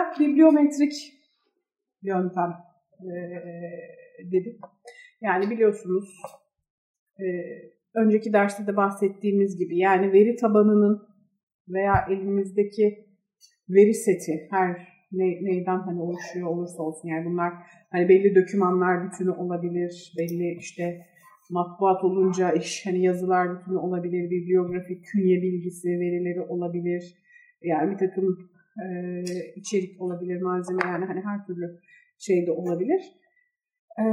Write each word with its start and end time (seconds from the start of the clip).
olarak 0.00 0.20
bibliometrik 0.20 0.92
yöntem 2.02 2.50
e, 3.00 3.12
dedik. 4.32 4.60
Yani 5.20 5.50
biliyorsunuz 5.50 6.22
e, 7.18 7.24
önceki 7.94 8.32
derste 8.32 8.66
de 8.66 8.76
bahsettiğimiz 8.76 9.58
gibi 9.58 9.78
yani 9.78 10.12
veri 10.12 10.36
tabanının 10.36 11.02
veya 11.68 12.06
elimizdeki 12.10 13.06
veri 13.68 13.94
seti 13.94 14.48
her 14.50 14.88
ne, 15.12 15.24
neyden 15.24 15.78
hani 15.78 16.00
oluşuyor 16.00 16.48
olursa 16.48 16.82
olsun 16.82 17.08
yani 17.08 17.24
bunlar 17.24 17.52
hani 17.92 18.08
belli 18.08 18.34
dokümanlar 18.34 19.04
bütünü 19.04 19.30
olabilir, 19.30 20.12
belli 20.18 20.56
işte 20.58 21.06
matbuat 21.50 22.04
olunca 22.04 22.52
iş 22.52 22.86
hani 22.86 23.02
yazılar 23.02 23.58
bütünü 23.58 23.76
olabilir, 23.76 24.30
bibliografik 24.30 25.04
künye 25.04 25.42
bilgisi 25.42 25.88
verileri 25.88 26.40
olabilir. 26.40 27.14
Yani 27.62 27.90
bir 27.92 27.98
takım 27.98 28.49
e, 28.78 29.22
içerik 29.56 30.00
olabilir, 30.00 30.42
malzeme 30.42 30.82
yani 30.84 31.04
hani 31.04 31.20
her 31.20 31.46
türlü 31.46 31.80
şey 32.18 32.46
de 32.46 32.52
olabilir. 32.52 33.02
E, 33.98 34.04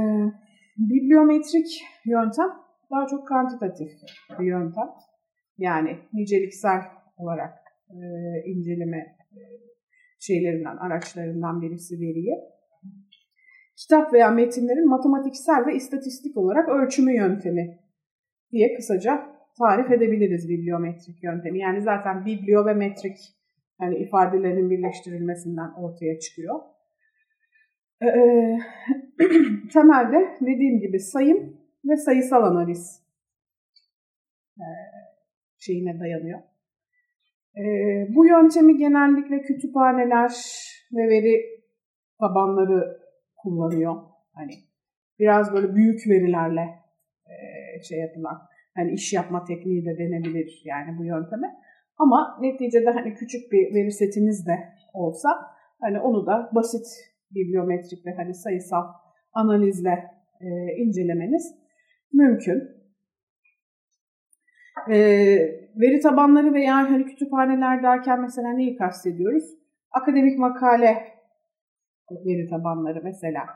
bibliometrik 0.78 1.82
yöntem 2.04 2.48
daha 2.90 3.06
çok 3.06 3.28
kantitatif 3.28 3.90
bir 4.38 4.46
yöntem. 4.46 4.88
Yani 5.58 5.98
niceliksel 6.12 6.80
olarak 7.16 7.54
e, 7.90 7.98
inceleme 8.46 9.16
e, 9.32 9.40
şeylerinden, 10.20 10.76
araçlarından 10.76 11.62
birisi 11.62 11.94
veriyi. 11.94 12.34
Kitap 13.76 14.12
veya 14.12 14.30
metinlerin 14.30 14.88
matematiksel 14.88 15.66
ve 15.66 15.74
istatistik 15.74 16.36
olarak 16.36 16.68
ölçümü 16.68 17.16
yöntemi 17.16 17.78
diye 18.52 18.74
kısaca 18.74 19.38
tarif 19.58 19.90
edebiliriz 19.90 20.48
bibliometrik 20.48 21.22
yöntemi. 21.22 21.58
Yani 21.58 21.82
zaten 21.82 22.24
biblio 22.24 22.66
ve 22.66 22.74
metrik 22.74 23.16
yani 23.80 23.98
ifadelerin 23.98 24.70
birleştirilmesinden 24.70 25.72
ortaya 25.72 26.18
çıkıyor. 26.18 26.60
Ee, 28.02 28.58
temelde 29.72 30.36
dediğim 30.40 30.80
gibi 30.80 31.00
sayım 31.00 31.56
ve 31.84 31.96
sayısal 31.96 32.42
analiz 32.42 33.02
e, 34.58 34.66
şeyine 35.58 36.00
dayanıyor. 36.00 36.40
E, 37.56 37.64
bu 38.14 38.26
yöntemi 38.26 38.76
genellikle 38.76 39.42
kütüphaneler 39.42 40.32
ve 40.92 41.08
veri 41.08 41.62
tabanları 42.20 43.00
kullanıyor. 43.36 44.02
Hani 44.32 44.52
biraz 45.18 45.52
böyle 45.52 45.74
büyük 45.74 46.06
verilerle 46.08 46.68
e, 47.26 47.82
şey 47.82 47.98
yapılan, 47.98 48.42
hani 48.74 48.92
iş 48.92 49.12
yapma 49.12 49.44
tekniği 49.44 49.86
de 49.86 49.98
denebilir 49.98 50.62
yani 50.64 50.98
bu 50.98 51.04
yönteme. 51.04 51.56
Ama 51.98 52.38
neticede 52.40 52.90
hani 52.90 53.14
küçük 53.14 53.52
bir 53.52 53.74
veri 53.74 53.90
setiniz 53.90 54.46
de 54.46 54.58
olsa 54.94 55.28
hani 55.80 56.00
onu 56.00 56.26
da 56.26 56.50
basit 56.54 56.86
bibliometrik 57.30 58.06
ve 58.06 58.14
hani 58.16 58.34
sayısal 58.34 58.84
analizle 59.32 60.04
e, 60.40 60.46
incelemeniz 60.76 61.54
mümkün. 62.12 62.62
E, 64.90 64.96
veri 65.76 66.00
tabanları 66.00 66.54
veya 66.54 66.76
hani 66.76 67.04
kütüphaneler 67.04 67.82
derken 67.82 68.20
mesela 68.20 68.52
neyi 68.52 68.76
kastediyoruz? 68.76 69.44
Akademik 69.90 70.38
makale 70.38 70.96
veri 72.10 72.48
tabanları 72.50 73.00
mesela. 73.04 73.46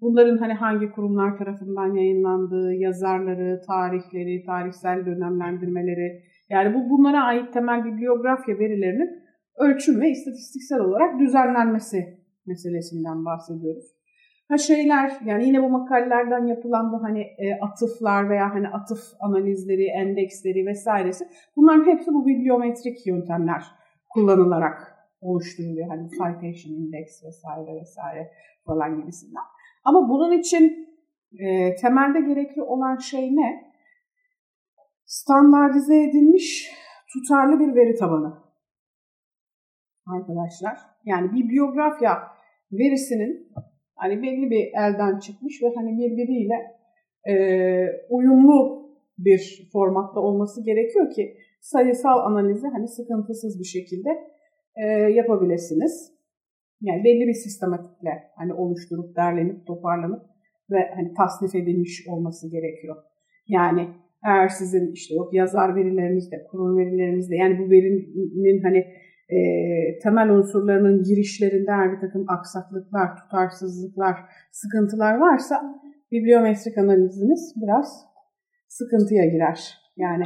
Bunların 0.00 0.38
hani 0.38 0.52
hangi 0.52 0.90
kurumlar 0.90 1.38
tarafından 1.38 1.94
yayınlandığı, 1.94 2.74
yazarları, 2.74 3.60
tarihleri, 3.66 4.44
tarihsel 4.46 5.06
dönemlendirmeleri, 5.06 6.22
yani 6.52 6.74
bu 6.74 6.90
bunlara 6.90 7.24
ait 7.24 7.52
temel 7.52 7.84
bibliografya 7.84 8.58
verilerinin 8.58 9.22
ölçüm 9.58 10.00
ve 10.00 10.10
istatistiksel 10.10 10.80
olarak 10.80 11.20
düzenlenmesi 11.20 12.18
meselesinden 12.46 13.24
bahsediyoruz. 13.24 13.84
Ha 14.48 14.58
şeyler 14.58 15.12
yani 15.24 15.46
yine 15.46 15.62
bu 15.62 15.68
makalelerden 15.68 16.46
yapılan 16.46 16.92
bu 16.92 17.02
hani 17.02 17.20
e, 17.20 17.60
atıflar 17.60 18.30
veya 18.30 18.54
hani 18.54 18.68
atıf 18.68 19.00
analizleri, 19.20 19.84
endeksleri 19.84 20.66
vesairesi 20.66 21.24
bunların 21.56 21.86
hepsi 21.86 22.14
bu 22.14 22.26
bibliometrik 22.26 23.06
yöntemler 23.06 23.62
kullanılarak 24.10 24.94
oluşturuluyor. 25.20 25.88
Hani 25.88 26.10
citation 26.10 26.72
index 26.74 27.24
vesaire 27.24 27.80
vesaire 27.80 28.30
falan 28.66 29.00
gibisinden. 29.00 29.42
Ama 29.84 30.08
bunun 30.08 30.32
için 30.32 30.88
e, 31.38 31.74
temelde 31.74 32.20
gerekli 32.20 32.62
olan 32.62 32.96
şey 32.96 33.36
ne? 33.36 33.71
Standartize 35.12 36.02
edilmiş 36.02 36.70
tutarlı 37.12 37.60
bir 37.60 37.74
veri 37.76 37.94
tabanı. 37.94 38.34
Arkadaşlar 40.06 40.78
yani 41.04 41.32
bibliografya 41.32 42.18
verisinin 42.72 43.52
hani 43.94 44.22
belli 44.22 44.50
bir 44.50 44.64
elden 44.78 45.18
çıkmış 45.18 45.62
ve 45.62 45.66
hani 45.76 45.98
birbiriyle 45.98 46.54
e, 47.28 47.34
uyumlu 48.10 48.88
bir 49.18 49.68
formatta 49.72 50.20
olması 50.20 50.64
gerekiyor 50.64 51.10
ki 51.10 51.36
sayısal 51.60 52.18
analizi 52.18 52.66
hani 52.66 52.88
sıkıntısız 52.88 53.58
bir 53.58 53.64
şekilde 53.64 54.10
e, 54.76 54.86
yapabilirsiniz. 55.12 56.12
Yani 56.80 57.04
belli 57.04 57.28
bir 57.28 57.34
sistematikle 57.34 58.30
hani 58.36 58.54
oluşturup 58.54 59.16
derlenip 59.16 59.66
toparlanıp 59.66 60.22
ve 60.70 60.90
hani 60.94 61.14
tasnif 61.14 61.54
edilmiş 61.54 62.06
olması 62.08 62.50
gerekiyor. 62.50 62.96
Yani 63.48 64.01
eğer 64.26 64.48
sizin 64.48 64.92
işte 64.92 65.14
yok 65.14 65.34
yazar 65.34 65.76
verilerinizde, 65.76 66.36
kurum 66.50 66.78
verilerinizde 66.78 67.36
yani 67.36 67.58
bu 67.58 67.70
verinin 67.70 68.62
hani 68.62 68.78
e, 69.34 69.38
temel 70.02 70.30
unsurlarının 70.30 71.02
girişlerinde 71.02 71.70
eğer 71.70 71.92
bir 71.92 72.00
takım 72.00 72.24
aksaklıklar, 72.28 73.16
tutarsızlıklar, 73.16 74.16
sıkıntılar 74.50 75.18
varsa 75.18 75.62
bibliometrik 76.12 76.78
analiziniz 76.78 77.54
biraz 77.62 78.04
sıkıntıya 78.68 79.24
girer. 79.24 79.78
Yani 79.96 80.24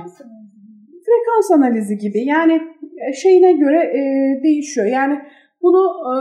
frekans 1.07 1.51
analizi 1.51 1.99
gibi 1.99 2.25
yani 2.25 2.61
e, 3.09 3.13
şeyine 3.13 3.53
göre 3.53 3.81
e, 3.83 4.01
değişiyor. 4.43 4.87
Yani 4.87 5.19
bunu 5.63 5.83
e, 6.11 6.15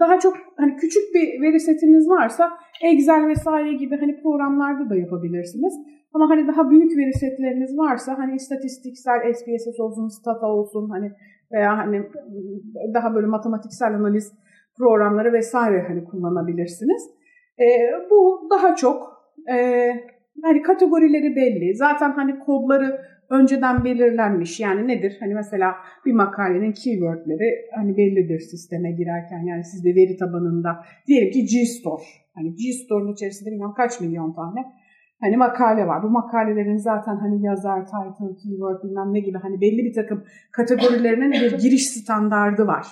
daha 0.00 0.18
çok 0.18 0.34
hani 0.56 0.76
küçük 0.76 1.14
bir 1.14 1.42
veri 1.42 1.60
setiniz 1.60 2.08
varsa 2.08 2.50
Excel 2.82 3.28
vesaire 3.28 3.72
gibi 3.72 3.96
hani 3.96 4.22
programlarda 4.22 4.90
da 4.90 4.96
yapabilirsiniz. 4.96 5.74
Ama 6.14 6.30
hani 6.30 6.48
daha 6.48 6.70
büyük 6.70 6.96
veri 6.98 7.12
setleriniz 7.12 7.78
varsa 7.78 8.18
hani 8.18 8.34
istatistiksel 8.34 9.32
SPSS 9.32 9.80
olsun, 9.80 10.08
Stata 10.08 10.46
olsun 10.46 10.90
hani 10.90 11.12
veya 11.52 11.78
hani 11.78 12.02
daha 12.94 13.14
böyle 13.14 13.26
matematiksel 13.26 13.94
analiz 13.94 14.32
programları 14.78 15.32
vesaire 15.32 15.84
hani 15.88 16.04
kullanabilirsiniz. 16.04 17.10
E, 17.58 17.66
bu 18.10 18.48
daha 18.50 18.76
çok 18.76 19.12
e, 19.50 19.56
hani 20.42 20.62
kategorileri 20.62 21.36
belli. 21.36 21.76
Zaten 21.76 22.10
hani 22.10 22.38
kodları 22.38 23.00
önceden 23.30 23.84
belirlenmiş. 23.84 24.60
Yani 24.60 24.88
nedir? 24.88 25.16
Hani 25.20 25.34
mesela 25.34 25.74
bir 26.06 26.12
makalenin 26.12 26.72
keywordleri 26.72 27.50
hani 27.76 27.96
bellidir 27.96 28.40
sisteme 28.40 28.92
girerken. 28.92 29.42
Yani 29.46 29.64
sizde 29.64 29.94
veri 29.94 30.16
tabanında 30.16 30.84
diyelim 31.06 31.30
ki 31.30 31.44
GStore. 31.44 32.02
Hani 32.34 32.54
GStore'un 32.54 33.12
içerisinde 33.12 33.50
bilmem 33.50 33.72
kaç 33.76 34.00
milyon 34.00 34.32
tane 34.32 34.60
hani 35.24 35.36
makale 35.36 35.86
var. 35.86 36.02
Bu 36.02 36.10
makalelerin 36.10 36.76
zaten 36.76 37.16
hani 37.16 37.46
yazar, 37.46 37.80
title, 37.84 38.36
keyword 38.42 38.82
bilmem 38.84 39.14
ne 39.14 39.20
gibi 39.20 39.38
hani 39.38 39.60
belli 39.60 39.84
bir 39.84 39.94
takım 39.94 40.24
kategorilerinin 40.52 41.32
bir 41.32 41.58
giriş 41.62 41.86
standardı 41.86 42.66
var. 42.66 42.86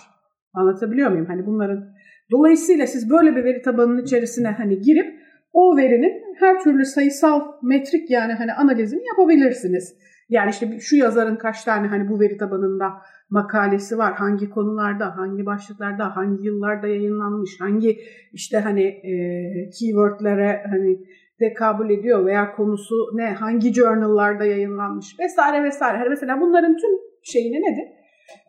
Anlatabiliyor 0.54 1.10
muyum? 1.10 1.26
Hani 1.26 1.46
bunların 1.46 1.84
dolayısıyla 2.30 2.86
siz 2.86 3.10
böyle 3.10 3.36
bir 3.36 3.44
veri 3.44 3.62
tabanının 3.62 4.02
içerisine 4.02 4.48
hani 4.48 4.80
girip 4.80 5.22
o 5.52 5.76
verinin 5.76 6.22
her 6.38 6.60
türlü 6.60 6.84
sayısal 6.84 7.40
metrik 7.62 8.10
yani 8.10 8.32
hani 8.32 8.52
analizini 8.52 9.06
yapabilirsiniz. 9.06 9.96
Yani 10.28 10.50
işte 10.50 10.80
şu 10.80 10.96
yazarın 10.96 11.36
kaç 11.36 11.64
tane 11.64 11.86
hani 11.86 12.08
bu 12.08 12.20
veri 12.20 12.36
tabanında 12.36 12.92
makalesi 13.30 13.98
var, 13.98 14.14
hangi 14.14 14.50
konularda, 14.50 15.16
hangi 15.16 15.46
başlıklarda, 15.46 16.16
hangi 16.16 16.46
yıllarda 16.46 16.86
yayınlanmış, 16.86 17.50
hangi 17.60 17.98
işte 18.32 18.58
hani 18.58 18.82
e, 18.82 19.12
keywordlere 19.70 20.64
hani 20.70 20.98
tekabül 21.38 21.90
ediyor 21.90 22.26
veya 22.26 22.52
konusu 22.52 22.94
ne, 23.14 23.24
hangi 23.24 23.74
journal'larda 23.74 24.44
yayınlanmış 24.44 25.06
vesaire 25.20 25.64
vesaire. 25.64 25.98
Hani 25.98 26.08
mesela 26.08 26.40
bunların 26.40 26.76
tüm 26.76 26.90
şeyini 27.22 27.56
nedir? 27.56 27.88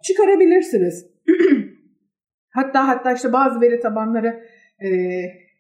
Çıkarabilirsiniz. 0.04 1.14
hatta 2.54 2.88
hatta 2.88 3.14
işte 3.14 3.34
bazı 3.34 3.62
veri 3.62 3.80
tabanları 3.80 4.44
e, 4.84 4.90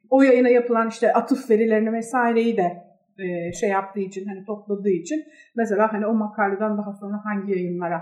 o 0.10 0.22
yayına 0.22 0.50
yapılan 0.50 0.90
işte 0.90 1.14
atıf 1.14 1.50
verilerini 1.50 1.94
vesaireyi 1.94 2.58
de 2.58 2.84
e, 3.20 3.54
şey 3.54 3.70
yaptığı 3.70 4.00
için 4.00 4.26
hani 4.26 4.46
topladığı 4.46 4.90
için 4.90 5.24
mesela 5.56 5.94
hani 5.94 6.08
o 6.08 6.14
makaleden 6.14 6.78
daha 6.78 6.94
sonra 6.94 7.22
hangi 7.24 7.52
yayınlara 7.52 8.02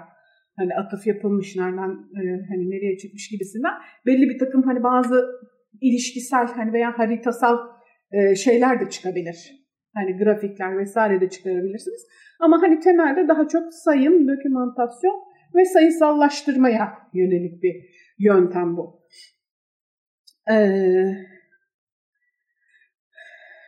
hani 0.57 0.75
atıf 0.75 1.07
yapılmış 1.07 1.55
nereden 1.55 1.89
e, 1.89 2.21
hani 2.49 2.69
nereye 2.69 2.97
çıkmış 2.97 3.29
gibisinden 3.29 3.73
belli 4.05 4.29
bir 4.29 4.39
takım 4.39 4.63
hani 4.63 4.83
bazı 4.83 5.25
ilişkisel 5.81 6.47
hani 6.47 6.73
veya 6.73 6.99
haritasal 6.99 7.57
e, 8.11 8.35
şeyler 8.35 8.79
de 8.79 8.89
çıkabilir. 8.89 9.61
Hani 9.95 10.17
grafikler 10.17 10.77
vesaire 10.77 11.21
de 11.21 11.29
çıkarabilirsiniz. 11.29 12.07
Ama 12.39 12.61
hani 12.61 12.79
temelde 12.79 13.27
daha 13.27 13.47
çok 13.47 13.73
sayım, 13.73 14.27
dokümantasyon 14.27 15.23
ve 15.55 15.65
sayısallaştırmaya 15.65 16.97
yönelik 17.13 17.63
bir 17.63 17.75
yöntem 18.19 18.77
bu. 18.77 19.01
Ee, 20.51 21.13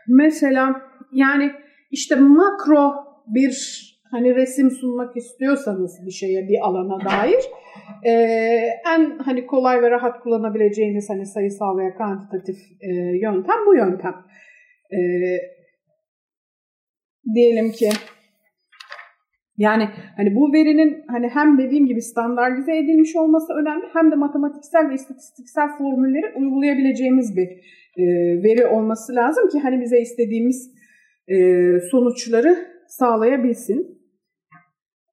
mesela 0.08 0.82
yani 1.12 1.52
işte 1.92 2.16
makro 2.16 2.94
bir 3.28 3.84
hani 4.14 4.36
resim 4.36 4.72
sunmak 4.72 5.18
istiyorsanız 5.18 6.00
bir 6.06 6.12
şeye, 6.12 6.48
bir 6.50 6.60
alana 6.68 7.06
dair 7.06 7.44
e, 8.06 8.12
en 8.96 9.18
hani 9.18 9.46
kolay 9.46 9.82
ve 9.82 9.92
rahat 9.92 10.20
kullanabileceğiniz 10.20 11.10
hani 11.10 11.26
sayısal 11.26 11.78
veya 11.78 11.96
kantitatif 11.96 12.58
e, 12.82 12.90
yöntem 13.22 13.66
bu 13.68 13.76
yöntem. 13.76 14.16
E, 14.92 15.00
diyelim 17.36 17.72
ki 17.72 17.90
yani 19.58 19.90
hani 20.18 20.36
bu 20.36 20.54
verinin 20.54 21.04
hani 21.08 21.30
hem 21.30 21.58
dediğim 21.58 21.86
gibi 21.88 22.02
standartize 22.02 22.78
edilmiş 22.78 23.16
olması 23.16 23.54
önemli 23.54 23.86
hem 23.94 24.12
de 24.12 24.16
matematiksel 24.16 24.90
ve 24.90 24.94
istatistiksel 24.94 25.68
formülleri 25.78 26.26
uygulayabileceğimiz 26.36 27.38
bir 27.38 27.48
e, 27.98 28.04
veri 28.44 28.66
olması 28.66 29.16
lazım 29.16 29.50
ki 29.50 29.60
hani 29.60 29.82
bize 29.82 30.00
istediğimiz 30.00 30.72
e, 31.28 31.36
sonuçları 31.92 32.58
sağlayabilsin. 32.88 33.93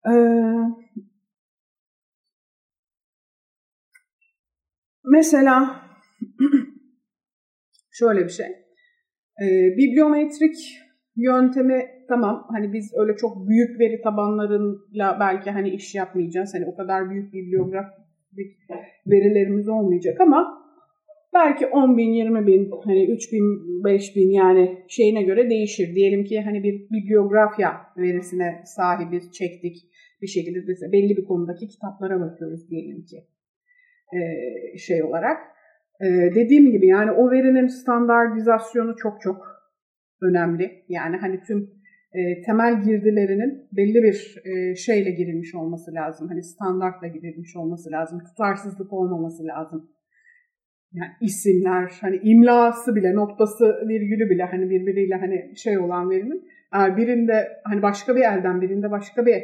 E, 0.06 0.12
mesela 5.04 5.80
şöyle 7.90 8.24
bir 8.24 8.28
şey. 8.28 8.46
E, 9.42 9.46
bibliometrik 9.76 10.56
yöntemi 11.16 11.84
tamam 12.08 12.46
hani 12.50 12.72
biz 12.72 12.92
öyle 12.96 13.16
çok 13.16 13.48
büyük 13.48 13.80
veri 13.80 14.02
tabanlarıyla 14.02 15.16
belki 15.20 15.50
hani 15.50 15.70
iş 15.70 15.94
yapmayacağız. 15.94 16.54
Hani 16.54 16.66
o 16.66 16.76
kadar 16.76 17.10
büyük 17.10 17.32
bibliografik 17.32 18.58
verilerimiz 19.06 19.68
olmayacak 19.68 20.20
ama 20.20 20.59
belki 21.34 21.66
10 21.66 21.96
bin, 21.96 22.10
20 22.10 22.46
bin, 22.46 22.70
hani 22.84 23.12
3 23.12 23.32
bin, 23.32 23.84
5 23.84 24.16
bin 24.16 24.30
yani 24.30 24.84
şeyine 24.88 25.22
göre 25.22 25.50
değişir. 25.50 25.94
Diyelim 25.94 26.24
ki 26.24 26.40
hani 26.40 26.62
bir 26.62 26.90
bibliografya 26.90 27.80
verisine 27.96 28.62
sahibiz, 28.64 29.32
çektik 29.32 29.76
bir 30.22 30.26
şekilde 30.26 30.58
mesela 30.66 30.92
belli 30.92 31.16
bir 31.16 31.24
konudaki 31.24 31.68
kitaplara 31.68 32.20
bakıyoruz 32.20 32.70
diyelim 32.70 33.04
ki 33.04 33.16
ee, 34.14 34.78
şey 34.78 35.02
olarak. 35.02 35.38
Ee, 36.00 36.06
dediğim 36.34 36.70
gibi 36.70 36.86
yani 36.86 37.10
o 37.10 37.30
verinin 37.30 37.66
standartizasyonu 37.66 38.96
çok 38.96 39.20
çok 39.20 39.36
önemli. 40.22 40.84
Yani 40.88 41.16
hani 41.16 41.40
tüm 41.40 41.70
e, 42.12 42.42
temel 42.42 42.82
girdilerinin 42.82 43.68
belli 43.72 44.02
bir 44.02 44.42
e, 44.44 44.74
şeyle 44.74 45.10
girilmiş 45.10 45.54
olması 45.54 45.94
lazım. 45.94 46.28
Hani 46.28 46.42
standartla 46.42 47.06
girilmiş 47.06 47.56
olması 47.56 47.90
lazım. 47.90 48.18
Tutarsızlık 48.24 48.92
olmaması 48.92 49.46
lazım. 49.46 49.90
Yani 50.92 51.10
isimler, 51.20 51.92
hani 52.00 52.20
imlası 52.22 52.96
bile, 52.96 53.14
noktası, 53.14 53.64
virgülü 53.88 54.30
bile 54.30 54.44
hani 54.44 54.70
birbiriyle 54.70 55.14
hani 55.14 55.56
şey 55.56 55.78
olan 55.78 56.10
verinin 56.10 56.48
eğer 56.72 56.96
birinde 56.96 57.48
hani 57.64 57.82
başka 57.82 58.16
bir 58.16 58.20
elden, 58.20 58.60
birinde 58.60 58.90
başka 58.90 59.26
bir 59.26 59.42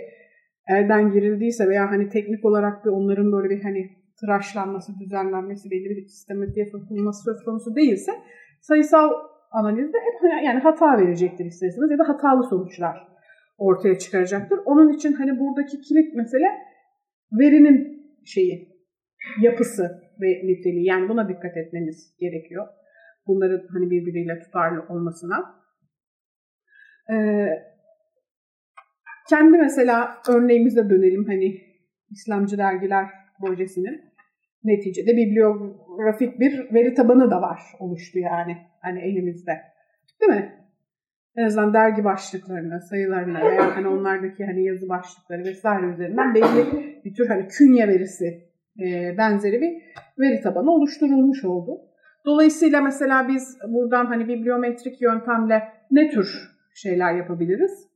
elden 0.69 1.13
girildiyse 1.13 1.69
veya 1.69 1.91
hani 1.91 2.09
teknik 2.09 2.45
olarak 2.45 2.85
bir 2.85 2.91
onların 2.91 3.33
böyle 3.33 3.51
bir 3.51 3.63
hani 3.63 3.91
tıraşlanması, 4.21 4.93
düzenlenmesi, 5.01 5.71
belli 5.71 5.97
bir 5.97 6.07
sistematiğe 6.07 6.67
sokulması 6.67 7.25
söz 7.25 7.45
konusu 7.45 7.77
değilse 7.77 8.13
sayısal 8.61 9.11
analizde 9.51 9.99
hep 9.99 10.45
yani 10.45 10.61
hata 10.61 10.99
verecektir 10.99 11.45
isterseniz 11.45 11.91
ya 11.91 11.99
da 11.99 12.09
hatalı 12.09 12.43
sonuçlar 12.43 13.09
ortaya 13.59 13.99
çıkaracaktır. 13.99 14.61
Onun 14.65 14.93
için 14.93 15.13
hani 15.13 15.41
buradaki 15.41 15.81
kilit 15.81 16.15
mesele 16.15 16.47
verinin 17.33 18.07
şeyi, 18.25 18.69
yapısı 19.41 20.06
ve 20.21 20.27
niteliği. 20.27 20.87
Yani 20.87 21.09
buna 21.09 21.29
dikkat 21.29 21.57
etmeniz 21.57 22.17
gerekiyor. 22.19 22.67
Bunların 23.27 23.67
hani 23.73 23.91
birbiriyle 23.91 24.39
tutarlı 24.39 24.83
olmasına. 24.89 25.57
Ee, 27.13 27.49
kendi 29.29 29.59
mesela 29.59 30.17
örneğimize 30.29 30.91
dönelim 30.91 31.25
hani 31.25 31.61
İslamcı 32.11 32.59
dergiler 32.59 33.07
projesinin 33.41 34.01
neticede 34.65 35.17
bibliografik 35.17 36.41
bir 36.41 36.75
veri 36.75 36.95
tabanı 36.95 37.31
da 37.31 37.43
var 37.43 37.61
oluştu 37.79 38.19
yani 38.19 38.57
hani 38.83 39.01
elimizde. 39.01 39.53
Değil 40.21 40.33
mi? 40.33 40.67
En 41.37 41.45
azından 41.45 41.75
dergi 41.75 42.05
başlıklarına, 42.05 42.81
sayılarına 42.81 43.51
veya 43.51 43.77
hani 43.77 43.89
onlardaki 43.89 44.45
hani 44.45 44.65
yazı 44.65 44.89
başlıkları 44.89 45.45
vesaire 45.45 45.87
üzerinden 45.87 46.35
belli 46.35 46.85
bir 47.05 47.15
tür 47.15 47.27
hani 47.27 47.49
künye 47.49 47.89
verisi 47.89 48.46
e, 48.81 49.19
benzeri 49.19 49.61
bir 49.61 49.83
veri 50.19 50.41
tabanı 50.41 50.71
oluşturulmuş 50.71 51.45
oldu. 51.45 51.81
Dolayısıyla 52.25 52.81
mesela 52.81 53.29
biz 53.29 53.59
buradan 53.69 54.07
hani 54.07 54.29
bibliometrik 54.29 55.03
yöntemle 55.03 55.63
ne 55.91 56.11
tür 56.11 56.57
şeyler 56.75 57.15
yapabiliriz? 57.15 57.89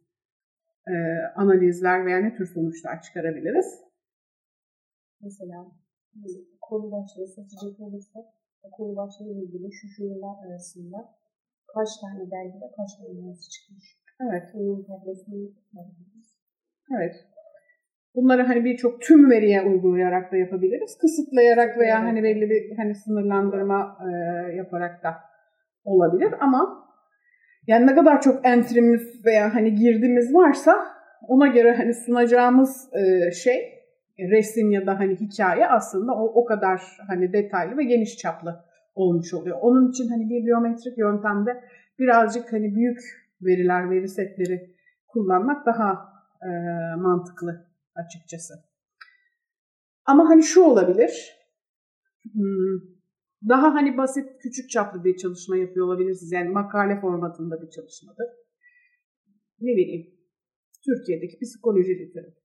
E, 0.88 0.94
analizler 1.36 2.06
veya 2.06 2.18
ne 2.18 2.34
tür 2.34 2.46
sonuçlar 2.46 3.02
çıkarabiliriz? 3.02 3.80
Mesela 5.20 5.66
konu 6.60 6.92
başlığı 6.92 7.26
seçecek 7.26 7.80
olursak 7.80 8.24
konu 8.72 8.96
başlığı 8.96 9.32
ilgili 9.32 9.72
şu 9.72 9.88
şu 9.88 10.04
yıllar 10.04 10.46
arasında 10.46 10.98
kaç 11.74 11.88
tane 12.00 12.30
dergide 12.30 12.72
kaç 12.76 12.90
tane 12.96 13.28
yazı 13.28 13.50
çıkmış. 13.50 14.00
Evet. 14.20 14.42
Bunun 14.54 14.82
tablosunu 14.84 15.40
yapabiliriz. 15.72 16.36
Evet. 16.96 17.14
Bunları 18.14 18.42
hani 18.42 18.64
birçok 18.64 19.00
tüm 19.00 19.30
veriye 19.30 19.62
uygulayarak 19.62 20.32
da 20.32 20.36
yapabiliriz. 20.36 20.98
Kısıtlayarak 21.00 21.78
veya 21.78 21.98
evet. 21.98 22.08
hani 22.08 22.22
belli 22.22 22.50
bir 22.50 22.76
hani 22.76 22.94
sınırlandırma 22.94 23.98
e, 24.00 24.10
yaparak 24.56 25.02
da 25.04 25.14
olabilir 25.84 26.34
ama 26.40 26.90
yani 27.66 27.86
ne 27.86 27.94
kadar 27.94 28.20
çok 28.20 28.46
entrimiz 28.46 29.24
veya 29.26 29.54
hani 29.54 29.74
girdimiz 29.74 30.34
varsa 30.34 30.74
ona 31.28 31.46
göre 31.46 31.74
hani 31.76 31.94
sunacağımız 31.94 32.88
e, 32.94 33.30
şey 33.30 33.80
resim 34.30 34.70
ya 34.70 34.86
da 34.86 34.98
hani 34.98 35.16
hikaye 35.16 35.66
aslında 35.66 36.12
o, 36.12 36.42
o 36.42 36.44
kadar 36.44 36.82
hani 37.08 37.32
detaylı 37.32 37.76
ve 37.76 37.84
geniş 37.84 38.16
çaplı 38.16 38.64
olmuş 38.94 39.34
oluyor. 39.34 39.58
Onun 39.60 39.90
için 39.90 40.08
hani 40.08 40.24
bibliometrik 40.30 40.98
yöntemde 40.98 41.64
birazcık 41.98 42.52
hani 42.52 42.74
büyük 42.74 42.98
veriler, 43.42 43.90
veri 43.90 44.08
setleri 44.08 44.70
kullanmak 45.08 45.66
daha 45.66 45.98
e, 46.42 46.50
mantıklı 46.96 47.69
açıkçası. 47.94 48.54
Ama 50.04 50.28
hani 50.28 50.42
şu 50.42 50.62
olabilir, 50.62 51.36
hmm, 52.32 52.80
daha 53.48 53.74
hani 53.74 53.96
basit, 53.96 54.26
küçük 54.42 54.70
çaplı 54.70 55.04
bir 55.04 55.16
çalışma 55.16 55.56
yapıyor 55.56 55.86
olabilirsiniz. 55.86 56.32
Yani 56.32 56.48
makale 56.48 57.00
formatında 57.00 57.62
bir 57.62 57.70
çalışmadır. 57.70 58.26
Ne 59.60 59.70
bileyim, 59.70 60.14
Türkiye'deki 60.84 61.38
psikoloji 61.38 61.98
literatürü 61.98 62.40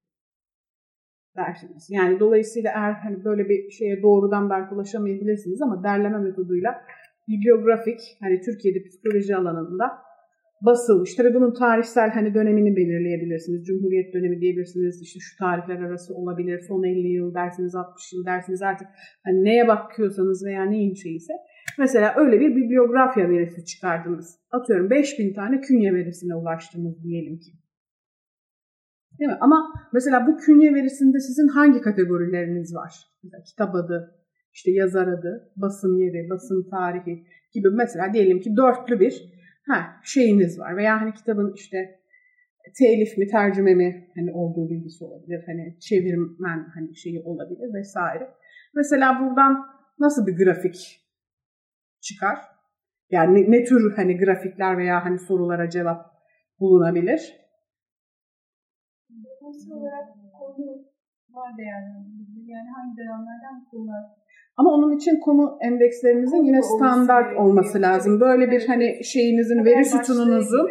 dersiniz. 1.35 1.87
Yani 1.89 2.19
dolayısıyla 2.19 2.71
eğer 2.75 2.93
hani 2.93 3.25
böyle 3.25 3.49
bir 3.49 3.71
şeye 3.71 4.01
doğrudan 4.01 4.49
belki 4.49 4.75
ulaşamayabilirsiniz 4.75 5.61
ama 5.61 5.83
derleme 5.83 6.19
metoduyla 6.19 6.81
bibliografik 7.27 7.99
hani 8.21 8.41
Türkiye'de 8.41 8.83
psikoloji 8.83 9.35
alanında 9.35 9.85
basılmış. 10.62 11.15
Tabii 11.15 11.33
bunun 11.33 11.53
tarihsel 11.53 12.09
hani 12.09 12.33
dönemini 12.33 12.75
belirleyebilirsiniz. 12.75 13.65
Cumhuriyet 13.67 14.13
dönemi 14.13 14.41
diyebilirsiniz. 14.41 15.01
İşte 15.01 15.19
şu 15.19 15.38
tarihler 15.38 15.79
arası 15.79 16.15
olabilir. 16.15 16.59
Son 16.67 16.83
50 16.83 17.07
yıl 17.07 17.33
dersiniz, 17.33 17.75
60 17.75 18.13
yıl 18.13 18.25
dersiniz 18.25 18.62
artık 18.62 18.88
hani 19.25 19.43
neye 19.43 19.67
bakıyorsanız 19.67 20.45
veya 20.45 20.63
neyin 20.63 20.93
şeyse. 20.93 21.33
Mesela 21.79 22.13
öyle 22.17 22.39
bir 22.39 22.55
bibliografya 22.55 23.29
verisi 23.29 23.65
çıkardınız. 23.65 24.39
Atıyorum 24.51 24.89
5000 24.89 25.33
tane 25.33 25.62
künye 25.62 25.93
verisine 25.93 26.35
ulaştınız 26.35 27.03
diyelim 27.03 27.39
ki. 27.39 27.51
Değil 29.19 29.31
mi? 29.31 29.38
Ama 29.41 29.74
mesela 29.93 30.27
bu 30.27 30.38
künye 30.38 30.74
verisinde 30.74 31.19
sizin 31.19 31.47
hangi 31.47 31.81
kategorileriniz 31.81 32.75
var? 32.75 32.93
Mesela 33.24 33.43
kitap 33.43 33.75
adı, 33.75 34.15
işte 34.53 34.71
yazar 34.71 35.07
adı, 35.07 35.53
basım 35.55 35.97
yeri, 35.97 36.29
basım 36.29 36.69
tarihi 36.69 37.24
gibi 37.53 37.69
mesela 37.69 38.13
diyelim 38.13 38.39
ki 38.39 38.50
dörtlü 38.57 39.00
bir 39.00 39.35
ha, 39.67 40.01
şeyiniz 40.03 40.60
var. 40.60 40.77
Veya 40.77 41.01
hani 41.01 41.13
kitabın 41.13 41.53
işte 41.55 42.00
telif 42.77 43.17
mi, 43.17 43.27
tercüme 43.27 43.74
mi 43.75 44.12
hani 44.15 44.31
olduğu 44.31 44.69
bilgisi 44.69 45.03
olabilir. 45.05 45.43
Hani 45.45 45.79
çevirmen 45.79 46.65
hani 46.74 46.95
şeyi 46.95 47.22
olabilir 47.22 47.74
vesaire. 47.74 48.29
Mesela 48.75 49.19
buradan 49.19 49.65
nasıl 50.00 50.27
bir 50.27 50.38
grafik 50.38 51.05
çıkar? 52.01 52.39
Yani 53.10 53.36
ne, 53.36 53.51
ne 53.51 53.63
tür 53.63 53.95
hani 53.95 54.17
grafikler 54.17 54.77
veya 54.77 55.05
hani 55.05 55.19
sorulara 55.19 55.69
cevap 55.69 56.05
bulunabilir? 56.60 57.36
Nasıl 59.41 59.72
olarak 59.72 60.07
konu 60.39 60.86
var 61.29 61.57
değerlendirilir. 61.57 62.48
Yani 62.48 62.69
hangi 62.69 62.98
dönemlerden 62.98 63.65
konular 63.72 64.03
ama 64.57 64.69
onun 64.69 64.95
için 64.97 65.19
konu 65.19 65.57
endekslerinizin 65.62 66.43
yine 66.43 66.62
standart 66.62 67.38
olması 67.38 67.81
lazım. 67.81 68.19
Böyle 68.19 68.51
bir 68.51 68.67
hani 68.67 69.03
şeyinizin, 69.03 69.65
veri 69.65 69.85
sütununuzun 69.85 70.67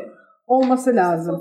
olması 0.47 0.97
lazım. 0.97 1.41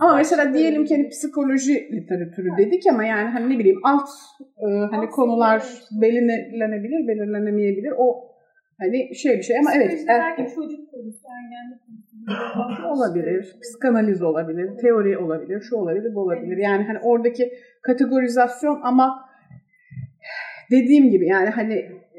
Ama 0.00 0.16
mesela 0.16 0.54
diyelim 0.54 0.84
ki 0.84 0.96
hani 0.96 1.08
psikoloji 1.08 1.74
literatürü 1.92 2.48
dedik 2.58 2.82
ama 2.90 3.04
yani 3.04 3.28
hani 3.28 3.54
ne 3.54 3.58
bileyim 3.58 3.80
alt 3.84 4.08
e, 4.58 4.66
hani 4.90 5.08
konular 5.10 5.62
belirlenebilir, 6.02 7.08
belirlenemeyebilir. 7.08 7.92
O 7.98 8.32
hani 8.78 9.14
şey 9.14 9.36
bir 9.36 9.42
şey 9.42 9.58
ama 9.58 9.70
evet. 9.76 10.04
Belki 10.08 10.54
çocuk 10.54 10.90
konusu, 10.90 11.18
ergenlik 11.38 11.82
olabilir, 12.90 13.56
psikanaliz 13.62 14.22
olabilir, 14.22 14.70
teori 14.80 15.18
olabilir, 15.18 15.60
şu 15.60 15.76
olabilir, 15.76 16.14
bu 16.14 16.20
olabilir. 16.20 16.56
Yani 16.56 16.84
hani 16.84 16.98
oradaki 16.98 17.52
kategorizasyon 17.82 18.80
ama 18.82 19.31
dediğim 20.72 21.10
gibi 21.10 21.26
yani 21.26 21.48
hani 21.48 21.74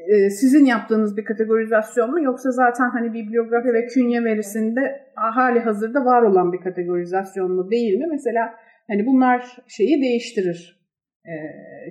e, 0.08 0.30
sizin 0.30 0.64
yaptığınız 0.64 1.16
bir 1.16 1.24
kategorizasyon 1.24 2.10
mu 2.10 2.22
yoksa 2.22 2.50
zaten 2.50 2.90
hani 2.90 3.12
bibliografi 3.12 3.72
ve 3.72 3.86
künye 3.86 4.24
verisinde 4.24 4.80
hali 5.14 5.60
hazırda 5.60 6.04
var 6.04 6.22
olan 6.22 6.52
bir 6.52 6.60
kategorizasyon 6.60 7.52
mu 7.52 7.70
değil 7.70 7.98
mi? 7.98 8.06
Mesela 8.10 8.54
hani 8.88 9.06
bunlar 9.06 9.56
şeyi 9.68 10.02
değiştirir 10.02 10.84
e, 11.24 11.34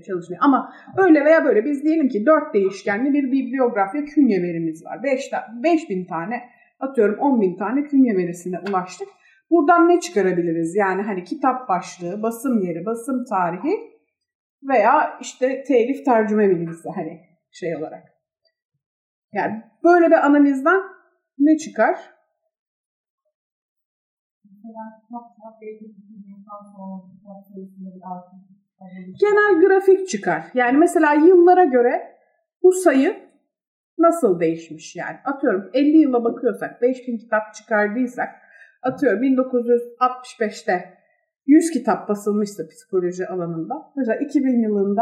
çalışmayı. 0.02 0.40
Ama 0.42 0.74
öyle 0.98 1.26
veya 1.26 1.46
böyle 1.46 1.66
biz 1.66 1.84
diyelim 1.84 2.08
ki 2.10 2.26
dört 2.26 2.54
değişkenli 2.54 3.14
bir 3.14 3.32
bibliografya 3.32 4.06
künye 4.06 4.42
verimiz 4.42 4.86
var. 4.86 5.04
5 5.04 5.32
beş 5.64 5.90
bin 5.90 6.06
tane 6.06 6.42
atıyorum 6.80 7.20
10 7.20 7.42
bin 7.42 7.58
tane 7.58 7.84
künye 7.84 8.18
verisine 8.18 8.60
ulaştık. 8.70 9.08
Buradan 9.52 9.90
ne 9.90 10.00
çıkarabiliriz? 10.00 10.76
Yani 10.76 11.02
hani 11.02 11.24
kitap 11.24 11.70
başlığı, 11.70 12.24
basım 12.24 12.62
yeri, 12.62 12.86
basım 12.86 13.26
tarihi 13.30 13.93
veya 14.70 15.18
işte 15.22 15.64
telif 15.64 16.06
tercüme 16.06 16.50
bilgisi 16.50 16.90
hani 16.90 17.22
şey 17.52 17.76
olarak. 17.76 18.04
Yani 19.34 19.64
böyle 19.84 20.08
bir 20.08 20.26
analizden 20.26 20.82
ne 21.38 21.58
çıkar? 21.58 21.96
Genel 29.20 29.68
grafik 29.68 30.08
çıkar. 30.08 30.46
Yani 30.54 30.78
mesela 30.78 31.14
yıllara 31.14 31.64
göre 31.64 32.18
bu 32.64 32.72
sayı 32.72 33.30
nasıl 33.98 34.40
değişmiş 34.40 34.96
yani. 34.96 35.18
Atıyorum 35.26 35.70
50 35.74 35.98
yıla 35.98 36.24
bakıyorsak 36.24 36.82
5000 36.82 37.18
kitap 37.18 37.54
çıkardıysak 37.54 38.30
atıyorum 38.84 39.24
1965'te 39.24 41.03
100 41.46 41.72
kitap 41.72 42.10
basılmışsa 42.10 42.64
psikoloji 42.68 43.28
alanında 43.28 43.74
mesela 43.96 44.20
2000 44.20 44.64
yılında 44.64 45.02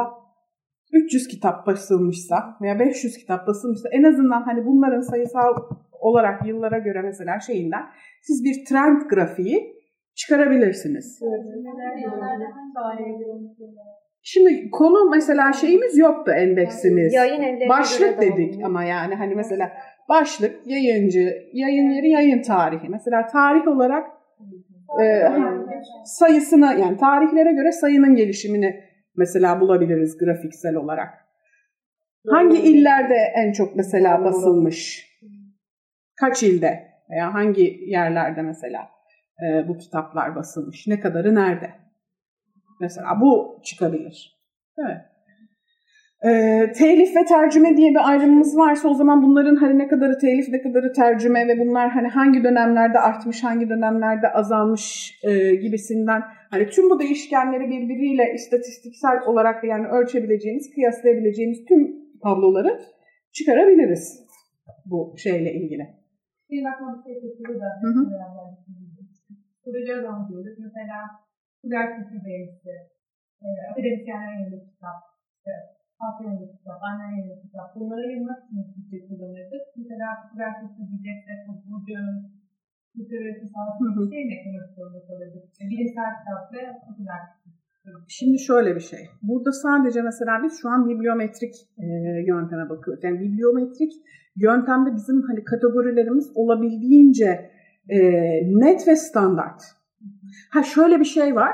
300 0.94 1.28
kitap 1.28 1.68
basılmışsa 1.68 2.58
veya 2.62 2.80
500 2.80 3.18
kitap 3.18 3.48
basılmışsa 3.48 3.90
en 3.92 4.04
azından 4.04 4.42
hani 4.42 4.66
bunların 4.66 5.02
sayısal 5.02 5.54
olarak 5.92 6.48
yıllara 6.48 6.78
göre 6.78 7.02
mesela 7.02 7.40
şeyinden 7.40 7.84
siz 8.22 8.44
bir 8.44 8.66
trend 8.66 9.02
grafiği 9.10 9.82
çıkarabilirsiniz. 10.16 11.20
Şimdi 14.24 14.70
konu 14.72 15.10
mesela 15.10 15.54
şeyimiz 15.54 15.98
yoktu 15.98 16.32
endeksimiz. 16.32 17.14
Yayın 17.14 17.70
Başlık 17.70 18.22
dedik 18.22 18.64
ama 18.66 18.84
yani 18.84 19.16
hani 19.16 19.36
mesela 19.36 19.72
başlık, 20.10 20.68
yayıncı, 20.68 21.34
yayın 21.54 21.90
yeri, 21.90 22.10
yayın 22.10 22.42
tarihi. 22.42 22.90
Mesela 22.90 23.26
tarih 23.26 23.68
olarak 23.68 24.21
e, 25.04 25.28
sayısına 26.06 26.74
yani 26.74 26.98
tarihlere 26.98 27.52
göre 27.54 27.72
sayının 27.72 28.16
gelişimini 28.16 28.84
mesela 29.16 29.60
bulabiliriz 29.60 30.18
grafiksel 30.18 30.76
olarak. 30.76 31.14
Hangi 32.30 32.58
illerde 32.58 33.16
en 33.36 33.52
çok 33.52 33.76
mesela 33.76 34.24
basılmış? 34.26 35.08
Kaç 36.16 36.44
ilde 36.44 36.88
veya 37.10 37.34
hangi 37.34 37.80
yerlerde 37.86 38.42
mesela 38.42 38.90
e, 39.44 39.68
bu 39.68 39.78
kitaplar 39.78 40.36
basılmış? 40.36 40.88
Ne 40.88 41.00
kadarı 41.00 41.36
nerede? 41.36 41.72
Mesela 42.80 43.22
bu 43.22 43.60
çıkabilir. 43.64 44.42
Evet. 44.78 45.11
E, 46.26 46.32
telif 46.72 47.16
ve 47.16 47.26
tercüme 47.26 47.78
diye 47.78 47.92
bir 47.92 48.10
ayrımımız 48.10 48.58
varsa 48.58 48.90
o 48.90 48.94
zaman 48.94 49.24
bunların 49.24 49.56
hani 49.56 49.78
ne 49.78 49.88
kadarı 49.88 50.18
telif 50.18 50.50
ne 50.50 50.62
kadarı 50.62 50.94
tercüme 50.94 51.48
ve 51.48 51.60
bunlar 51.60 51.90
hani 51.90 52.08
hangi 52.08 52.44
dönemlerde 52.44 53.00
artmış 53.00 53.44
hangi 53.44 53.70
dönemlerde 53.70 54.28
azalmış 54.28 54.86
e, 55.24 55.56
gibisinden 55.56 56.22
hani 56.50 56.70
tüm 56.70 56.90
bu 56.90 57.00
değişkenleri 57.00 57.70
birbiriyle 57.70 58.34
istatistiksel 58.34 59.22
olarak 59.26 59.64
yani 59.64 59.88
ölçebileceğimiz, 59.88 60.74
kıyaslayabileceğimiz 60.76 61.66
tüm 61.66 61.82
tabloları 62.24 62.80
çıkarabiliriz 63.32 64.28
bu 64.86 65.16
şeyle 65.18 65.54
ilgili. 65.54 65.86
Bir 66.50 66.64
bakma 66.64 67.04
bir 67.08 67.14
şey 67.14 67.60
da 67.60 67.70
Sürece 69.64 70.08
anlıyoruz. 70.08 70.58
Mesela 70.60 70.98
Bey'si, 72.26 72.70
e, 73.42 73.48
akademisyenler 73.72 74.34
yayınlı 74.34 74.60
kitap, 74.66 75.00
işte, 75.38 75.52
yayınlı 76.24 76.48
kitap, 76.58 76.80
anne 76.88 77.04
yayınlı 77.12 77.36
kitap. 77.44 77.68
Yayınlamak 77.76 78.40
için 78.44 78.60
Türkçe 78.74 78.98
kullanırdık. 79.08 79.64
Mesela 79.80 80.08
Kuder 80.28 80.52
Kültür 80.60 80.86
Bilgi'de 80.92 81.34
Burcu, 81.68 82.00
Kültür 82.94 83.18
Öğretim 83.22 83.50
Sağlıklı 83.54 83.86
bir 83.96 84.06
şey 84.14 84.22
ne 84.30 84.34
eklemek 84.38 84.70
zorunda 84.76 85.02
kalırdık. 85.08 85.44
Bilimsel 85.72 86.10
kitap 86.20 86.44
ve 86.54 86.62
Kuder 86.98 87.22
Şimdi 88.08 88.40
şöyle 88.40 88.76
bir 88.76 88.86
şey. 88.92 89.00
Burada 89.22 89.52
sadece 89.52 90.02
mesela 90.02 90.44
biz 90.44 90.62
şu 90.62 90.70
an 90.70 90.90
bibliometrik 90.90 91.54
e, 91.78 91.86
yönteme 92.28 92.70
bakıyoruz. 92.70 93.04
Yani 93.04 93.20
bibliometrik 93.20 93.92
yöntemde 94.36 94.96
bizim 94.96 95.22
hani 95.22 95.44
kategorilerimiz 95.44 96.32
olabildiğince 96.36 97.52
e, 97.90 98.00
net 98.46 98.88
ve 98.88 98.96
standart. 98.96 99.62
Ha 100.50 100.64
şöyle 100.64 101.00
bir 101.00 101.06
şey 101.06 101.36
var. 101.36 101.52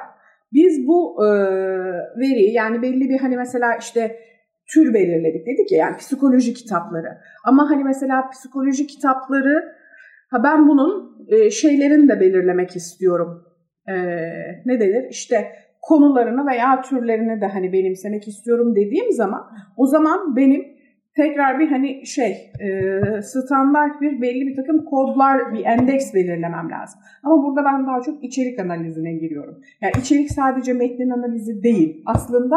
Biz 0.54 0.88
bu 0.88 1.26
e, 1.26 1.28
veriyi 2.20 2.54
yani 2.54 2.82
belli 2.82 3.10
bir 3.10 3.20
hani 3.20 3.38
mesela 3.38 3.76
işte 3.76 4.20
tür 4.74 4.94
belirledik 4.94 5.48
dedik 5.48 5.72
ya 5.72 5.78
yani 5.78 5.98
psikoloji 5.98 6.54
kitapları. 6.54 7.18
Ama 7.46 7.70
hani 7.70 7.84
mesela 7.84 8.30
psikoloji 8.30 8.88
kitapları 8.88 9.64
ha 10.30 10.44
ben 10.44 10.68
bunun 10.68 11.18
e, 11.28 11.50
şeylerini 11.52 12.10
de 12.10 12.20
belirlemek 12.20 12.76
istiyorum. 12.76 13.44
E, 13.88 13.94
ne 14.66 14.80
denir? 14.80 15.10
İşte 15.10 15.52
konularını 15.82 16.48
veya 16.48 16.82
türlerini 16.82 17.42
de 17.42 17.46
hani 17.46 17.74
benimsemek 17.74 18.28
istiyorum 18.28 18.76
dediğim 18.76 19.12
zaman 19.12 19.42
o 19.78 19.88
zaman 19.88 20.36
benim 20.36 20.78
tekrar 21.18 21.60
bir 21.60 21.68
hani 21.68 22.06
şey 22.06 22.52
e, 22.60 23.02
standart 23.22 24.02
bir 24.02 24.22
belli 24.22 24.48
bir 24.48 24.56
takım 24.56 24.86
kodlar 24.86 25.54
bir 25.54 25.66
endeks 25.66 26.14
belirlemem 26.14 26.72
lazım. 26.72 27.00
Ama 27.24 27.44
burada 27.44 27.66
ben 27.66 27.88
daha 27.88 28.02
çok 28.02 28.24
içerik 28.24 28.60
analizine 28.60 29.14
giriyorum. 29.14 29.62
Yani 29.82 29.94
içerik 30.00 30.32
sadece 30.32 30.74
metnin 30.74 31.10
analizi 31.10 31.64
değil. 31.64 32.04
Aslında 32.06 32.56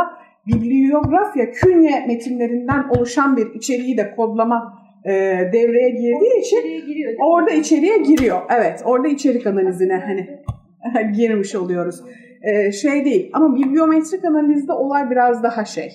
bibliografya 0.52 1.50
künye 1.50 2.07
metinlerinden 2.07 2.85
oluşan 2.97 3.37
bir 3.37 3.54
içeriği 3.54 3.97
de 3.97 4.14
kodlama 4.16 4.80
e, 5.04 5.11
devreye 5.52 5.90
girdiği 5.90 6.40
için 6.40 6.87
giriyor, 6.87 7.12
orada 7.19 7.50
içeriye 7.50 7.99
giriyor. 7.99 8.40
Evet 8.50 8.83
orada 8.85 9.09
içerik 9.09 9.47
analizine 9.47 9.97
hani 10.07 11.12
girmiş 11.16 11.54
oluyoruz. 11.54 12.02
E, 12.42 12.73
şey 12.73 13.04
değil 13.04 13.30
ama 13.33 13.54
bibliometrik 13.54 14.25
analizde 14.25 14.73
olay 14.73 15.11
biraz 15.11 15.42
daha 15.42 15.64
şey. 15.64 15.90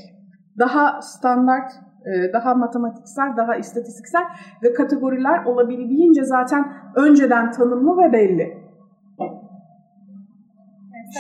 Daha 0.60 1.02
standart 1.02 1.72
e, 2.06 2.34
daha 2.34 2.56
matematiksel, 2.56 3.38
daha 3.38 3.56
istatistiksel 3.56 4.24
ve 4.64 4.74
kategoriler 4.74 5.46
olabildiğince 5.46 6.24
zaten 6.24 6.66
önceden 6.96 7.52
tanımlı 7.52 7.98
ve 7.98 8.14
belli. 8.14 8.58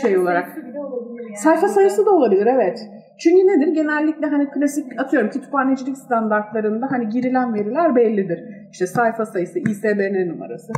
şey 0.01 0.17
olarak. 0.17 0.57
Yani. 0.57 1.37
Sayfa 1.37 1.67
sayısı 1.67 2.05
da 2.05 2.11
olabilir 2.11 2.45
evet. 2.45 2.89
Çünkü 3.19 3.47
nedir? 3.47 3.67
Genellikle 3.67 4.27
hani 4.27 4.49
klasik 4.49 4.99
atıyorum 4.99 5.29
kütüphanecilik 5.29 5.97
standartlarında 5.97 6.91
hani 6.91 7.09
girilen 7.09 7.53
veriler 7.53 7.95
bellidir. 7.95 8.39
İşte 8.71 8.87
sayfa 8.87 9.25
sayısı, 9.25 9.59
ISBN 9.59 10.29
numarası, 10.29 10.73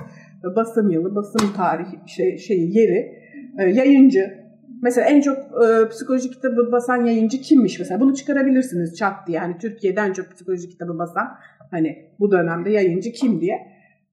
basım 0.56 0.90
yılı, 0.90 1.16
basım 1.16 1.54
tarihi, 1.58 1.98
şey, 2.08 2.38
şeyi, 2.38 2.78
yeri, 2.78 3.14
e, 3.60 3.64
yayıncı, 3.64 4.48
Mesela 4.82 5.08
en 5.08 5.22
çok 5.22 5.38
e, 5.38 5.90
psikoloji 5.90 6.30
kitabı 6.30 6.72
basan 6.72 7.06
yayıncı 7.06 7.42
kimmiş 7.42 7.80
mesela? 7.80 8.00
Bunu 8.00 8.16
çıkarabilirsiniz 8.16 8.98
çat 8.98 9.28
diye. 9.28 9.40
Hani 9.40 9.58
Türkiye'de 9.58 10.00
en 10.00 10.14
çok 10.14 10.32
psikoloji 10.32 10.70
kitabı 10.70 11.00
basan 11.00 11.28
hani 11.72 12.12
bu 12.20 12.32
dönemde 12.32 12.72
yayıncı 12.72 13.12
kim 13.12 13.42
diye. 13.42 13.58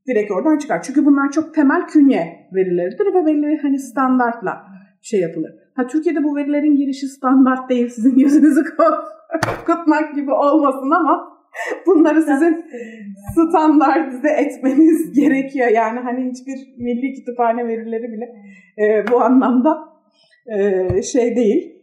Direkt 0.09 0.31
oradan 0.31 0.59
çıkar. 0.59 0.83
Çünkü 0.83 1.07
bunlar 1.07 1.31
çok 1.31 1.54
temel 1.54 1.87
künye 1.87 2.49
verileridir 2.54 3.07
ve 3.14 3.26
belli 3.26 3.59
hani 3.62 3.78
standartla 3.78 4.66
şey 5.04 5.20
yapılır. 5.20 5.50
Ha 5.76 5.87
Türkiye'de 5.87 6.25
bu 6.25 6.37
verilerin 6.37 6.76
girişi 6.76 7.06
standart 7.08 7.70
değil. 7.70 7.88
Sizin 7.88 8.16
yüzünüzü 8.16 8.64
kutmak 9.66 10.14
gibi 10.14 10.32
olmasın 10.32 10.90
ama 10.90 11.38
bunları 11.87 12.23
sizin 12.23 12.64
standartize 13.32 14.28
etmeniz 14.28 15.12
gerekiyor. 15.20 15.68
Yani 15.68 16.00
hani 16.00 16.30
hiçbir 16.30 16.82
milli 16.84 17.14
kütüphane 17.14 17.66
verileri 17.66 18.02
bile 18.02 18.25
e, 18.78 19.12
bu 19.12 19.20
anlamda 19.20 19.78
e, 20.46 21.02
şey 21.02 21.37
değil. 21.37 21.75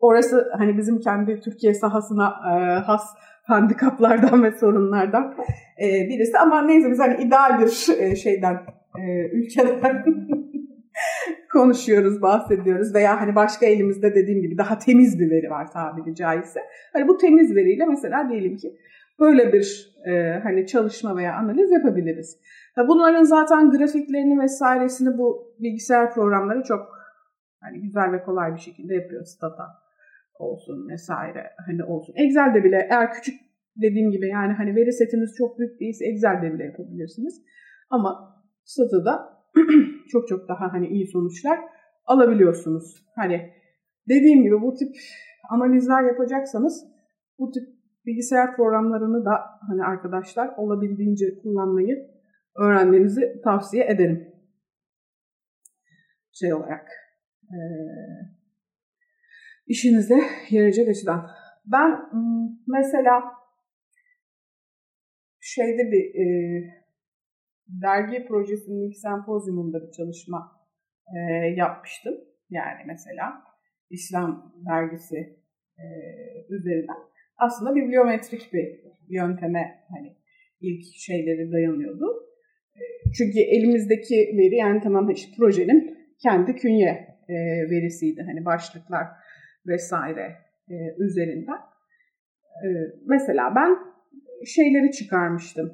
Orası 0.00 0.48
hani 0.58 0.78
bizim 0.78 1.00
kendi 1.00 1.40
Türkiye 1.40 1.74
sahasına 1.74 2.26
e, 2.26 2.78
has 2.80 3.02
handikaplardan 3.46 4.42
ve 4.42 4.52
sorunlardan 4.52 5.34
e, 5.82 6.08
birisi. 6.08 6.38
Ama 6.38 6.62
neyse 6.62 6.90
biz 6.90 6.98
hani 6.98 7.22
ideal 7.22 7.60
bir 7.60 8.00
e, 8.02 8.16
şeyden, 8.16 8.54
e, 8.98 9.28
ülkeden 9.32 10.04
konuşuyoruz, 11.52 12.22
bahsediyoruz 12.22 12.94
veya 12.94 13.20
hani 13.20 13.34
başka 13.34 13.66
elimizde 13.66 14.14
dediğim 14.14 14.42
gibi 14.42 14.58
daha 14.58 14.78
temiz 14.78 15.20
bir 15.20 15.30
veri 15.30 15.50
var 15.50 15.70
tabiri 15.72 16.14
caizse. 16.14 16.60
Hani 16.92 17.08
bu 17.08 17.16
temiz 17.16 17.56
veriyle 17.56 17.86
mesela 17.86 18.28
diyelim 18.30 18.56
ki 18.56 18.76
böyle 19.20 19.52
bir 19.52 19.94
e, 20.06 20.40
hani 20.42 20.66
çalışma 20.66 21.16
veya 21.16 21.34
analiz 21.34 21.70
yapabiliriz. 21.70 22.38
Bunların 22.88 23.22
zaten 23.22 23.70
grafiklerini 23.70 24.40
vesairesini 24.40 25.18
bu 25.18 25.54
bilgisayar 25.58 26.14
programları 26.14 26.62
çok 26.62 26.98
hani 27.60 27.80
güzel 27.80 28.12
ve 28.12 28.22
kolay 28.22 28.54
bir 28.54 28.60
şekilde 28.60 28.94
yapıyor. 28.94 29.24
Stata 29.24 29.66
olsun 30.38 30.88
vesaire 30.88 31.50
hani 31.66 31.84
olsun. 31.84 32.14
Excel'de 32.16 32.64
bile 32.64 32.88
eğer 32.90 33.12
küçük 33.12 33.40
dediğim 33.76 34.10
gibi 34.10 34.28
yani 34.28 34.52
hani 34.52 34.76
veri 34.76 34.92
setiniz 34.92 35.34
çok 35.38 35.58
büyük 35.58 35.80
değilse 35.80 36.04
Excel'de 36.06 36.54
bile 36.54 36.64
yapabilirsiniz. 36.64 37.42
Ama 37.90 38.38
Stata'da 38.64 39.37
çok 40.12 40.28
çok 40.28 40.48
daha 40.48 40.72
hani 40.72 40.88
iyi 40.88 41.06
sonuçlar 41.06 41.60
alabiliyorsunuz. 42.04 43.06
Hani 43.16 43.52
dediğim 44.08 44.42
gibi 44.42 44.62
bu 44.62 44.74
tip 44.74 44.96
analizler 45.50 46.02
yapacaksanız 46.02 46.84
bu 47.38 47.50
tip 47.50 47.78
bilgisayar 48.06 48.56
programlarını 48.56 49.24
da 49.24 49.30
hani 49.68 49.84
arkadaşlar 49.84 50.48
olabildiğince 50.56 51.38
kullanmayı 51.42 52.10
öğrenmenizi 52.56 53.40
tavsiye 53.44 53.84
ederim. 53.84 54.34
Şey 56.32 56.54
olarak 56.54 56.88
e, 57.42 57.58
işinize 59.66 60.20
yarayacak 60.50 60.88
açıdan. 60.88 61.30
Ben 61.66 61.90
mesela 62.66 63.22
şeyde 65.40 65.92
bir 65.92 66.04
e, 66.14 66.26
dergi 67.68 68.26
projesinin 68.26 68.88
ilk 68.88 68.96
sempozyumunda 68.96 69.86
bir 69.86 69.90
çalışma 69.90 70.52
e, 71.16 71.18
yapmıştım. 71.56 72.14
Yani 72.50 72.80
mesela 72.86 73.42
İslam 73.90 74.54
dergisi 74.68 75.16
e, 75.78 75.86
üzerinden. 76.50 76.96
Aslında 77.36 77.74
bibliometrik 77.74 78.52
bir 78.52 78.80
yönteme 79.08 79.84
hani 79.90 80.16
ilk 80.60 80.84
şeyleri 80.96 81.52
dayanıyordu. 81.52 82.06
E, 82.74 82.82
çünkü 83.18 83.38
elimizdeki 83.38 84.14
veri 84.14 84.56
yani 84.56 84.80
tamam 84.80 85.10
işte 85.10 85.32
projenin 85.36 85.98
kendi 86.22 86.54
künye 86.54 87.18
e, 87.28 87.34
verisiydi. 87.70 88.22
Hani 88.22 88.44
başlıklar 88.44 89.06
vesaire 89.66 90.36
e, 90.70 90.74
üzerinden. 90.98 91.58
E, 92.64 92.68
mesela 93.06 93.54
ben 93.56 93.76
şeyleri 94.46 94.90
çıkarmıştım. 94.90 95.72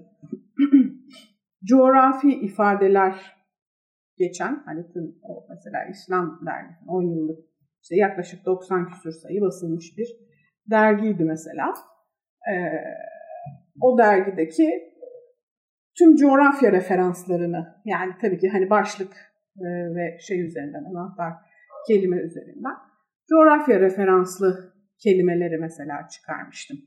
Coğrafi 1.64 2.40
ifadeler 2.40 3.36
geçen 4.18 4.62
hani 4.64 4.92
tüm 4.92 5.18
o 5.22 5.46
mesela 5.48 5.84
İslam 5.84 6.40
dergisinin 6.46 6.88
10 6.88 7.02
yıllık 7.02 7.38
işte 7.82 7.96
yaklaşık 7.96 8.46
90 8.46 8.88
küsur 8.88 9.12
sayı 9.12 9.40
basılmış 9.40 9.98
bir 9.98 10.08
dergiydi 10.70 11.24
mesela. 11.24 11.74
Ee, 12.52 12.84
o 13.80 13.98
dergideki 13.98 14.94
tüm 15.98 16.16
coğrafya 16.16 16.72
referanslarını 16.72 17.82
yani 17.84 18.12
tabii 18.20 18.38
ki 18.38 18.48
hani 18.48 18.70
başlık 18.70 19.12
e, 19.56 19.64
ve 19.94 20.18
şey 20.20 20.46
üzerinden 20.46 20.84
anahtar 20.84 21.32
kelime 21.88 22.16
üzerinden 22.16 22.74
coğrafya 23.28 23.80
referanslı 23.80 24.74
kelimeleri 24.98 25.58
mesela 25.58 26.08
çıkarmıştım. 26.08 26.78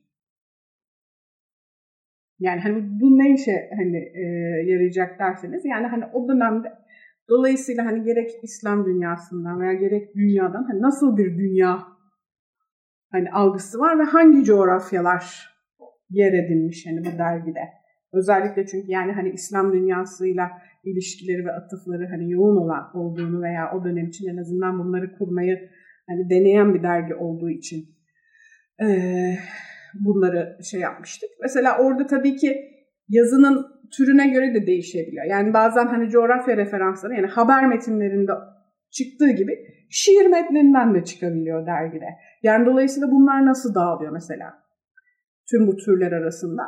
Yani 2.39 2.62
hani 2.62 3.00
bu 3.01 3.17
ne 3.17 3.34
işe 3.34 3.70
hani 3.77 3.98
e, 3.98 4.24
yarayacak 4.65 5.20
derseniz 5.20 5.65
yani 5.65 5.88
hani 5.88 6.06
o 6.13 6.27
dönemde 6.27 6.67
dolayısıyla 7.29 7.86
hani 7.86 8.03
gerek 8.03 8.32
İslam 8.44 8.86
dünyasından 8.86 9.62
veya 9.62 9.74
gerek 9.74 10.15
dünyadan 10.15 10.64
hani 10.64 10.81
nasıl 10.81 11.18
bir 11.18 11.38
dünya 11.38 11.83
hani 13.11 13.31
algısı 13.31 13.79
var 13.79 14.00
ve 14.00 14.03
hangi 14.03 14.44
coğrafyalar 14.44 15.50
yer 16.09 16.33
edinmiş 16.33 16.85
hani 16.88 17.00
bu 17.00 17.18
dergide. 17.18 17.59
Özellikle 18.14 18.66
çünkü 18.66 18.92
yani 18.92 19.11
hani 19.11 19.29
İslam 19.29 19.74
dünyasıyla 19.74 20.51
ilişkileri 20.83 21.46
ve 21.46 21.51
atıfları 21.51 22.07
hani 22.07 22.31
yoğun 22.31 22.57
olan 22.57 22.92
olduğunu 22.94 23.42
veya 23.42 23.72
o 23.75 23.83
dönem 23.83 24.07
için 24.07 24.27
en 24.27 24.38
azından 24.38 24.79
bunları 24.79 25.18
kurmayı 25.18 25.70
hani 26.07 26.29
deneyen 26.29 26.74
bir 26.74 26.83
dergi 26.83 27.16
olduğu 27.16 27.50
için 27.50 27.85
ee, 28.81 29.38
bunları 30.00 30.57
şey 30.64 30.79
yapmıştık. 30.79 31.29
Mesela 31.42 31.77
orada 31.77 32.07
tabii 32.07 32.36
ki 32.36 32.57
yazının 33.10 33.66
türüne 33.98 34.27
göre 34.27 34.53
de 34.53 34.68
değişebiliyor. 34.68 35.25
Yani 35.25 35.53
bazen 35.53 35.88
hani 35.88 36.10
coğrafya 36.10 36.57
referansları 36.57 37.14
yani 37.14 37.27
haber 37.27 37.68
metinlerinde 37.68 38.31
çıktığı 38.92 39.29
gibi 39.29 39.53
şiir 39.90 40.25
metninden 40.25 40.96
de 40.96 41.03
çıkabiliyor 41.03 41.66
dergide. 41.66 42.05
Yani 42.44 42.66
dolayısıyla 42.66 43.12
bunlar 43.12 43.46
nasıl 43.46 43.75
dağılıyor 43.75 44.12
mesela 44.12 44.53
tüm 45.50 45.68
bu 45.68 45.75
türler 45.75 46.12
arasında? 46.12 46.64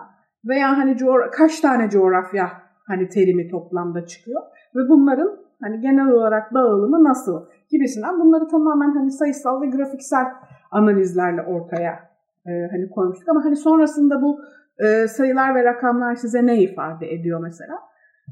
Veya 0.45 0.77
hani 0.77 0.97
kaç 1.31 1.59
tane 1.59 1.89
coğrafya 1.89 2.51
hani 2.87 3.09
terimi 3.09 3.47
toplamda 3.47 4.05
çıkıyor 4.05 4.41
ve 4.75 4.79
bunların 4.89 5.39
hani 5.61 5.81
genel 5.81 6.07
olarak 6.07 6.53
dağılımı 6.53 7.03
nasıl 7.03 7.49
gibisinden 7.71 8.19
bunları 8.19 8.47
tamamen 8.47 8.91
hani 8.91 9.11
sayısal 9.11 9.61
ve 9.61 9.65
grafiksel 9.67 10.25
analizlerle 10.71 11.41
ortaya 11.41 12.08
e, 12.47 12.51
hani 12.71 12.89
koymuştuk 12.89 13.29
ama 13.29 13.45
hani 13.45 13.55
sonrasında 13.55 14.21
bu 14.21 14.41
e, 14.85 15.07
sayılar 15.07 15.55
ve 15.55 15.63
rakamlar 15.63 16.15
size 16.15 16.45
ne 16.45 16.61
ifade 16.63 17.13
ediyor 17.13 17.39
mesela? 17.43 17.73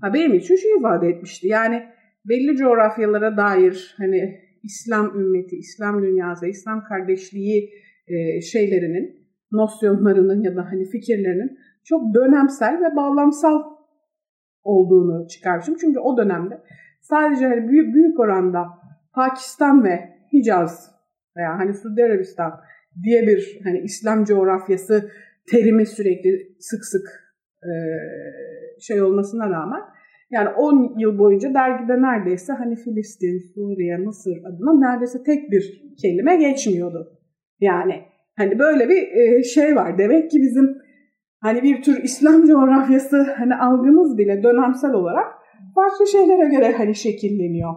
Ha, 0.02 0.14
benim 0.14 0.34
için 0.34 0.56
şu 0.56 0.80
ifade 0.80 1.08
etmişti. 1.08 1.48
Yani 1.48 1.84
belli 2.26 2.56
coğrafyalara 2.56 3.38
dair 3.38 3.96
hani 3.98 4.40
İslam 4.64 5.20
ümmeti, 5.20 5.56
İslam 5.56 6.04
dünyası, 6.04 6.48
İslam 6.48 6.84
kardeşliği 6.84 7.70
e, 8.08 8.42
şeylerinin, 8.42 9.28
nosyonlarının 9.52 10.42
ya 10.44 10.56
da 10.56 10.66
hani 10.66 10.86
fikirlerinin 10.86 11.58
çok 11.84 12.14
dönemsel 12.16 12.80
ve 12.82 12.96
bağlamsal 12.96 13.64
olduğunu 14.64 15.28
çıkarmışım. 15.28 15.76
Çünkü 15.82 16.00
o 16.00 16.18
dönemde 16.18 16.62
sadece 17.02 17.48
hani 17.48 17.70
büyük, 17.70 17.96
büyük 17.96 18.20
oranda 18.20 18.66
Pakistan 19.14 19.84
ve 19.84 20.18
Hicaz 20.34 20.92
veya 21.38 21.60
hani 21.60 21.74
Suudi 21.74 22.04
Arabistan 22.04 22.60
diye 23.04 23.28
bir 23.28 23.60
hani 23.64 23.80
İslam 23.80 24.24
coğrafyası 24.24 25.12
terimi 25.52 25.86
sürekli 25.86 26.56
sık 26.60 26.86
sık 26.86 27.08
e, 27.64 27.72
şey 28.80 29.02
olmasına 29.02 29.50
rağmen 29.50 29.82
yani 30.32 30.50
10 30.50 31.00
yıl 31.00 31.20
boyunca 31.20 31.54
dergide 31.54 32.02
neredeyse 32.02 32.54
hani 32.54 32.76
Filistin, 32.76 33.40
Suriye, 33.54 33.98
Mısır 33.98 34.38
adına 34.38 34.90
neredeyse 34.90 35.24
tek 35.24 35.52
bir 35.52 35.96
kelime 36.02 36.36
geçmiyordu. 36.36 37.20
Yani 37.60 38.02
hani 38.38 38.60
böyle 38.60 38.90
bir 38.90 39.08
e, 39.12 39.44
şey 39.44 39.76
var. 39.76 39.98
Demek 39.98 40.32
ki 40.32 40.42
bizim 40.42 40.78
hani 41.40 41.64
bir 41.64 41.82
tür 41.82 42.04
İslam 42.04 42.46
coğrafyası 42.46 43.22
hani 43.38 43.56
algımız 43.56 44.18
bile 44.18 44.44
dönemsel 44.44 44.94
olarak 44.94 45.28
farklı 45.76 46.08
şeylere 46.08 46.50
göre 46.56 46.72
hani 46.78 46.96
şekilleniyor. 46.96 47.74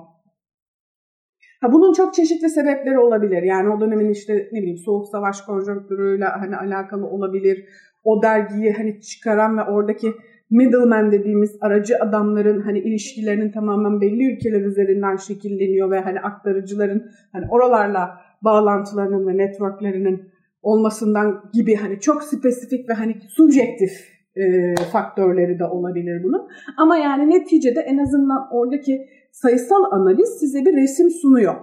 Ha, 1.61 1.73
bunun 1.73 1.93
çok 1.93 2.15
çeşitli 2.15 2.49
sebepleri 2.49 2.99
olabilir. 2.99 3.43
Yani 3.43 3.69
o 3.69 3.81
dönemin 3.81 4.11
işte 4.11 4.49
ne 4.53 4.59
bileyim 4.59 4.79
soğuk 4.79 5.09
savaş 5.09 5.41
konjonktürüyle 5.41 6.25
hani 6.25 6.57
alakalı 6.57 7.07
olabilir. 7.07 7.65
O 8.05 8.23
dergiyi 8.23 8.73
hani 8.73 9.01
çıkaran 9.01 9.59
ve 9.59 9.63
oradaki 9.63 10.13
middleman 10.51 11.13
dediğimiz 11.13 11.59
aracı 11.61 11.95
adamların 12.01 12.61
hani 12.61 12.79
ilişkilerinin 12.79 13.53
tamamen 13.53 14.01
belli 14.01 14.35
ülkeler 14.35 14.61
üzerinden 14.61 15.17
şekilleniyor 15.17 15.91
ve 15.91 16.01
hani 16.01 16.21
aktarıcıların 16.21 17.11
hani 17.33 17.45
oralarla 17.51 18.21
bağlantılarının 18.43 19.27
ve 19.27 19.39
networklerinin 19.39 20.31
olmasından 20.63 21.51
gibi 21.53 21.75
hani 21.75 22.01
çok 22.01 22.23
spesifik 22.23 22.89
ve 22.89 22.93
hani 22.93 23.17
subjektif 23.29 24.20
e, 24.37 24.75
faktörleri 24.93 25.59
de 25.59 25.65
olabilir 25.65 26.25
bunun. 26.25 26.49
Ama 26.77 26.97
yani 26.97 27.31
neticede 27.31 27.81
en 27.81 27.99
azından 27.99 28.49
oradaki 28.53 29.09
sayısal 29.33 29.85
analiz 29.93 30.29
size 30.41 30.65
bir 30.65 30.77
resim 30.77 31.11
sunuyor. 31.11 31.55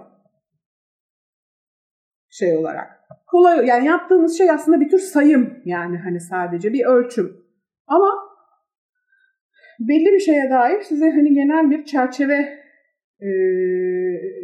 Şey 2.30 2.56
olarak. 2.56 2.86
Kolay 3.26 3.66
yani 3.66 3.86
yaptığımız 3.86 4.38
şey 4.38 4.50
aslında 4.50 4.80
bir 4.80 4.88
tür 4.88 4.98
sayım 4.98 5.62
yani 5.64 5.98
hani 5.98 6.20
sadece 6.20 6.72
bir 6.72 6.84
ölçüm. 6.84 7.36
Ama 7.86 8.08
belli 9.80 10.12
bir 10.12 10.20
şeye 10.20 10.50
dair 10.50 10.82
size 10.82 11.10
hani 11.10 11.34
genel 11.34 11.70
bir 11.70 11.84
çerçeve 11.84 12.58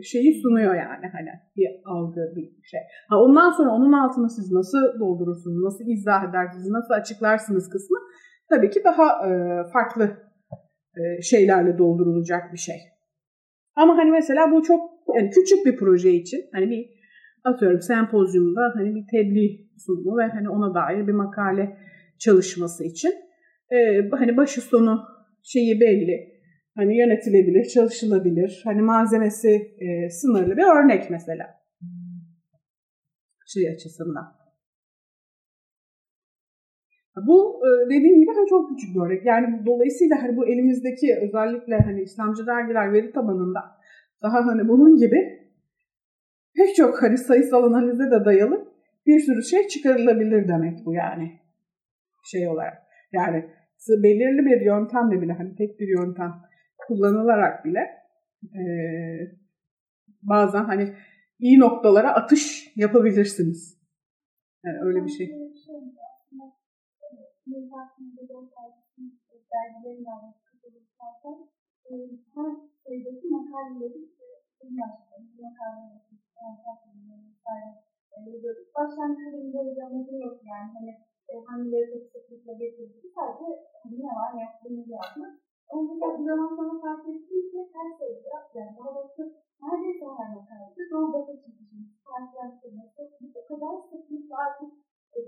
şeyi 0.03 0.43
sunuyor 0.43 0.75
yani 0.75 1.07
hani 1.13 1.31
bir 1.57 1.69
algı 1.85 2.21
bir 2.37 2.67
şey. 2.71 2.81
Ha, 3.09 3.17
ondan 3.17 3.51
sonra 3.51 3.71
onun 3.71 3.93
altını 3.93 4.31
siz 4.31 4.53
nasıl 4.53 5.01
doldurursunuz, 5.01 5.65
nasıl 5.65 5.85
izah 5.87 6.29
edersiniz, 6.29 6.71
nasıl 6.71 6.95
açıklarsınız 6.95 7.71
kısmı 7.71 7.99
tabii 8.51 8.71
ki 8.71 8.81
daha 8.85 9.07
farklı 9.73 10.17
şeylerle 11.23 11.79
doldurulacak 11.79 12.53
bir 12.53 12.59
şey. 12.59 12.77
Ama 13.77 13.97
hani 13.97 14.11
mesela 14.11 14.53
bu 14.53 14.63
çok 14.63 14.81
yani 15.17 15.31
küçük 15.31 15.67
bir 15.67 15.77
proje 15.77 16.11
için 16.11 16.41
hani 16.53 16.71
bir 16.71 16.87
atıyorum 17.45 17.81
sempozyumda 17.81 18.73
hani 18.75 18.95
bir 18.95 19.05
tebliğ 19.11 19.69
sunumu 19.87 20.19
ve 20.19 20.27
hani 20.27 20.49
ona 20.49 20.75
dair 20.75 21.07
bir 21.07 21.13
makale 21.13 21.77
çalışması 22.19 22.85
için 22.85 23.13
e, 23.71 23.77
hani 24.11 24.37
başı 24.37 24.61
sonu 24.61 25.03
şeyi 25.43 25.81
belli. 25.81 26.34
Hani 26.77 26.99
yönetilebilir, 26.99 27.65
çalışılabilir, 27.65 28.61
hani 28.65 28.83
malzemesi 28.83 29.75
e, 29.79 30.11
sınırlı 30.11 30.57
bir 30.57 30.63
örnek 30.63 31.11
mesela. 31.11 31.61
Şey 33.47 33.69
açısından. 33.69 34.35
Bu 37.17 37.61
e, 37.67 37.87
dediğim 37.87 38.21
gibi 38.21 38.31
hani 38.37 38.49
çok 38.49 38.69
küçük 38.69 38.95
bir 38.95 39.01
örnek. 39.01 39.27
Yani 39.27 39.67
dolayısıyla 39.67 40.23
hani 40.23 40.37
bu 40.37 40.47
elimizdeki 40.47 41.19
özellikle 41.23 41.79
hani 41.79 42.03
İslamcı 42.03 42.47
dergiler 42.47 42.93
veri 42.93 43.13
tabanında 43.13 43.61
daha 44.23 44.47
hani 44.47 44.69
bunun 44.69 44.97
gibi 44.97 45.45
pek 46.57 46.77
çok 46.77 47.03
hani 47.03 47.19
sayısal 47.19 47.65
analize 47.65 48.11
de 48.11 48.25
dayalı 48.25 48.69
bir 49.07 49.21
sürü 49.21 49.43
şey 49.43 49.69
çıkarılabilir 49.69 50.49
demek 50.49 50.87
bu 50.87 50.95
yani 50.95 51.41
şey 52.31 52.49
olarak. 52.49 52.83
Yani 53.13 53.45
belirli 53.89 54.47
bir 54.47 54.61
yöntemle 54.61 55.23
bile 55.23 55.33
hani 55.33 55.57
tek 55.57 55.81
bir 55.81 55.89
yöntem 55.89 56.33
kullanılarak 56.87 57.65
bile 57.65 57.81
e, 58.43 58.63
bazen 60.23 60.65
hani 60.65 60.97
iyi 61.39 61.59
noktalara 61.59 62.15
atış 62.15 62.73
yapabilirsiniz. 62.77 63.81
Yani 64.65 64.79
öyle 64.83 65.05
bir 65.05 65.11
şey. 65.11 65.27
Baştan 78.75 79.17
kırımda 79.17 79.61
bir 79.67 80.25
yok 80.25 80.41
yani. 80.45 80.71
Hani 80.75 80.93
hangileri 81.47 81.91
çok 81.93 82.05
sıklıkla 82.13 82.53
getirdiği 82.53 83.13
sadece 83.15 83.47
hani 83.83 83.97
ne 84.03 84.07
var 84.07 84.33
yaptığımızı 84.41 84.93
yapmak. 84.93 85.44
Mesela 85.73 86.09
bir 86.19 86.25
zaman 86.31 86.51
sonra 86.57 86.75
fark 86.85 87.05
ettim 87.13 87.43
ki 87.51 87.59
her 87.75 87.89
şeyde 87.99 88.29
yani 88.57 88.73
daha 88.79 88.91
doğrusu 88.95 89.23
neredeyse 89.63 90.05
her 90.19 90.29
makalede 90.37 90.83
doğru 90.91 91.09
batı 91.15 91.35
çizişimiz, 91.43 91.89
karşılaştırması 92.09 93.01
o 93.39 93.43
kadar 93.51 93.75
sıklıkla 93.89 94.37
artık 94.47 94.71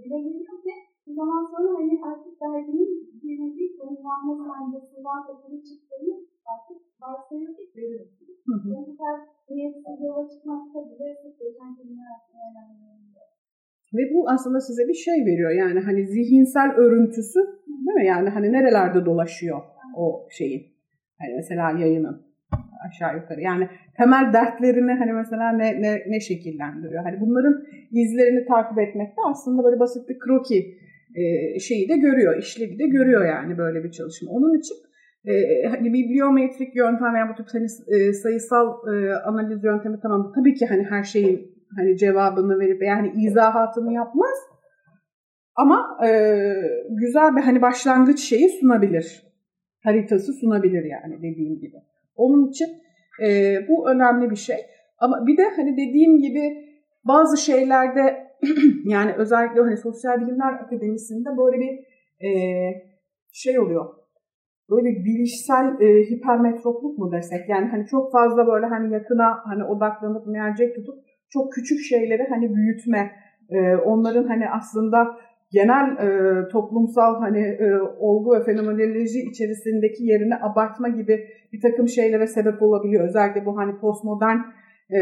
dile 0.02 0.18
geliyor 0.26 0.58
ki 0.64 0.74
bir 1.06 1.14
zaman 1.20 1.42
sonra 1.52 1.70
hani 1.78 1.94
artık 2.10 2.34
derginin 2.40 2.90
nevi 3.24 3.64
konumlanma 3.78 4.34
sancısından 4.46 5.20
ötürü 5.32 5.58
çıktığını 5.68 6.14
artık 6.52 6.78
varsayıyorduk 7.02 7.68
görüyorsunuz. 7.74 8.36
Bu 8.46 8.80
sefer 8.88 9.16
niyetsiz 9.50 9.96
yola 10.04 10.24
çıkmakta 10.32 10.78
bile 10.88 11.06
sık 11.22 11.34
geçen 11.40 11.70
günler 11.76 12.08
aslında 12.16 12.42
önemli. 12.50 12.86
Ve 13.96 14.02
bu 14.14 14.28
aslında 14.34 14.60
size 14.60 14.88
bir 14.88 14.98
şey 15.06 15.18
veriyor. 15.28 15.50
Yani 15.50 15.80
hani 15.80 16.06
zihinsel 16.06 16.70
örüntüsü 16.82 17.40
değil 17.66 17.98
mi? 18.00 18.06
Yani 18.06 18.28
hani 18.28 18.52
nerelerde 18.52 19.06
dolaşıyor 19.06 19.75
o 19.96 20.28
şeyin. 20.30 20.62
Hani 21.20 21.34
mesela 21.36 21.70
yayının 21.70 22.26
aşağı 22.88 23.16
yukarı. 23.16 23.40
Yani 23.40 23.68
temel 23.96 24.32
dertlerini 24.32 24.92
hani 24.92 25.12
mesela 25.12 25.52
ne, 25.52 25.82
ne, 25.82 26.02
ne 26.06 26.20
şekillendiriyor? 26.20 27.04
Hani 27.04 27.20
bunların 27.20 27.64
izlerini 27.90 28.46
takip 28.46 28.78
etmekte 28.78 29.20
aslında 29.30 29.64
böyle 29.64 29.80
basit 29.80 30.08
bir 30.08 30.18
kroki 30.18 30.78
e, 31.14 31.58
şeyi 31.58 31.88
de 31.88 31.96
görüyor, 31.96 32.38
işlevi 32.38 32.78
de 32.78 32.86
görüyor 32.86 33.26
yani 33.26 33.58
böyle 33.58 33.84
bir 33.84 33.90
çalışma. 33.90 34.30
Onun 34.30 34.58
için 34.58 34.76
e, 35.24 35.66
hani 35.68 35.92
bibliometrik 35.92 36.76
yöntem 36.76 37.14
veya 37.14 37.28
bu 37.28 37.34
tip 37.34 37.46
hani, 37.52 37.66
e, 37.88 38.12
sayısal 38.12 38.66
e, 38.94 39.14
analiz 39.14 39.64
yöntemi 39.64 40.00
tamam 40.02 40.32
tabii 40.34 40.54
ki 40.54 40.66
hani 40.66 40.82
her 40.82 41.02
şeyin 41.02 41.56
hani 41.76 41.96
cevabını 41.96 42.58
verip 42.60 42.82
yani 42.82 43.12
izahatını 43.16 43.92
yapmaz. 43.92 44.38
Ama 45.56 45.98
e, 46.06 46.40
güzel 46.88 47.36
bir 47.36 47.40
hani 47.40 47.62
başlangıç 47.62 48.20
şeyi 48.20 48.48
sunabilir. 48.48 49.26
Haritası 49.86 50.32
sunabilir 50.32 50.84
yani 50.84 51.22
dediğim 51.22 51.58
gibi. 51.60 51.76
Onun 52.16 52.50
için 52.50 52.68
e, 53.26 53.56
bu 53.68 53.90
önemli 53.90 54.30
bir 54.30 54.36
şey. 54.36 54.56
Ama 54.98 55.26
bir 55.26 55.36
de 55.36 55.42
hani 55.56 55.72
dediğim 55.72 56.18
gibi 56.20 56.66
bazı 57.04 57.36
şeylerde 57.36 58.26
yani 58.84 59.12
özellikle 59.12 59.60
hani 59.60 59.76
sosyal 59.76 60.20
bilimler 60.20 60.52
akademisinde 60.52 61.28
böyle 61.38 61.58
bir 61.58 61.72
e, 62.26 62.30
şey 63.32 63.60
oluyor. 63.60 63.94
Böyle 64.70 64.88
bilişsel 65.04 65.80
e, 65.80 66.10
hipermetropluk 66.10 66.98
mu 66.98 67.12
desek? 67.12 67.48
Yani 67.48 67.66
hani 67.66 67.86
çok 67.86 68.12
fazla 68.12 68.46
böyle 68.46 68.66
hani 68.66 68.92
yakına 68.92 69.38
hani 69.44 69.64
odaklanıp 69.64 70.26
mercek 70.26 70.74
tutup 70.74 70.98
çok 71.28 71.52
küçük 71.52 71.80
şeyleri 71.80 72.26
hani 72.30 72.54
büyütme, 72.54 73.12
e, 73.50 73.76
onların 73.76 74.28
hani 74.28 74.50
aslında 74.50 75.16
genel 75.50 75.96
e, 75.96 76.48
toplumsal 76.48 77.20
hani 77.20 77.38
e, 77.38 77.74
olgu 77.98 78.34
ve 78.34 78.44
fenomenoloji 78.44 79.20
içerisindeki 79.20 80.04
yerini 80.04 80.36
abartma 80.36 80.88
gibi 80.88 81.28
bir 81.52 81.60
takım 81.60 81.88
şeylere 81.88 82.26
sebep 82.26 82.62
olabiliyor. 82.62 83.04
Özellikle 83.04 83.46
bu 83.46 83.56
hani 83.56 83.78
postmodern 83.78 84.38
e, 84.90 85.00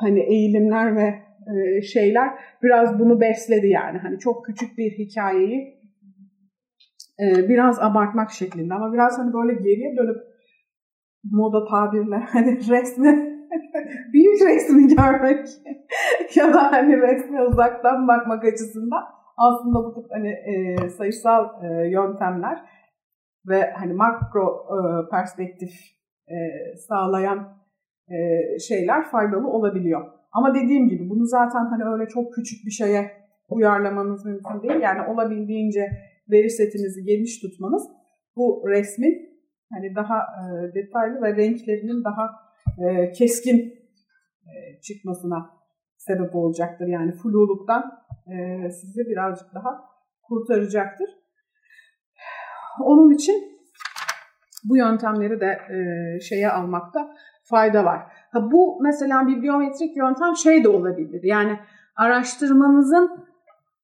hani 0.00 0.20
eğilimler 0.20 0.96
ve 0.96 1.14
e, 1.54 1.82
şeyler 1.82 2.28
biraz 2.62 2.98
bunu 2.98 3.20
besledi 3.20 3.68
yani. 3.68 3.98
Hani 3.98 4.18
çok 4.18 4.44
küçük 4.44 4.78
bir 4.78 4.90
hikayeyi 4.90 5.84
e, 7.20 7.48
biraz 7.48 7.78
abartmak 7.80 8.30
şeklinde 8.30 8.74
ama 8.74 8.92
biraz 8.92 9.18
hani 9.18 9.32
böyle 9.32 9.52
geriye 9.52 9.96
dönüp 9.96 10.16
moda 11.24 11.64
tabirle 11.64 12.16
hani 12.16 12.56
resmi 12.70 13.34
büyük 14.12 14.42
resmi 14.42 14.96
görmek 14.96 15.46
ya 16.34 16.54
da 16.54 16.72
hani 16.72 16.96
resme 16.96 17.42
uzaktan 17.42 18.08
bakmak 18.08 18.44
açısından 18.44 19.04
aslında 19.36 19.84
bu 19.84 19.94
tip 19.94 20.10
hani 20.10 20.28
e, 20.28 20.88
sayısal 20.88 21.64
e, 21.64 21.88
yöntemler 21.88 22.58
ve 23.46 23.70
hani 23.70 23.92
makro 23.92 24.66
e, 24.70 24.76
perspektif 25.10 25.70
e, 26.28 26.36
sağlayan 26.76 27.58
e, 28.08 28.18
şeyler 28.58 29.04
faydalı 29.10 29.48
olabiliyor. 29.48 30.12
Ama 30.32 30.54
dediğim 30.54 30.88
gibi 30.88 31.10
bunu 31.10 31.26
zaten 31.26 31.64
hani 31.64 31.84
öyle 31.84 32.08
çok 32.08 32.34
küçük 32.34 32.66
bir 32.66 32.70
şeye 32.70 33.10
uyarlamanız 33.48 34.24
mümkün 34.24 34.62
değil. 34.62 34.80
Yani 34.80 35.08
olabildiğince 35.08 35.88
veri 36.30 36.50
setinizi 36.50 37.04
geniş 37.04 37.40
tutmanız 37.40 37.88
bu 38.36 38.64
resmin 38.68 39.34
hani 39.72 39.94
daha 39.94 40.18
e, 40.18 40.74
detaylı 40.74 41.22
ve 41.22 41.36
renklerinin 41.36 42.04
daha 42.04 42.30
e, 42.78 43.12
keskin 43.12 43.74
e, 44.46 44.80
çıkmasına 44.80 45.50
sebep 45.96 46.34
olacaktır. 46.34 46.86
Yani 46.86 47.12
fluluktan 47.12 48.03
e, 48.26 48.70
sizi 48.70 49.00
birazcık 49.10 49.54
daha 49.54 49.80
kurtaracaktır. 50.22 51.08
Onun 52.80 53.14
için 53.14 53.54
bu 54.64 54.76
yöntemleri 54.76 55.40
de 55.40 55.46
e, 55.46 56.20
şeye 56.20 56.50
almakta 56.50 57.14
fayda 57.44 57.84
var. 57.84 58.02
Ha, 58.32 58.50
bu 58.52 58.82
mesela 58.82 59.26
bibliometrik 59.26 59.96
yöntem 59.96 60.36
şey 60.36 60.64
de 60.64 60.68
olabilir. 60.68 61.20
Yani 61.22 61.58
araştırmanızın 61.96 63.24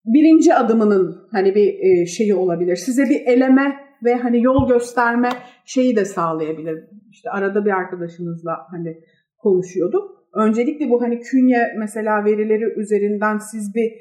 birinci 0.05 0.55
adımının 0.55 1.29
hani 1.33 1.55
bir 1.55 1.74
e, 1.79 2.07
şeyi 2.07 2.35
olabilir. 2.35 2.76
Size 2.76 3.03
bir 3.03 3.20
eleme 3.26 3.90
ve 4.05 4.14
hani 4.14 4.42
yol 4.42 4.68
gösterme 4.68 5.29
şeyi 5.64 5.96
de 5.96 6.05
sağlayabilir. 6.05 6.85
İşte 7.11 7.31
arada 7.31 7.64
bir 7.64 7.70
arkadaşımızla 7.70 8.59
hani 8.70 9.00
konuşuyorduk. 9.38 10.20
Öncelikle 10.35 10.90
bu 10.90 11.03
hani 11.03 11.20
künye 11.20 11.74
mesela 11.79 12.24
verileri 12.24 12.64
üzerinden 12.81 13.38
siz 13.38 13.74
bir 13.74 13.92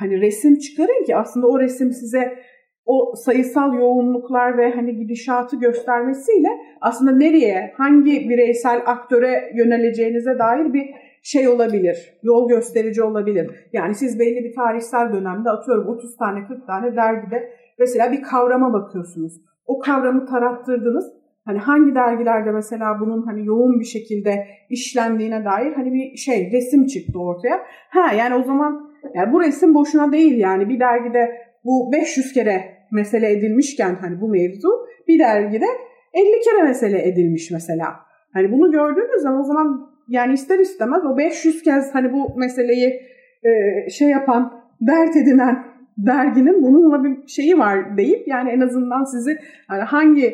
hani 0.00 0.20
resim 0.20 0.58
çıkarın 0.58 1.04
ki 1.04 1.16
aslında 1.16 1.46
o 1.46 1.60
resim 1.60 1.92
size 1.92 2.38
o 2.86 3.14
sayısal 3.16 3.74
yoğunluklar 3.74 4.58
ve 4.58 4.70
hani 4.70 4.96
gidişatı 4.96 5.56
göstermesiyle 5.56 6.48
aslında 6.80 7.12
nereye, 7.12 7.72
hangi 7.76 8.28
bireysel 8.28 8.82
aktöre 8.86 9.52
yöneleceğinize 9.54 10.38
dair 10.38 10.72
bir 10.72 10.90
şey 11.22 11.48
olabilir, 11.48 12.18
yol 12.22 12.48
gösterici 12.48 13.02
olabilir. 13.02 13.68
Yani 13.72 13.94
siz 13.94 14.18
belli 14.20 14.44
bir 14.44 14.54
tarihsel 14.54 15.12
dönemde 15.12 15.50
atıyorum 15.50 15.88
30 15.88 16.16
tane 16.16 16.46
40 16.46 16.66
tane 16.66 16.96
dergide 16.96 17.52
mesela 17.78 18.12
bir 18.12 18.22
kavrama 18.22 18.72
bakıyorsunuz. 18.72 19.32
O 19.66 19.78
kavramı 19.78 20.26
tarattırdınız. 20.26 21.12
Hani 21.44 21.58
hangi 21.58 21.94
dergilerde 21.94 22.50
mesela 22.50 23.00
bunun 23.00 23.22
hani 23.26 23.46
yoğun 23.46 23.80
bir 23.80 23.84
şekilde 23.84 24.46
işlendiğine 24.70 25.44
dair 25.44 25.72
hani 25.72 25.92
bir 25.92 26.16
şey 26.16 26.52
resim 26.52 26.86
çıktı 26.86 27.18
ortaya. 27.18 27.62
Ha 27.90 28.12
yani 28.12 28.34
o 28.34 28.42
zaman 28.42 28.90
yani 29.14 29.32
bu 29.32 29.40
resim 29.40 29.74
boşuna 29.74 30.12
değil 30.12 30.38
yani 30.38 30.68
bir 30.68 30.80
dergide 30.80 31.46
bu 31.64 31.92
500 31.92 32.32
kere 32.32 32.76
mesele 32.92 33.32
edilmişken 33.32 33.96
hani 34.00 34.20
bu 34.20 34.28
mevzu 34.28 34.68
bir 35.08 35.18
dergide 35.18 35.66
50 36.14 36.40
kere 36.40 36.62
mesele 36.62 37.08
edilmiş 37.08 37.50
mesela. 37.50 37.86
Hani 38.32 38.52
bunu 38.52 38.72
gördüğünüz 38.72 39.22
zaman 39.22 39.40
o 39.40 39.44
zaman 39.44 39.90
yani 40.08 40.32
ister 40.32 40.58
istemez 40.58 41.04
o 41.04 41.18
500 41.18 41.62
kez 41.62 41.94
hani 41.94 42.12
bu 42.12 42.38
meseleyi 42.38 43.00
e, 43.44 43.50
şey 43.90 44.08
yapan, 44.08 44.62
dert 44.80 45.16
edinen 45.16 45.64
derginin 45.98 46.62
bununla 46.62 47.04
bir 47.04 47.28
şeyi 47.28 47.58
var 47.58 47.96
deyip 47.96 48.28
yani 48.28 48.50
en 48.50 48.60
azından 48.60 49.04
sizi 49.04 49.38
hani 49.68 49.82
hangi 49.82 50.26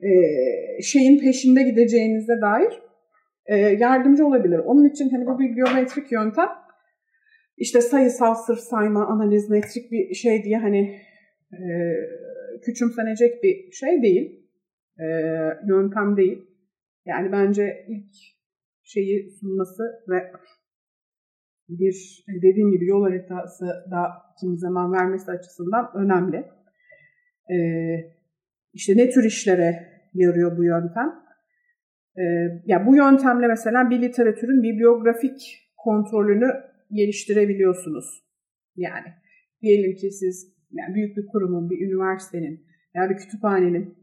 e, 0.00 0.10
şeyin 0.82 1.20
peşinde 1.20 1.62
gideceğinize 1.62 2.40
dair 2.42 2.82
e, 3.46 3.56
yardımcı 3.56 4.26
olabilir. 4.26 4.58
Onun 4.58 4.84
için 4.84 5.10
hani 5.10 5.26
bu 5.26 5.38
bibliometrik 5.38 6.12
yöntem 6.12 6.48
işte 7.60 7.80
sayısal 7.80 8.34
sırf 8.34 8.58
sayma, 8.58 9.06
analiz, 9.06 9.50
metrik 9.50 9.92
bir 9.92 10.14
şey 10.14 10.44
diye 10.44 10.58
hani 10.58 11.00
e, 11.52 11.60
küçümsenecek 12.62 13.42
bir 13.42 13.72
şey 13.72 14.02
değil. 14.02 14.46
e, 14.98 15.06
yöntem 15.68 16.16
değil. 16.16 16.46
Yani 17.06 17.32
bence 17.32 17.86
ilk 17.88 18.14
şeyi 18.82 19.30
sunması 19.30 19.82
ve 20.08 20.32
bir 21.68 22.24
dediğim 22.42 22.70
gibi 22.70 22.86
yol 22.86 23.02
haritası 23.02 23.64
da 23.64 24.12
kimi 24.40 24.58
zaman 24.58 24.92
vermesi 24.92 25.30
açısından 25.30 25.90
önemli. 25.94 26.44
Ee, 27.50 27.96
işte 28.72 28.96
ne 28.96 29.10
tür 29.10 29.24
işlere 29.24 29.86
yarıyor 30.14 30.56
bu 30.56 30.64
yöntem? 30.64 31.14
Ee, 32.18 32.22
ya 32.66 32.86
bu 32.86 32.96
yöntemle 32.96 33.46
mesela 33.46 33.90
bir 33.90 34.02
literatürün 34.02 34.62
bibliografik 34.62 35.68
kontrolünü 35.76 36.69
geliştirebiliyorsunuz. 36.92 38.24
Yani 38.76 39.06
diyelim 39.62 39.94
ki 39.96 40.10
siz 40.10 40.54
yani 40.72 40.94
büyük 40.94 41.16
bir 41.16 41.26
kurumun, 41.26 41.70
bir 41.70 41.86
üniversitenin 41.86 42.66
veya 42.94 43.10
bir 43.10 43.16
kütüphanenin 43.16 44.00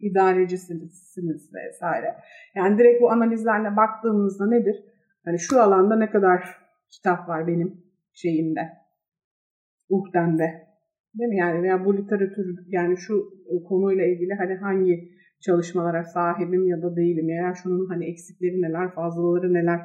idarecisiniz 0.00 1.54
vesaire. 1.54 2.16
Yani 2.54 2.78
direkt 2.78 3.02
bu 3.02 3.10
analizlerle 3.10 3.76
baktığımızda 3.76 4.46
nedir? 4.46 4.84
Hani 5.24 5.38
şu 5.38 5.60
alanda 5.60 5.96
ne 5.96 6.10
kadar 6.10 6.44
kitap 6.90 7.28
var 7.28 7.46
benim 7.46 7.84
şeyimde, 8.12 8.68
uhdemde. 9.88 10.72
Değil 11.18 11.28
mi? 11.28 11.36
Yani 11.36 11.62
veya 11.62 11.84
bu 11.84 11.96
literatür 11.96 12.58
yani 12.68 12.96
şu 12.96 13.24
konuyla 13.68 14.04
ilgili 14.04 14.34
hani 14.34 14.54
hangi 14.54 15.12
çalışmalara 15.40 16.04
sahibim 16.04 16.66
ya 16.66 16.82
da 16.82 16.96
değilim 16.96 17.28
ya 17.28 17.54
şunun 17.62 17.88
hani 17.88 18.10
eksikleri 18.10 18.62
neler, 18.62 18.94
fazlaları 18.94 19.54
neler 19.54 19.80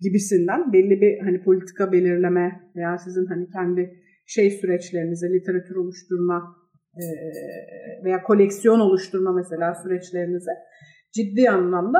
gibisinden 0.00 0.72
belli 0.72 1.00
bir 1.00 1.18
hani 1.24 1.42
politika 1.42 1.92
belirleme 1.92 2.60
veya 2.76 2.98
sizin 2.98 3.26
hani 3.26 3.48
kendi 3.48 4.02
şey 4.26 4.50
süreçlerinize 4.50 5.26
literatür 5.32 5.76
oluşturma 5.76 6.56
veya 8.04 8.22
koleksiyon 8.22 8.80
oluşturma 8.80 9.32
mesela 9.32 9.74
süreçlerinize 9.74 10.50
ciddi 11.12 11.50
anlamda 11.50 11.98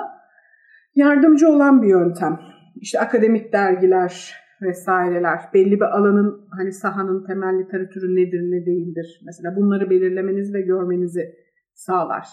yardımcı 0.94 1.48
olan 1.48 1.82
bir 1.82 1.88
yöntem. 1.88 2.40
İşte 2.80 3.00
akademik 3.00 3.52
dergiler 3.52 4.34
vesaireler, 4.62 5.40
belli 5.54 5.76
bir 5.80 5.96
alanın 5.96 6.48
hani 6.50 6.72
sahanın 6.72 7.26
temel 7.26 7.58
literatürü 7.58 8.16
nedir 8.16 8.40
ne 8.40 8.66
değildir. 8.66 9.20
Mesela 9.26 9.56
bunları 9.56 9.90
belirlemeniz 9.90 10.54
ve 10.54 10.60
görmenizi 10.60 11.34
sağlar 11.74 12.26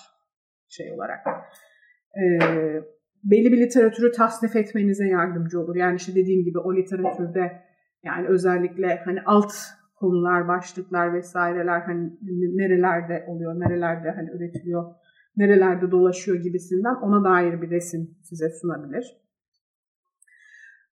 şey 0.69 0.91
olarak. 0.91 1.19
Ee, 2.17 2.84
belli 3.24 3.52
bir 3.52 3.58
literatürü 3.58 4.12
tasnif 4.12 4.56
etmenize 4.56 5.08
yardımcı 5.08 5.60
olur. 5.60 5.76
Yani 5.76 5.96
işte 5.96 6.16
dediğim 6.16 6.44
gibi 6.44 6.60
o 6.60 6.76
literatürde 6.76 7.64
yani 8.04 8.28
özellikle 8.28 9.02
hani 9.06 9.20
alt 9.26 9.54
konular, 9.96 10.48
başlıklar 10.48 11.14
vesaireler 11.14 11.82
hani 11.82 12.12
nerelerde 12.58 13.26
oluyor, 13.28 13.60
nerelerde 13.60 14.12
hani 14.12 14.30
üretiliyor, 14.30 14.96
nerelerde 15.38 15.92
dolaşıyor 15.92 16.38
gibisinden 16.38 16.96
ona 16.96 17.24
dair 17.24 17.62
bir 17.62 17.70
resim 17.70 18.18
size 18.24 18.50
sunabilir. 18.62 19.18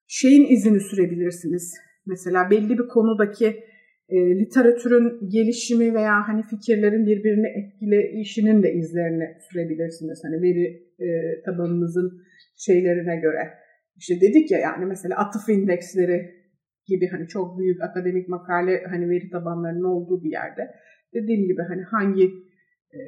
Şeyin 0.06 0.46
izini 0.52 0.80
sürebilirsiniz. 0.80 1.74
Mesela 2.06 2.50
belli 2.50 2.78
bir 2.78 2.88
konudaki 2.88 3.64
e, 4.08 4.38
literatürün 4.38 5.30
gelişimi 5.30 5.94
veya 5.94 6.28
hani 6.28 6.42
fikirlerin 6.42 7.06
birbirini 7.06 7.48
etkileyişinin 7.48 8.62
de 8.62 8.72
izlerini 8.72 9.36
sürebilirsiniz. 9.50 10.20
Hani 10.24 10.42
veri 10.42 10.64
e, 11.00 11.06
tabanınızın 11.42 12.22
şeylerine 12.56 13.16
göre. 13.16 13.50
İşte 13.96 14.20
dedik 14.20 14.50
ya 14.50 14.58
yani 14.58 14.86
mesela 14.86 15.16
atıf 15.16 15.48
indeksleri 15.48 16.42
gibi 16.86 17.08
hani 17.08 17.28
çok 17.28 17.58
büyük 17.58 17.82
akademik 17.82 18.28
makale 18.28 18.84
hani 18.90 19.08
veri 19.08 19.30
tabanlarının 19.30 19.84
olduğu 19.84 20.24
bir 20.24 20.30
yerde 20.30 20.70
dediğim 21.14 21.46
gibi 21.46 21.62
hani 21.62 21.82
hangi 21.82 22.24
e, 22.92 23.00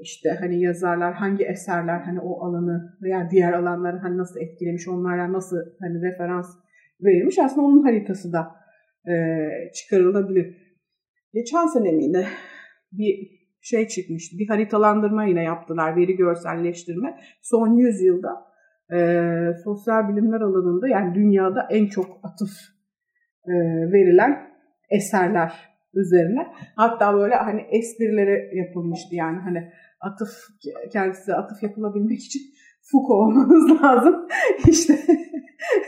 işte 0.00 0.30
hani 0.40 0.60
yazarlar 0.60 1.14
hangi 1.14 1.44
eserler 1.44 2.00
hani 2.00 2.20
o 2.20 2.44
alanı 2.44 2.96
veya 3.02 3.30
diğer 3.30 3.52
alanları 3.52 3.96
hani 3.96 4.18
nasıl 4.18 4.40
etkilemiş 4.40 4.88
onlarla 4.88 5.32
nasıl 5.32 5.56
hani 5.80 6.02
referans 6.02 6.46
verilmiş 7.04 7.38
aslında 7.38 7.66
onun 7.66 7.82
haritası 7.82 8.32
da 8.32 8.56
çıkarılabilir. 9.74 10.56
Geçen 11.34 11.66
sene 11.66 11.92
miydi 11.92 12.26
bir 12.92 13.36
şey 13.60 13.88
çıkmıştı 13.88 14.38
bir 14.38 14.48
haritalandırma 14.48 15.24
yine 15.24 15.42
yaptılar 15.42 15.96
veri 15.96 16.16
görselleştirme 16.16 17.20
son 17.42 17.78
100 17.78 18.02
yılda 18.02 18.46
e, 18.92 18.98
sosyal 19.64 20.08
bilimler 20.08 20.40
alanında 20.40 20.88
yani 20.88 21.14
dünyada 21.14 21.68
en 21.70 21.86
çok 21.86 22.20
atıf 22.22 22.50
e, 23.46 23.52
verilen 23.92 24.50
eserler 24.90 25.52
üzerine. 25.94 26.46
Hatta 26.76 27.14
böyle 27.14 27.34
hani 27.34 27.60
esprileri 27.60 28.56
yapılmıştı 28.56 29.14
yani 29.14 29.38
hani 29.38 29.72
atıf 30.00 30.28
kendisi 30.92 31.34
atıf 31.34 31.62
yapılabilmek 31.62 32.18
için 32.18 32.40
Foucault 32.90 33.10
olmanız 33.10 33.82
lazım. 33.82 34.26
işte 34.68 34.98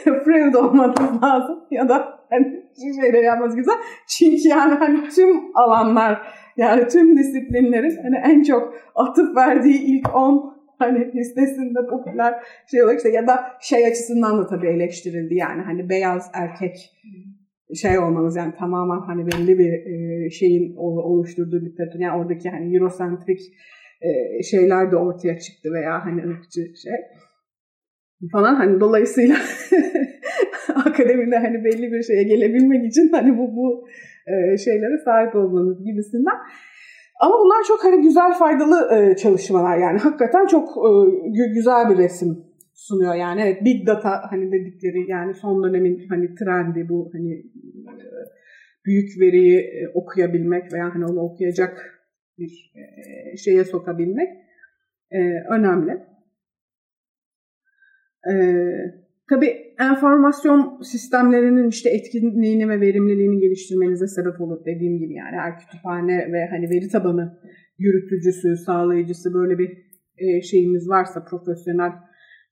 Freud 0.25 0.55
olmanız 0.55 1.23
lazım 1.23 1.59
ya 1.71 1.89
da 1.89 2.19
hani 2.31 2.63
şu 2.75 3.03
şeyleri 3.03 3.25
yapmanız 3.25 3.57
güzel. 3.57 3.75
Çünkü 4.09 4.49
yani 4.49 4.75
hani 4.75 5.09
tüm 5.09 5.57
alanlar 5.57 6.23
yani 6.57 6.89
tüm 6.89 7.19
disiplinlerin 7.19 7.97
hani 8.03 8.17
en 8.25 8.43
çok 8.43 8.75
atıf 8.95 9.37
verdiği 9.37 9.79
ilk 9.79 10.17
10 10.17 10.59
hani 10.79 11.13
listesinde 11.15 11.79
popüler 11.91 12.35
şey 12.71 12.83
olarak 12.83 12.97
işte 12.97 13.11
ya 13.11 13.27
da 13.27 13.45
şey 13.61 13.87
açısından 13.87 14.39
da 14.39 14.47
tabii 14.47 14.69
eleştirildi 14.69 15.35
yani 15.35 15.63
hani 15.63 15.89
beyaz 15.89 16.31
erkek 16.35 16.77
şey 17.75 17.99
olmanız 17.99 18.37
yani 18.37 18.55
tamamen 18.59 19.01
hani 19.07 19.27
belli 19.27 19.59
bir 19.59 20.31
şeyin 20.31 20.77
oluşturduğu 20.77 21.61
literatür 21.61 22.01
yani 22.01 22.21
oradaki 22.21 22.51
hani 22.51 22.77
Eurosentrik 22.77 23.41
e, 24.01 24.43
şeyler 24.43 24.93
de 24.93 24.97
ortaya 24.97 25.39
çıktı 25.39 25.73
veya 25.73 26.05
hani 26.05 26.23
ırkçı 26.23 26.61
şey 26.61 26.93
falan. 28.33 28.55
Hani 28.55 28.81
dolayısıyla 28.81 29.37
akademide 30.75 31.37
hani 31.37 31.65
belli 31.65 31.93
bir 31.93 32.03
şeye 32.03 32.23
gelebilmek 32.23 32.87
için 32.87 33.09
hani 33.13 33.39
bu 33.39 33.57
bu 33.57 33.89
e, 34.27 34.59
şeylere 34.59 34.99
sahip 35.05 35.37
olmanız 35.37 35.85
gibisinden. 35.85 36.35
Ama 37.21 37.35
bunlar 37.39 37.65
çok 37.69 37.85
hani 37.85 38.03
güzel 38.03 38.33
faydalı 38.33 38.89
e, 38.95 39.17
çalışmalar 39.17 39.79
yani. 39.79 39.99
Hakikaten 39.99 40.47
çok 40.47 40.69
güzel 41.55 41.91
bir 41.91 41.99
resim 41.99 42.45
sunuyor 42.75 43.15
yani. 43.15 43.41
Evet 43.41 43.65
big 43.65 43.87
data 43.87 44.23
hani 44.31 44.53
dedikleri 44.53 45.11
yani 45.11 45.35
son 45.35 45.65
dönemin 45.65 46.09
hani 46.09 46.35
trendi 46.35 46.89
bu 46.89 47.11
hani 47.13 47.43
büyük 48.87 49.21
veriyi 49.21 49.71
okuyabilmek 49.95 50.73
veya 50.73 50.95
hani 50.95 51.05
onu 51.05 51.21
okuyacak 51.21 51.98
bir 52.39 52.73
e, 52.75 53.37
şeye 53.37 53.65
sokabilmek 53.65 54.29
önemli. 55.51 56.07
Tabii 59.31 59.75
enformasyon 59.81 60.81
sistemlerinin 60.83 61.69
işte 61.69 61.91
etkinliğini 61.91 62.69
ve 62.69 62.81
verimliliğini 62.81 63.41
geliştirmenize 63.41 64.07
sebep 64.07 64.41
olur 64.41 64.65
dediğim 64.67 64.99
gibi 64.99 65.15
yani 65.15 65.37
her 65.37 65.59
kütüphane 65.59 66.33
ve 66.33 66.47
hani 66.51 66.71
veri 66.71 66.89
tabanı 66.89 67.41
yürütücüsü, 67.79 68.57
sağlayıcısı 68.57 69.35
böyle 69.35 69.59
bir 69.59 69.71
şeyimiz 70.43 70.89
varsa 70.89 71.25
profesyonel 71.25 71.93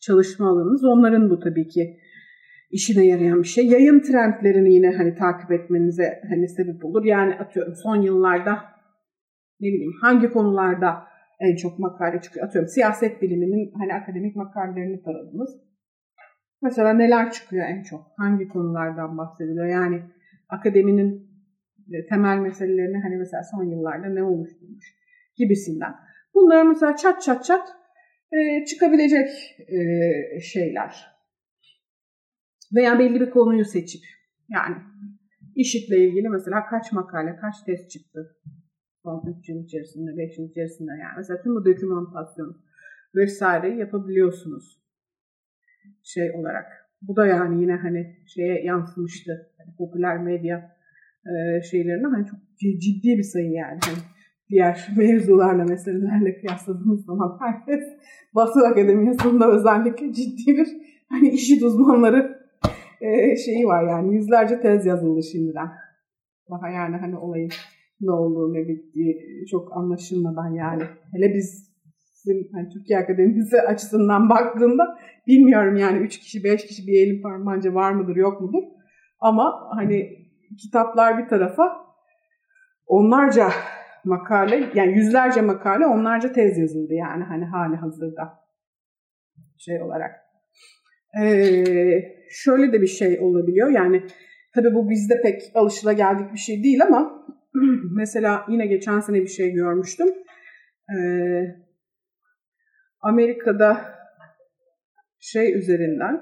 çalışma 0.00 0.48
alanınız. 0.48 0.84
Onların 0.84 1.30
bu 1.30 1.40
tabii 1.40 1.68
ki 1.68 1.96
işine 2.70 3.06
yarayan 3.06 3.42
bir 3.42 3.48
şey. 3.48 3.66
Yayın 3.66 4.00
trendlerini 4.00 4.74
yine 4.74 4.90
hani 4.96 5.14
takip 5.14 5.52
etmenize 5.52 6.20
hani 6.28 6.48
sebep 6.48 6.84
olur. 6.84 7.04
Yani 7.04 7.34
atıyorum 7.34 7.74
son 7.82 7.96
yıllarda 7.96 8.58
ne 9.60 9.68
bileyim 9.68 9.92
hangi 10.00 10.30
konularda 10.30 11.06
en 11.40 11.56
çok 11.56 11.78
makale 11.78 12.20
çıkıyor. 12.20 12.46
Atıyorum 12.46 12.68
siyaset 12.68 13.22
biliminin 13.22 13.72
hani 13.78 13.94
akademik 13.94 14.36
makalelerini 14.36 15.02
taradınız. 15.02 15.60
Mesela 16.62 16.92
neler 16.92 17.32
çıkıyor 17.32 17.66
en 17.68 17.82
çok? 17.82 18.06
Hangi 18.16 18.48
konulardan 18.48 19.18
bahsediliyor? 19.18 19.66
Yani 19.66 20.02
akademinin 20.48 21.30
e, 21.92 22.06
temel 22.06 22.38
meselelerini 22.38 22.98
hani 23.02 23.16
mesela 23.16 23.42
son 23.50 23.64
yıllarda 23.64 24.08
ne 24.08 24.22
oluşturmuş 24.22 24.84
gibisinden. 25.36 25.94
Bunları 26.34 26.64
mesela 26.64 26.96
çat 26.96 27.22
çat 27.22 27.44
çat 27.44 27.68
e, 28.32 28.64
çıkabilecek 28.64 29.28
e, 29.68 30.40
şeyler. 30.40 31.16
Veya 32.74 32.98
belli 32.98 33.20
bir 33.20 33.30
konuyu 33.30 33.64
seçip 33.64 34.02
yani 34.48 34.76
işitle 35.54 35.98
ilgili 35.98 36.28
mesela 36.28 36.66
kaç 36.66 36.92
makale, 36.92 37.36
kaç 37.36 37.54
test 37.66 37.90
çıktı 37.90 38.36
son 39.06 39.22
3 39.40 39.48
yıl 39.48 39.64
içerisinde, 39.64 40.18
5 40.18 40.38
yıl 40.38 40.48
içerisinde 40.50 40.90
yani. 40.92 41.14
Mesela 41.16 41.42
tüm 41.42 41.54
bu 41.54 41.64
dokümantasyon 41.64 42.56
vesaire 43.14 43.74
yapabiliyorsunuz 43.74 44.80
şey 46.02 46.30
olarak. 46.30 46.66
Bu 47.02 47.16
da 47.16 47.26
yani 47.26 47.62
yine 47.62 47.76
hani 47.76 48.16
şeye 48.26 48.64
yansımıştı. 48.64 49.50
Yani 49.58 49.76
popüler 49.78 50.22
medya 50.22 50.76
e, 51.26 51.62
şeylerine 51.62 52.06
hani 52.06 52.26
çok 52.26 52.38
ciddi 52.58 53.18
bir 53.18 53.22
sayı 53.22 53.50
yani. 53.50 53.78
Hani 53.84 53.98
diğer 54.50 54.88
mevzularla, 54.96 55.64
meselelerle 55.64 56.40
kıyasladığımız 56.40 57.04
zaman 57.04 57.38
herkes 57.40 57.84
Batı 58.34 58.66
Akademiyası'nda 58.66 59.50
özellikle 59.50 60.12
ciddi 60.12 60.56
bir 60.56 60.68
hani 61.08 61.28
işit 61.28 61.62
uzmanları 61.62 62.46
e, 63.00 63.36
şeyi 63.36 63.66
var 63.66 63.88
yani 63.88 64.14
yüzlerce 64.14 64.60
tez 64.60 64.86
yazıldı 64.86 65.22
şimdiden. 65.32 65.68
Daha 66.50 66.68
yani 66.68 66.96
hani 66.96 67.16
olayın 67.16 67.50
ne 68.00 68.10
olduğu 68.10 68.54
ne 68.54 68.68
bittiği 68.68 69.46
çok 69.50 69.76
anlaşılmadan 69.76 70.50
yani. 70.50 70.82
Hele 71.12 71.34
biz 71.34 71.76
yani 72.26 72.68
Türkiye 72.72 72.98
Akademisi 72.98 73.60
açısından 73.68 74.28
baktığında 74.28 74.98
bilmiyorum 75.26 75.76
yani 75.76 75.98
3 75.98 76.18
kişi 76.18 76.44
5 76.44 76.66
kişi 76.66 76.86
bir 76.86 77.02
elin 77.02 77.22
parmağınca 77.22 77.74
var 77.74 77.92
mıdır 77.92 78.16
yok 78.16 78.40
mudur. 78.40 78.62
Ama 79.20 79.68
hani 79.70 80.26
kitaplar 80.58 81.18
bir 81.18 81.28
tarafa 81.28 81.86
onlarca 82.86 83.48
makale 84.04 84.70
yani 84.74 84.98
yüzlerce 84.98 85.40
makale 85.40 85.86
onlarca 85.86 86.32
tez 86.32 86.58
yazıldı 86.58 86.94
yani 86.94 87.24
hani 87.24 87.44
hali 87.44 87.76
hazırda 87.76 88.46
şey 89.58 89.82
olarak. 89.82 90.10
Ee, 91.22 91.64
şöyle 92.30 92.72
de 92.72 92.82
bir 92.82 92.86
şey 92.86 93.18
olabiliyor 93.20 93.70
yani 93.70 94.02
tabii 94.54 94.74
bu 94.74 94.90
bizde 94.90 95.20
pek 95.22 95.42
alışıla 95.54 95.92
geldik 95.92 96.32
bir 96.32 96.38
şey 96.38 96.64
değil 96.64 96.82
ama 96.82 97.26
mesela 97.96 98.46
yine 98.48 98.66
geçen 98.66 99.00
sene 99.00 99.20
bir 99.20 99.28
şey 99.28 99.52
görmüştüm. 99.52 100.08
Ee, 100.96 101.44
Amerika'da 103.00 103.96
şey 105.20 105.58
üzerinden 105.58 106.20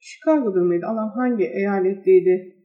Chicago'da 0.00 0.60
mıydı? 0.60 0.86
Allah 0.88 1.12
hangi 1.16 1.44
eyaletteydi? 1.44 2.56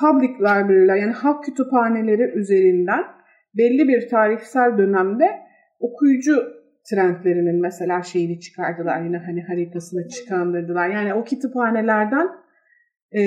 Public 0.00 0.34
library'ler 0.34 0.96
yani 0.96 1.12
halk 1.12 1.44
kütüphaneleri 1.44 2.22
üzerinden 2.22 3.04
belli 3.54 3.88
bir 3.88 4.08
tarihsel 4.08 4.78
dönemde 4.78 5.30
okuyucu 5.80 6.56
trendlerinin 6.90 7.60
mesela 7.60 8.02
şeyini 8.02 8.40
çıkardılar 8.40 9.02
yine 9.02 9.18
hani 9.18 9.42
haritasını 9.42 10.08
çıkandırdılar. 10.08 10.88
Yani 10.88 11.14
o 11.14 11.24
kütüphanelerden 11.24 12.28
e, 13.12 13.22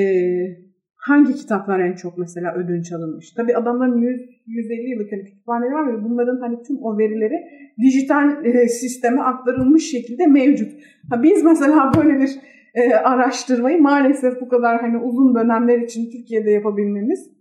hangi 0.99 1.33
kitaplar 1.33 1.79
en 1.79 1.95
çok 1.95 2.17
mesela 2.17 2.55
ödünç 2.55 2.91
alınmış? 2.91 3.31
Tabii 3.31 3.55
adamların 3.55 4.01
100 4.01 4.21
150 4.47 4.89
yıllık 4.89 5.11
hani 5.11 5.23
kütüphaneleri 5.23 5.73
var 5.73 5.93
ve 5.93 6.03
bunların 6.03 6.39
hani 6.41 6.61
tüm 6.63 6.77
o 6.81 6.97
verileri 6.97 7.35
dijital 7.81 8.45
e, 8.45 8.67
sisteme 8.67 9.21
aktarılmış 9.21 9.91
şekilde 9.91 10.27
mevcut. 10.27 10.71
Ha, 11.09 11.23
biz 11.23 11.43
mesela 11.43 11.91
böyle 11.97 12.19
bir 12.19 12.29
e, 12.75 12.93
araştırmayı 12.93 13.81
maalesef 13.81 14.41
bu 14.41 14.49
kadar 14.49 14.81
hani 14.81 14.97
uzun 14.97 15.35
dönemler 15.35 15.77
için 15.79 16.11
Türkiye'de 16.11 16.51
yapabilmemiz 16.51 17.31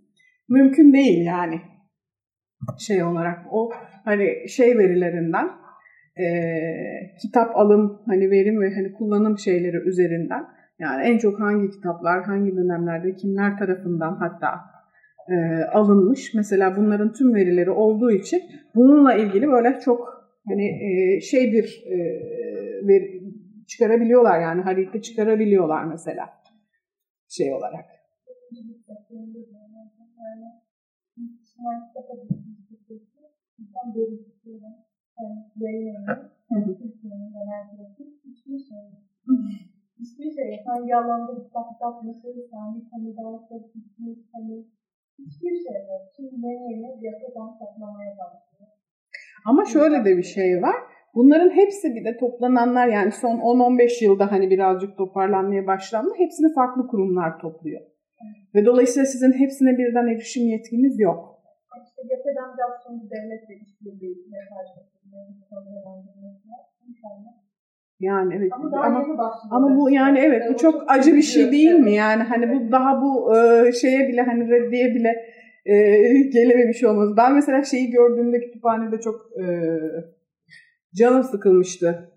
mümkün 0.49 0.93
değil 0.93 1.25
yani 1.25 1.61
şey 2.79 3.03
olarak 3.03 3.39
o 3.51 3.71
hani 4.05 4.49
şey 4.49 4.77
verilerinden 4.77 5.49
e, 6.19 6.25
kitap 7.21 7.57
alım 7.57 8.01
hani 8.07 8.31
verim 8.31 8.61
ve 8.61 8.75
hani 8.75 8.93
kullanım 8.93 9.37
şeyleri 9.37 9.77
üzerinden 9.77 10.43
yani 10.79 11.03
en 11.03 11.17
çok 11.17 11.39
hangi 11.39 11.69
kitaplar 11.71 12.23
hangi 12.23 12.55
dönemlerde 12.55 13.15
kimler 13.15 13.57
tarafından 13.57 14.15
hatta 14.15 14.49
e, 15.29 15.63
alınmış? 15.63 16.33
Mesela 16.33 16.77
bunların 16.77 17.13
tüm 17.13 17.33
verileri 17.33 17.71
olduğu 17.71 18.11
için 18.11 18.41
bununla 18.75 19.13
ilgili 19.13 19.47
böyle 19.47 19.79
çok 19.79 20.29
hani 20.47 20.65
e, 20.65 21.21
şey 21.21 21.51
bir 21.51 21.83
e, 21.85 21.97
veri, 22.87 23.21
çıkarabiliyorlar 23.67 24.39
yani 24.39 24.61
harita 24.61 25.01
çıkarabiliyorlar 25.01 25.83
mesela 25.83 26.29
şey 27.29 27.53
olarak. 27.53 27.85
Hiçbir 39.99 40.31
şey, 40.37 40.49
hangi 40.65 40.95
alanda 40.95 41.33
kitap 41.43 41.67
yapması, 41.81 42.27
hangi 42.51 42.81
konuda 42.89 43.21
olsa 43.27 43.55
gitmiş, 43.57 44.19
hani 44.33 44.55
hiçbir 45.19 45.55
şey 45.65 45.79
yok. 45.89 46.03
Şimdi 46.15 46.35
yeni 46.45 46.63
yeni 46.71 46.99
piyasadan 46.99 47.49
toplamaya 47.59 48.11
başlıyor. 48.19 48.71
Ama 49.45 49.65
şöyle 49.65 50.05
de 50.05 50.17
bir 50.17 50.23
şey 50.23 50.61
var. 50.61 50.75
Bunların 51.15 51.49
hepsi 51.49 51.95
bir 51.95 52.05
de 52.05 52.17
toplananlar 52.17 52.87
yani 52.87 53.11
son 53.11 53.35
10-15 53.37 54.03
yılda 54.03 54.31
hani 54.31 54.49
birazcık 54.49 54.97
toparlanmaya 54.97 55.67
başlandı. 55.67 56.11
Hepsini 56.17 56.53
farklı 56.53 56.87
kurumlar 56.87 57.39
topluyor. 57.39 57.81
Ve 58.55 58.65
dolayısıyla 58.65 59.05
sizin 59.05 59.33
hepsine 59.41 59.77
birden 59.77 60.07
erişim 60.07 60.47
yetkiniz 60.47 60.99
yok. 60.99 61.39
İşte 61.83 62.01
yapıdan 62.13 62.57
biraz 62.57 62.83
sonra 62.83 63.01
devletle 63.13 63.55
işbirliği 63.65 64.15
yani 67.99 68.33
evet. 68.37 68.51
Ama, 68.53 68.81
ama, 68.85 69.33
ama 69.51 69.77
bu 69.77 69.89
yani 69.89 70.19
evet 70.19 70.43
bu 70.53 70.57
çok 70.57 70.83
acı 70.87 71.15
bir 71.15 71.21
şey 71.21 71.51
değil 71.51 71.71
mi? 71.71 71.93
yani 71.93 72.23
hani 72.23 72.53
bu 72.53 72.71
daha 72.71 73.01
bu 73.01 73.37
e, 73.37 73.71
şeye 73.71 74.07
bile 74.07 74.21
hani 74.21 74.49
reddiye 74.49 74.95
bile 74.95 75.09
e, 75.65 75.75
gelememiş 76.33 76.83
olmaz. 76.83 77.17
Ben 77.17 77.33
mesela 77.33 77.63
şeyi 77.63 77.91
gördüğümde 77.91 78.39
kütüphanede 78.39 78.99
çok 78.99 79.15
e, 79.15 79.45
canım 80.95 81.23
sıkılmıştı. 81.23 82.11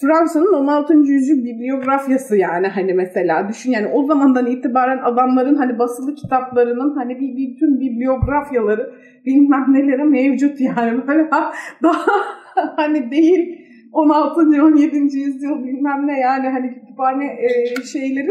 Fransa'nın 0.00 0.52
16. 0.52 0.94
yüzyıl 0.94 1.44
bibliografyası 1.44 2.36
yani 2.36 2.66
hani 2.66 2.94
mesela 2.94 3.48
düşün 3.48 3.72
yani 3.72 3.86
o 3.86 4.06
zamandan 4.06 4.46
itibaren 4.46 4.98
adamların 4.98 5.54
hani 5.54 5.78
basılı 5.78 6.14
kitaplarının 6.14 6.96
hani 6.96 7.20
bir, 7.20 7.36
bir 7.36 7.58
tüm 7.58 7.80
bibliografyaları 7.80 8.94
bilmem 9.26 9.64
neleri 9.68 10.04
mevcut 10.04 10.60
yani 10.60 11.06
böyle 11.08 11.30
daha 11.82 12.06
hani 12.76 13.10
değil 13.10 13.60
16. 13.92 14.40
17. 14.40 14.96
yüzyıl 14.96 15.64
bilmem 15.64 16.06
ne 16.06 16.20
yani 16.20 16.48
hani 16.48 16.74
kütüphane 16.74 17.26
e, 17.26 17.82
şeyleri 17.82 18.30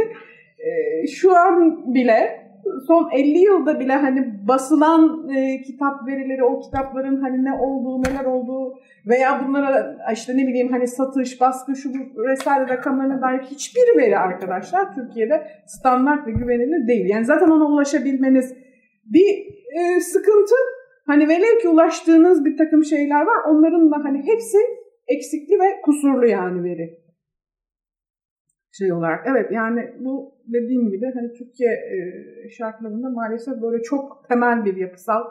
e, 0.60 1.08
şu 1.08 1.36
an 1.36 1.84
bile 1.94 2.43
son 2.88 3.10
50 3.12 3.38
yılda 3.38 3.80
bile 3.80 3.94
hani 3.94 4.48
basılan 4.48 5.30
e, 5.30 5.62
kitap 5.62 6.08
verileri, 6.08 6.44
o 6.44 6.60
kitapların 6.60 7.22
hani 7.22 7.44
ne 7.44 7.54
olduğu, 7.54 8.04
neler 8.04 8.26
olduğu 8.26 8.74
veya 9.08 9.46
bunlara 9.48 9.98
işte 10.14 10.38
ne 10.38 10.48
bileyim 10.48 10.72
hani 10.72 10.88
satış, 10.88 11.42
baskı, 11.42 11.76
şu 11.76 11.90
vesaire 12.30 12.68
rakamlarına 12.68 13.22
dair 13.22 13.40
hiçbir 13.40 14.02
veri 14.02 14.18
arkadaşlar 14.18 14.96
Türkiye'de 14.96 15.48
standart 15.66 16.28
ve 16.28 16.32
güvenilir 16.32 16.88
değil. 16.88 17.06
Yani 17.06 17.26
zaten 17.26 17.48
ona 17.48 17.66
ulaşabilmeniz 17.66 18.56
bir 19.06 19.48
e, 19.80 20.00
sıkıntı. 20.00 20.56
Hani 21.06 21.28
velev 21.28 21.60
ki 21.62 21.68
ulaştığınız 21.68 22.46
bir 22.46 22.58
takım 22.58 22.84
şeyler 22.84 23.22
var. 23.22 23.38
Onların 23.50 23.92
da 23.92 23.96
hani 24.04 24.18
hepsi 24.18 24.58
eksikli 25.08 25.60
ve 25.60 25.82
kusurlu 25.82 26.26
yani 26.26 26.64
veri 26.64 27.03
şey 28.78 28.94
olarak. 28.94 29.28
Evet 29.28 29.52
yani 29.52 29.94
bu 30.00 30.34
dediğim 30.48 30.90
gibi 30.90 31.12
hani 31.14 31.34
Türkiye 31.34 31.72
e, 31.72 31.96
şartlarında 32.50 33.10
maalesef 33.10 33.62
böyle 33.62 33.84
çok 33.84 34.26
temel 34.30 34.66
bir 34.66 34.76
yapısal 34.76 35.24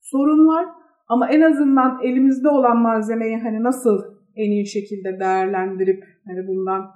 sorun 0.00 0.48
var. 0.48 0.66
Ama 1.08 1.28
en 1.28 1.40
azından 1.40 2.00
elimizde 2.04 2.48
olan 2.48 2.76
malzemeyi 2.76 3.36
hani 3.38 3.62
nasıl 3.62 4.02
en 4.36 4.50
iyi 4.50 4.66
şekilde 4.66 5.20
değerlendirip 5.20 6.04
hani 6.26 6.46
bundan 6.46 6.90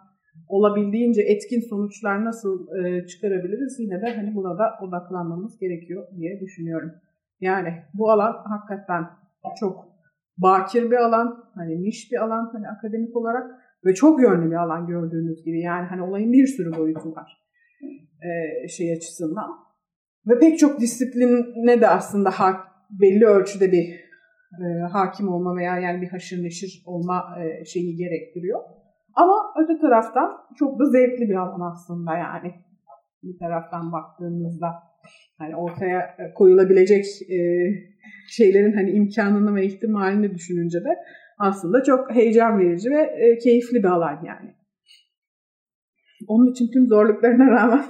olabildiğince 0.48 1.22
etkin 1.22 1.60
sonuçlar 1.60 2.24
nasıl 2.24 2.68
e, 2.76 3.06
çıkarabiliriz 3.06 3.80
yine 3.80 4.02
de 4.02 4.14
hani 4.16 4.34
buna 4.34 4.58
da 4.58 4.64
odaklanmamız 4.82 5.58
gerekiyor 5.58 6.06
diye 6.16 6.40
düşünüyorum. 6.40 6.90
Yani 7.40 7.74
bu 7.94 8.10
alan 8.10 8.32
hakikaten 8.44 9.04
çok 9.60 9.84
bakir 10.38 10.90
bir 10.90 10.96
alan, 10.96 11.44
hani 11.54 11.82
niş 11.82 12.12
bir 12.12 12.24
alan 12.24 12.50
hani 12.52 12.68
akademik 12.68 13.16
olarak 13.16 13.50
ve 13.86 13.94
çok 13.94 14.22
yönlü 14.22 14.50
bir 14.50 14.56
alan 14.56 14.86
gördüğünüz 14.86 15.44
gibi. 15.44 15.60
Yani 15.60 15.86
hani 15.86 16.02
olayın 16.02 16.32
bir 16.32 16.46
sürü 16.46 16.76
boyutu 16.78 17.10
var 17.16 17.44
e, 18.24 18.68
şey 18.68 18.92
açısından. 18.92 19.50
Ve 20.26 20.38
pek 20.38 20.58
çok 20.58 20.80
disipline 20.80 21.80
de 21.80 21.88
aslında 21.88 22.30
ha, 22.30 22.56
belli 22.90 23.26
ölçüde 23.26 23.72
bir 23.72 24.04
e, 24.64 24.80
hakim 24.92 25.28
olma 25.28 25.56
veya 25.56 25.78
yani 25.78 26.02
bir 26.02 26.08
haşır 26.08 26.42
neşir 26.42 26.82
olma 26.86 27.36
e, 27.42 27.64
şeyi 27.64 27.96
gerektiriyor. 27.96 28.60
Ama 29.14 29.34
öte 29.64 29.80
taraftan 29.80 30.30
çok 30.58 30.78
da 30.80 30.84
zevkli 30.84 31.28
bir 31.28 31.34
alan 31.34 31.72
aslında 31.72 32.16
yani 32.16 32.54
bir 33.22 33.38
taraftan 33.38 33.92
baktığımızda 33.92 34.68
hani 35.38 35.56
ortaya 35.56 36.16
koyulabilecek 36.34 37.04
e, 37.30 37.38
şeylerin 38.28 38.72
hani 38.72 38.90
imkanını 38.90 39.54
ve 39.54 39.66
ihtimalini 39.66 40.34
düşününce 40.34 40.78
de 40.78 40.98
aslında 41.38 41.82
çok 41.82 42.14
heyecan 42.14 42.58
verici 42.58 42.90
ve 42.90 43.00
e, 43.00 43.38
keyifli 43.38 43.78
bir 43.78 43.88
alan 43.88 44.24
yani. 44.26 44.54
Onun 46.28 46.50
için 46.50 46.70
tüm 46.72 46.86
zorluklarına 46.86 47.50
rağmen 47.50 47.84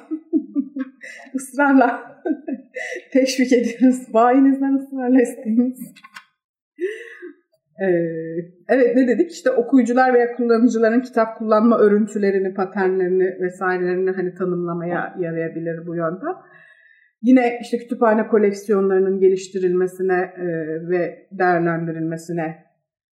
ısrarla 1.34 2.20
teşvik 3.12 3.52
ediyoruz. 3.52 4.14
Bayinizden 4.14 4.74
ısrarla 4.74 5.22
isteyiniz. 5.22 5.94
Ee, 7.80 7.86
evet 8.68 8.96
ne 8.96 9.08
dedik 9.08 9.32
işte 9.32 9.50
okuyucular 9.50 10.14
veya 10.14 10.36
kullanıcıların 10.36 11.00
kitap 11.00 11.38
kullanma 11.38 11.78
örüntülerini, 11.78 12.54
paternlerini 12.54 13.40
vesairelerini 13.40 14.10
hani 14.10 14.34
tanımlamaya 14.34 15.14
yarayabilir 15.20 15.86
bu 15.86 15.96
yöntem. 15.96 16.34
Yine 17.22 17.58
işte 17.62 17.78
kütüphane 17.78 18.26
koleksiyonlarının 18.26 19.20
geliştirilmesine 19.20 20.32
e, 20.36 20.46
ve 20.90 21.28
değerlendirilmesine 21.32 22.64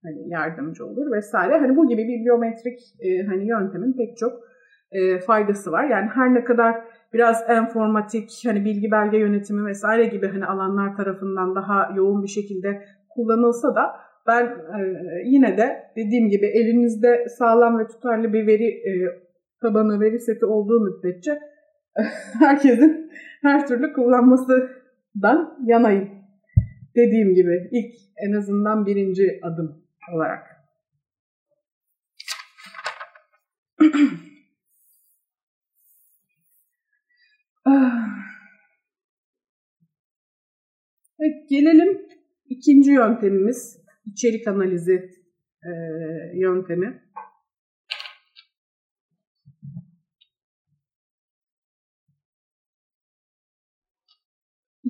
hani 0.05 0.29
yardımcı 0.29 0.87
olur 0.87 1.13
vesaire. 1.13 1.59
Hani 1.59 1.77
bu 1.77 1.89
gibi 1.89 2.03
bibliometrik 2.03 2.79
e, 3.01 3.27
hani 3.27 3.49
yöntemin 3.49 3.93
pek 3.93 4.17
çok 4.17 4.33
e, 4.93 5.19
faydası 5.19 5.73
var. 5.73 5.85
Yani 5.85 6.09
her 6.15 6.35
ne 6.35 6.45
kadar 6.45 6.85
biraz 7.13 7.43
informatik, 7.51 8.43
hani 8.47 8.65
bilgi 8.65 8.91
belge 8.91 9.19
yönetimi 9.19 9.67
vesaire 9.67 10.05
gibi 10.07 10.29
hani 10.29 10.47
alanlar 10.47 10.97
tarafından 10.97 11.55
daha 11.55 11.93
yoğun 11.97 12.23
bir 12.23 12.29
şekilde 12.29 12.85
kullanılsa 13.09 13.75
da 13.75 13.83
ben 14.27 14.45
e, 14.47 14.81
yine 15.25 15.59
de 15.59 15.83
dediğim 15.97 16.29
gibi 16.29 16.47
elinizde 16.47 17.29
sağlam 17.39 17.79
ve 17.79 17.87
tutarlı 17.87 18.33
bir 18.33 18.47
veri 18.47 18.69
e, 18.69 18.93
tabanı, 19.63 20.01
veri 20.01 20.21
seti 20.21 20.47
olduğu 20.47 20.81
müddetçe 20.81 21.39
herkesin 22.39 23.11
her 23.43 23.67
türlü 23.67 23.93
kullanmasından 23.93 25.59
yanayım. 25.65 26.09
Dediğim 26.97 27.35
gibi 27.35 27.69
ilk 27.73 27.95
en 28.29 28.33
azından 28.33 28.87
birinci 28.87 29.41
adım 29.43 29.82
olarak. 30.11 30.63
Evet, 41.21 41.51
gelelim 41.51 42.07
ikinci 42.47 42.91
yöntemimiz 42.91 43.79
içerik 44.07 44.49
analizi 44.49 45.11
e, 45.65 45.71
yöntemi. 46.35 47.02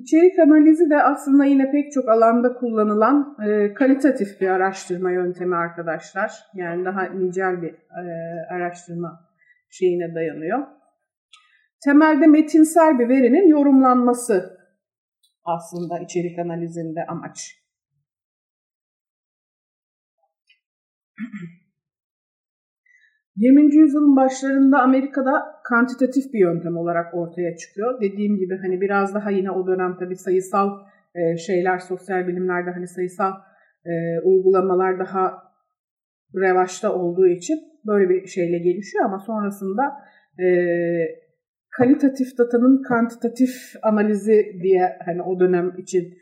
İçerik 0.03 0.39
analizi 0.39 0.89
de 0.89 1.03
aslında 1.03 1.45
yine 1.45 1.71
pek 1.71 1.91
çok 1.91 2.09
alanda 2.09 2.53
kullanılan 2.53 3.37
e, 3.47 3.73
kalitatif 3.73 4.41
bir 4.41 4.47
araştırma 4.47 5.11
yöntemi 5.11 5.55
arkadaşlar. 5.55 6.31
Yani 6.53 6.85
daha 6.85 7.03
nicel 7.03 7.61
bir 7.61 7.73
e, 7.73 8.03
araştırma 8.51 9.29
şeyine 9.69 10.15
dayanıyor. 10.15 10.67
Temelde 11.83 12.27
metinsel 12.27 12.99
bir 12.99 13.09
verinin 13.09 13.47
yorumlanması 13.47 14.57
aslında 15.43 15.99
içerik 15.99 16.39
analizinde 16.39 17.05
amaç. 17.07 17.63
20. 23.35 23.75
yüzyılın 23.75 24.15
başlarında 24.15 24.81
Amerika'da 24.81 25.43
kantitatif 25.63 26.33
bir 26.33 26.39
yöntem 26.39 26.77
olarak 26.77 27.13
ortaya 27.13 27.57
çıkıyor. 27.57 28.01
Dediğim 28.01 28.37
gibi 28.37 28.57
hani 28.61 28.81
biraz 28.81 29.13
daha 29.13 29.31
yine 29.31 29.51
o 29.51 29.67
dönem 29.67 29.97
tabii 29.99 30.15
sayısal 30.15 30.69
e, 31.15 31.37
şeyler, 31.37 31.79
sosyal 31.79 32.27
bilimlerde 32.27 32.71
hani 32.71 32.87
sayısal 32.87 33.31
e, 33.85 34.19
uygulamalar 34.23 34.99
daha 34.99 35.33
revaçta 36.35 36.93
olduğu 36.93 37.27
için 37.27 37.59
böyle 37.87 38.09
bir 38.09 38.27
şeyle 38.27 38.57
gelişiyor 38.57 39.05
ama 39.05 39.19
sonrasında 39.19 39.83
e, 40.39 40.47
kalitatif 41.69 42.37
datanın 42.37 42.81
kantitatif 42.81 43.49
analizi 43.81 44.59
diye 44.63 44.97
hani 45.05 45.21
o 45.21 45.39
dönem 45.39 45.73
için 45.77 46.17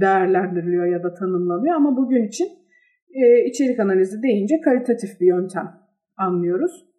değerlendiriliyor 0.00 0.86
ya 0.86 1.02
da 1.02 1.14
tanımlanıyor 1.14 1.76
ama 1.76 1.96
bugün 1.96 2.28
için 2.28 2.48
içerik 3.46 3.80
analizi 3.80 4.22
deyince 4.22 4.60
kalitatif 4.60 5.20
bir 5.20 5.26
yöntem 5.26 5.79
anlıyoruz. 6.20 6.90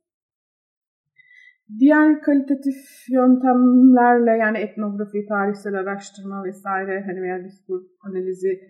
Diğer 1.80 2.22
kalitatif 2.22 2.76
yöntemlerle 3.09 4.32
yani 4.32 4.57
etnografi, 4.57 5.26
tarihsel 5.26 5.74
araştırma 5.74 6.43
vesaire 6.43 7.03
hani 7.07 7.22
veya 7.22 7.43
diskur 7.43 7.82
analizi 8.01 8.61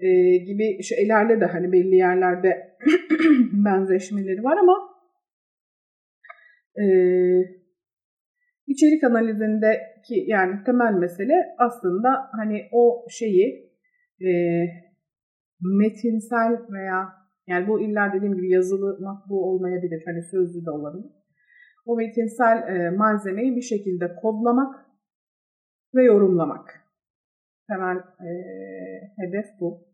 e, 0.00 0.08
gibi 0.36 0.82
şeylerle 0.82 1.40
de 1.40 1.44
hani 1.44 1.72
belli 1.72 1.96
yerlerde 1.96 2.76
benzeşmeleri 3.52 4.44
var 4.44 4.56
ama 4.56 4.76
e, 6.76 6.84
içerik 8.66 9.04
analizindeki 9.04 10.24
yani 10.26 10.64
temel 10.66 10.92
mesele 10.92 11.34
aslında 11.58 12.28
hani 12.32 12.68
o 12.72 13.06
şeyi 13.10 13.72
e, 14.20 14.30
metinsel 15.60 16.58
veya 16.72 17.25
yani 17.46 17.68
bu 17.68 17.80
illa 17.80 18.12
dediğim 18.12 18.34
gibi 18.34 18.50
yazılı 18.50 18.98
matbu 19.00 19.50
olmayabilir. 19.50 20.02
Hani 20.06 20.22
sözlü 20.22 20.66
de 20.66 20.70
olabilir. 20.70 21.10
O 21.86 21.96
metinsel 21.96 22.68
e, 22.68 22.90
malzemeyi 22.90 23.56
bir 23.56 23.62
şekilde 23.62 24.14
kodlamak 24.14 24.86
ve 25.94 26.04
yorumlamak. 26.04 26.86
Temel 27.68 27.96
e, 27.96 28.30
hedef 29.18 29.46
bu. 29.60 29.86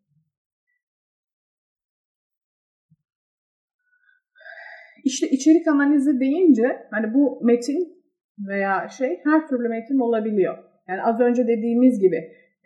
İşte 5.05 5.29
içerik 5.29 5.69
analizi 5.69 6.21
deyince 6.21 6.87
hani 6.91 7.15
bu 7.15 7.45
metin 7.45 8.05
veya 8.39 8.89
şey 8.89 9.21
her 9.25 9.49
türlü 9.49 9.69
metin 9.69 9.99
olabiliyor. 9.99 10.59
Yani 10.89 11.03
az 11.03 11.21
önce 11.21 11.47
dediğimiz 11.47 12.01
gibi 12.01 12.17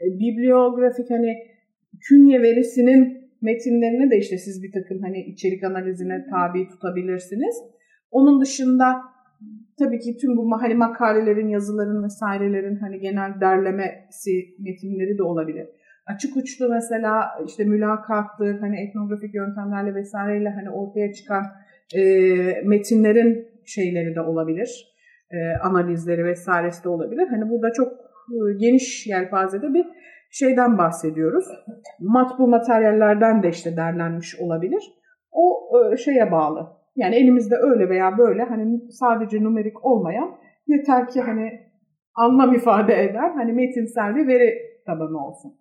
e, 0.01 0.05
bibliografik 0.05 1.11
hani 1.11 1.37
künye 2.09 2.43
verisinin 2.43 3.16
metinlerini 3.49 4.11
de 4.11 4.17
işte 4.19 4.37
siz 4.39 4.63
bir 4.63 4.73
takım 4.73 4.99
hani 5.03 5.19
içerik 5.33 5.65
analizine 5.65 6.27
tabi 6.31 6.69
tutabilirsiniz. 6.69 7.57
Onun 8.11 8.41
dışında 8.41 8.87
tabii 9.79 9.99
ki 9.99 10.17
tüm 10.21 10.37
bu 10.37 10.63
hani 10.63 10.75
makalelerin, 10.75 11.49
yazıların 11.49 12.05
vesairelerin 12.05 12.77
hani 12.77 13.01
genel 13.01 13.41
derlemesi 13.41 14.33
metinleri 14.59 15.19
de 15.19 15.23
olabilir. 15.23 15.67
Açık 16.07 16.37
uçlu 16.37 16.69
mesela 16.69 17.13
işte 17.47 17.65
mülakattır, 17.65 18.59
hani 18.59 18.77
etnografik 18.81 19.35
yöntemlerle 19.35 19.95
vesaireyle 19.95 20.49
hani 20.49 20.71
ortaya 20.71 21.13
çıkan 21.13 21.45
e, 21.95 22.03
metinlerin 22.65 23.49
şeyleri 23.65 24.15
de 24.15 24.21
olabilir. 24.21 24.97
E, 25.31 25.37
analizleri 25.63 26.25
vesairesi 26.25 26.85
de 26.85 26.89
olabilir. 26.89 27.27
Hani 27.31 27.51
burada 27.51 27.73
çok 27.73 27.93
e, 28.33 28.39
geniş 28.59 29.07
yelpazede 29.07 29.75
bir 29.75 29.87
şeyden 30.31 30.79
bahsediyoruz. 30.79 31.45
Matbu 32.01 32.49
materyallerden 32.49 33.43
de 33.43 33.49
işte 33.49 33.77
derlenmiş 33.77 34.41
olabilir. 34.41 34.93
O 35.33 35.71
e, 35.93 35.97
şeye 35.97 36.33
bağlı. 36.33 36.77
Yani 36.97 37.17
elimizde 37.17 37.55
öyle 37.57 37.89
veya 37.89 38.19
böyle 38.19 38.43
hani 38.43 38.91
sadece 38.91 39.43
numerik 39.43 39.85
olmayan 39.85 40.39
yeter 40.67 41.09
ki 41.09 41.21
hani 41.21 41.67
anlam 42.15 42.55
ifade 42.55 43.05
eder. 43.05 43.31
Hani 43.31 43.53
metinsel 43.53 44.17
bir 44.17 44.27
veri 44.27 44.55
tabanı 44.87 45.27
olsun. 45.27 45.55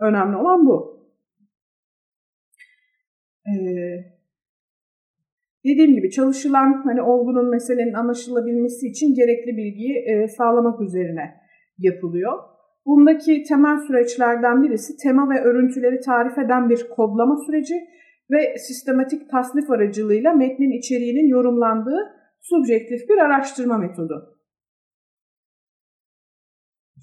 Önemli 0.00 0.36
olan 0.36 0.66
bu. 0.66 1.00
Ee, 3.46 4.20
dediğim 5.64 5.94
gibi 5.94 6.10
çalışılan 6.10 6.82
hani 6.84 7.02
olgunun 7.02 7.50
meselenin 7.50 7.92
anlaşılabilmesi 7.92 8.86
için 8.86 9.14
gerekli 9.14 9.56
bilgiyi 9.56 9.96
e, 10.08 10.28
sağlamak 10.28 10.80
üzerine 10.80 11.40
yapılıyor. 11.78 12.49
Bundaki 12.86 13.42
temel 13.42 13.78
süreçlerden 13.86 14.62
birisi 14.62 14.96
tema 15.02 15.30
ve 15.30 15.40
örüntüleri 15.40 16.00
tarif 16.00 16.38
eden 16.38 16.70
bir 16.70 16.88
kodlama 16.88 17.36
süreci 17.46 17.74
ve 18.30 18.58
sistematik 18.58 19.30
tasnif 19.30 19.70
aracılığıyla 19.70 20.32
metnin 20.32 20.78
içeriğinin 20.78 21.28
yorumlandığı 21.28 22.20
subjektif 22.40 23.08
bir 23.08 23.18
araştırma 23.18 23.78
metodu. 23.78 24.38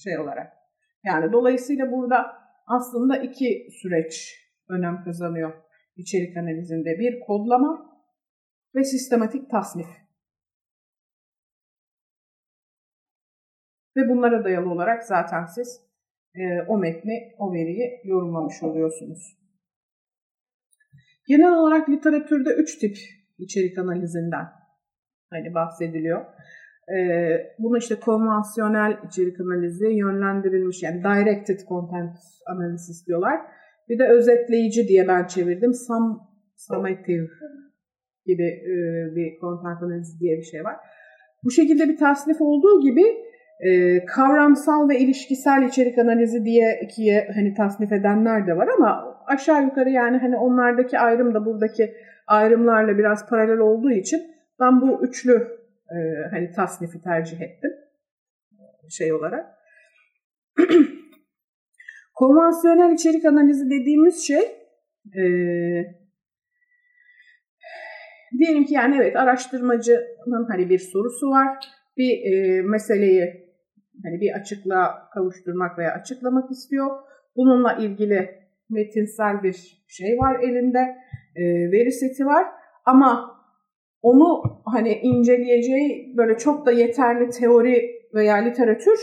Şey 0.04 0.20
olarak. 0.20 0.54
Yani 1.04 1.32
dolayısıyla 1.32 1.92
burada 1.92 2.26
aslında 2.68 3.18
iki 3.18 3.68
süreç 3.82 4.36
önem 4.70 5.04
kazanıyor 5.04 5.54
içerik 5.98 6.38
analizinde. 6.38 7.00
Bir 7.00 7.20
kodlama 7.20 8.02
ve 8.76 8.84
sistematik 8.84 9.50
tasnif. 9.50 9.88
Ve 13.98 14.10
bunlara 14.10 14.44
dayalı 14.44 14.70
olarak 14.70 15.04
zaten 15.04 15.46
siz 15.46 15.82
e, 16.36 16.62
o 16.68 16.78
metni, 16.78 17.34
o 17.38 17.54
veriyi 17.54 18.02
yorumlamış 18.04 18.64
oluyorsunuz. 18.64 19.38
Genel 21.28 21.54
olarak 21.54 21.90
literatürde 21.90 22.50
üç 22.50 22.80
tip 22.80 22.98
içerik 23.38 23.78
analizinden 23.78 24.46
hani 25.30 25.54
bahsediliyor. 25.54 26.26
Ee, 26.98 27.56
bunu 27.60 27.78
işte 27.78 27.96
konvansiyonel 27.96 28.98
içerik 29.08 29.42
analizi, 29.42 29.86
yönlendirilmiş 29.86 30.84
yani 30.84 31.04
directed 31.04 31.60
content 31.70 32.18
analysis 32.46 33.08
diyorlar. 33.08 33.40
Bir 33.90 34.00
de 34.00 34.08
özetleyici 34.08 34.88
diye 34.88 35.08
ben 35.08 35.28
çevirdim. 35.28 35.74
Sum, 35.74 36.22
summative 36.56 37.28
gibi 38.26 38.44
e, 38.44 38.74
bir 39.16 39.40
content 39.42 39.84
analizi 39.84 40.20
diye 40.20 40.38
bir 40.38 40.44
şey 40.44 40.64
var. 40.64 40.76
Bu 41.44 41.52
şekilde 41.52 41.90
bir 41.90 41.98
tasnif 41.98 42.42
olduğu 42.42 42.82
gibi 42.82 43.04
e, 43.60 44.06
kavramsal 44.06 44.90
ve 44.90 45.00
ilişkisel 45.00 45.64
içerik 45.64 45.98
analizi 45.98 46.46
diye 46.46 46.80
ikiye 46.84 47.32
hani 47.36 47.54
tasnif 47.54 47.92
edenler 47.92 48.48
de 48.48 48.58
var 48.58 48.68
ama 48.78 49.22
aşağı 49.28 49.64
yukarı 49.64 49.90
yani 49.90 50.18
hani 50.18 50.38
onlardaki 50.38 51.00
ayrım 51.00 51.34
da 51.34 51.46
buradaki 51.46 51.94
ayrımlarla 52.28 52.98
biraz 52.98 53.30
paralel 53.30 53.58
olduğu 53.58 53.92
için 53.92 54.22
ben 54.60 54.82
bu 54.82 55.06
üçlü 55.06 55.48
e, 55.92 55.98
hani 56.32 56.52
tasnifi 56.52 57.02
tercih 57.02 57.42
ettim 57.42 57.72
şey 58.90 59.14
olarak. 59.14 59.46
Konvansiyonel 62.16 62.94
içerik 62.94 63.26
analizi 63.26 63.66
dediğimiz 63.66 64.28
şey 64.28 64.42
e, 65.16 65.24
diyelim 68.40 68.66
ki 68.66 68.74
yani 68.74 68.96
evet 68.96 69.16
araştırmacının 69.16 70.48
hani 70.52 70.70
bir 70.70 70.80
sorusu 70.80 71.30
var. 71.30 71.58
Bir 71.98 72.34
e, 72.34 72.62
meseleyi 72.62 73.47
hani 74.04 74.22
bir 74.22 74.32
açıklığa 74.40 75.10
kavuşturmak 75.14 75.78
veya 75.78 75.92
açıklamak 75.92 76.52
istiyor. 76.52 76.88
Bununla 77.36 77.74
ilgili 77.74 78.30
metinsel 78.70 79.44
bir 79.44 79.84
şey 79.88 80.18
var 80.18 80.40
elinde, 80.40 80.80
e, 81.36 81.44
veri 81.72 81.92
seti 81.92 82.26
var 82.26 82.48
ama 82.86 83.38
onu 84.02 84.62
hani 84.66 84.94
inceleyeceği 84.94 86.18
böyle 86.18 86.38
çok 86.38 86.66
da 86.66 86.72
yeterli 86.72 87.30
teori 87.30 87.92
veya 88.14 88.36
literatür 88.36 89.00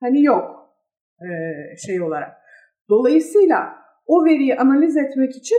hani 0.00 0.22
yok 0.22 0.74
e, 1.20 1.28
şey 1.76 2.02
olarak. 2.02 2.36
Dolayısıyla 2.88 3.74
o 4.06 4.24
veriyi 4.24 4.56
analiz 4.56 4.96
etmek 4.96 5.36
için 5.36 5.58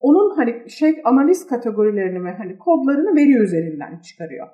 onun 0.00 0.36
hani 0.36 0.70
şey 0.70 1.00
analiz 1.04 1.46
kategorilerini 1.46 2.24
ve 2.24 2.30
hani 2.30 2.58
kodlarını 2.58 3.16
veri 3.16 3.36
üzerinden 3.36 3.98
çıkarıyor 3.98 4.48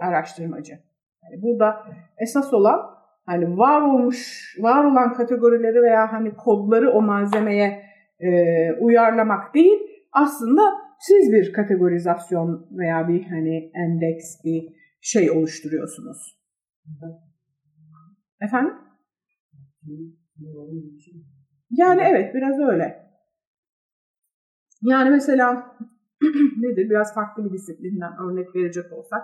araştırmacı. 0.00 0.78
Yani 1.22 1.42
burada 1.42 1.84
esas 2.18 2.54
olan 2.54 2.80
hani 3.26 3.58
var 3.58 3.82
olmuş, 3.82 4.42
var 4.60 4.84
olan 4.84 5.12
kategorileri 5.12 5.82
veya 5.82 6.12
hani 6.12 6.34
kodları 6.36 6.90
o 6.90 7.02
malzemeye 7.02 7.82
e, 8.20 8.28
uyarlamak 8.72 9.54
değil, 9.54 9.78
aslında 10.12 10.62
siz 11.00 11.32
bir 11.32 11.52
kategorizasyon 11.52 12.66
veya 12.70 13.08
bir 13.08 13.24
hani 13.24 13.70
endeks 13.74 14.44
bir 14.44 14.82
şey 15.00 15.30
oluşturuyorsunuz. 15.30 16.38
Efendim? 18.40 18.74
Yani 21.70 22.02
evet 22.02 22.34
biraz 22.34 22.60
öyle. 22.60 23.02
Yani 24.82 25.10
mesela 25.10 25.76
nedir? 26.56 26.90
Biraz 26.90 27.14
farklı 27.14 27.44
bir 27.44 27.52
disiplinden 27.52 28.12
örnek 28.24 28.54
verecek 28.56 28.92
olsak. 28.92 29.22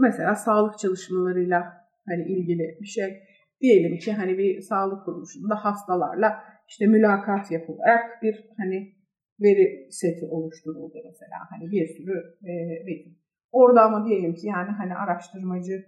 Mesela 0.00 0.34
sağlık 0.34 0.78
çalışmalarıyla 0.78 1.72
hani 2.08 2.22
ilgili 2.22 2.78
bir 2.80 2.86
şey. 2.86 3.22
Diyelim 3.60 3.98
ki 3.98 4.12
hani 4.12 4.38
bir 4.38 4.60
sağlık 4.60 5.04
kuruluşunda 5.04 5.54
hastalarla 5.64 6.42
işte 6.68 6.86
mülakat 6.86 7.50
yapılarak 7.50 8.22
bir 8.22 8.50
hani 8.56 8.92
veri 9.40 9.88
seti 9.90 10.26
oluşturuldu 10.26 10.94
mesela. 11.04 11.36
Hani 11.50 11.70
bir 11.70 11.86
sürü 11.86 12.18
e, 12.42 12.52
veri. 12.86 13.16
Orada 13.52 13.82
ama 13.82 14.08
diyelim 14.08 14.34
ki 14.34 14.46
yani 14.46 14.70
hani 14.70 14.94
araştırmacı 14.94 15.84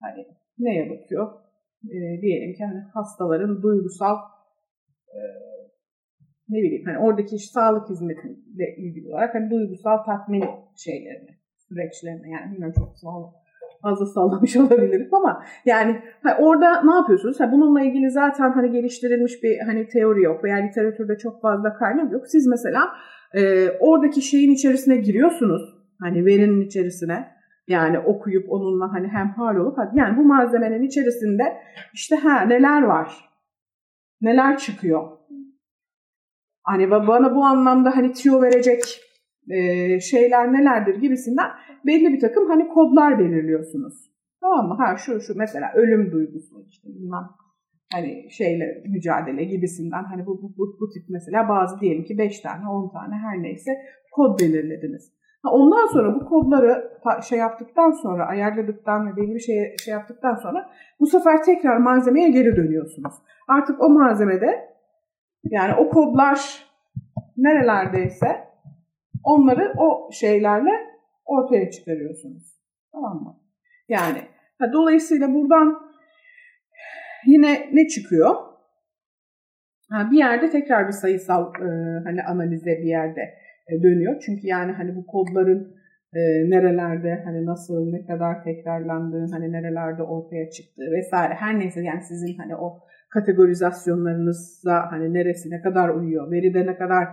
hani 0.00 0.26
neye 0.58 0.90
bakıyor? 0.90 1.32
E, 1.84 2.20
diyelim 2.22 2.54
ki 2.54 2.64
hani 2.64 2.80
hastaların 2.94 3.62
duygusal 3.62 4.16
e, 5.08 5.20
ne 6.48 6.58
bileyim 6.62 6.84
hani 6.84 6.98
oradaki 6.98 7.36
işte, 7.36 7.52
sağlık 7.52 7.90
hizmetiyle 7.90 8.76
ilgili 8.76 9.08
olarak 9.08 9.34
hani 9.34 9.50
duygusal 9.50 10.04
tatmin 10.04 10.44
şeylerini, 10.76 11.30
süreçlerini 11.68 12.30
yani 12.30 12.52
bilmiyorum 12.52 12.74
çok 12.78 12.96
fazla 13.84 14.06
sallamış 14.06 14.56
olabilirim 14.62 15.08
ama 15.12 15.44
yani 15.64 16.02
orada 16.38 16.82
ne 16.82 16.94
yapıyorsunuz? 16.94 17.40
Ha, 17.40 17.52
bununla 17.52 17.82
ilgili 17.82 18.10
zaten 18.10 18.52
hani 18.52 18.70
geliştirilmiş 18.70 19.42
bir 19.42 19.58
hani 19.58 19.88
teori 19.88 20.22
yok 20.22 20.44
veya 20.44 20.56
literatürde 20.56 21.18
çok 21.18 21.42
fazla 21.42 21.74
kaynak 21.74 22.12
yok. 22.12 22.26
Siz 22.26 22.46
mesela 22.46 22.88
e, 23.34 23.70
oradaki 23.80 24.22
şeyin 24.22 24.50
içerisine 24.50 24.96
giriyorsunuz. 24.96 25.74
Hani 26.00 26.26
verinin 26.26 26.60
içerisine 26.60 27.34
yani 27.68 27.98
okuyup 27.98 28.52
onunla 28.52 28.92
hani 28.92 29.08
hem 29.08 29.28
hal 29.28 29.56
olup 29.56 29.78
yani 29.94 30.16
bu 30.16 30.24
malzemenin 30.24 30.82
içerisinde 30.82 31.56
işte 31.92 32.16
ha 32.16 32.40
neler 32.40 32.82
var? 32.82 33.30
Neler 34.20 34.58
çıkıyor? 34.58 35.08
Hani 36.62 36.90
bana 36.90 37.34
bu 37.34 37.44
anlamda 37.44 37.96
hani 37.96 38.12
tiyo 38.12 38.42
verecek 38.42 39.00
e, 39.50 40.00
şeyler 40.00 40.52
nelerdir 40.52 40.94
gibisinden 40.94 41.50
belli 41.86 42.12
bir 42.12 42.20
takım 42.20 42.48
hani 42.48 42.68
kodlar 42.68 43.18
belirliyorsunuz. 43.18 43.94
Tamam 44.40 44.68
mı? 44.68 44.76
Ha 44.78 44.96
şu 44.96 45.20
şu 45.20 45.38
mesela 45.38 45.72
ölüm 45.74 46.12
duygusu 46.12 46.64
işte 46.68 46.88
bilmem 46.88 47.28
hani 47.92 48.30
şeyle 48.30 48.82
mücadele 48.88 49.44
gibisinden 49.44 50.04
hani 50.04 50.26
bu, 50.26 50.42
bu, 50.42 50.54
bu, 50.58 50.76
bu 50.80 50.90
tip 50.90 51.04
mesela 51.08 51.48
bazı 51.48 51.80
diyelim 51.80 52.04
ki 52.04 52.18
5 52.18 52.40
tane 52.40 52.68
10 52.68 52.88
tane 52.88 53.14
her 53.14 53.42
neyse 53.42 53.70
kod 54.12 54.40
belirlediniz. 54.40 55.12
Ha, 55.42 55.50
ondan 55.50 55.86
sonra 55.86 56.14
bu 56.14 56.28
kodları 56.28 56.90
şey 57.28 57.38
yaptıktan 57.38 57.90
sonra 57.90 58.26
ayarladıktan 58.26 59.06
ve 59.06 59.16
belli 59.16 59.34
bir 59.34 59.40
şey, 59.40 59.76
şey 59.84 59.92
yaptıktan 59.92 60.34
sonra 60.34 60.70
bu 61.00 61.06
sefer 61.06 61.42
tekrar 61.42 61.76
malzemeye 61.76 62.30
geri 62.30 62.56
dönüyorsunuz. 62.56 63.14
Artık 63.48 63.82
o 63.82 63.88
malzemede 63.90 64.74
yani 65.44 65.74
o 65.74 65.88
kodlar 65.88 66.64
nerelerdeyse 67.36 68.43
onları 69.24 69.72
o 69.78 70.10
şeylerle 70.12 70.70
ortaya 71.24 71.70
çıkarıyorsunuz. 71.70 72.42
Tamam 72.92 73.22
mı? 73.22 73.40
Yani 73.88 74.18
ha, 74.58 74.72
dolayısıyla 74.72 75.34
buradan 75.34 75.80
yine 77.26 77.68
ne 77.72 77.88
çıkıyor? 77.88 78.34
Ha, 79.90 80.08
bir 80.10 80.18
yerde 80.18 80.50
tekrar 80.50 80.86
bir 80.86 80.92
sayısal 80.92 81.54
e, 81.54 81.68
hani 82.04 82.22
analize 82.22 82.70
bir 82.70 82.88
yerde 82.88 83.20
e, 83.68 83.82
dönüyor. 83.82 84.22
Çünkü 84.26 84.46
yani 84.46 84.72
hani 84.72 84.96
bu 84.96 85.06
kodların 85.06 85.74
e, 86.14 86.20
nerelerde 86.50 87.22
hani 87.24 87.46
nasıl 87.46 87.90
ne 87.92 88.06
kadar 88.06 88.44
tekrarlandığı 88.44 89.26
hani 89.32 89.52
nerelerde 89.52 90.02
ortaya 90.02 90.50
çıktığı 90.50 90.92
vesaire 90.92 91.34
her 91.34 91.58
neyse 91.58 91.80
yani 91.80 92.02
sizin 92.02 92.38
hani 92.38 92.56
o 92.56 92.78
kategorizasyonlarınızda 93.10 94.92
hani 94.92 95.14
neresi 95.14 95.50
ne 95.50 95.60
kadar 95.60 95.88
uyuyor, 95.88 96.30
veride 96.30 96.66
ne 96.66 96.76
kadar 96.76 97.08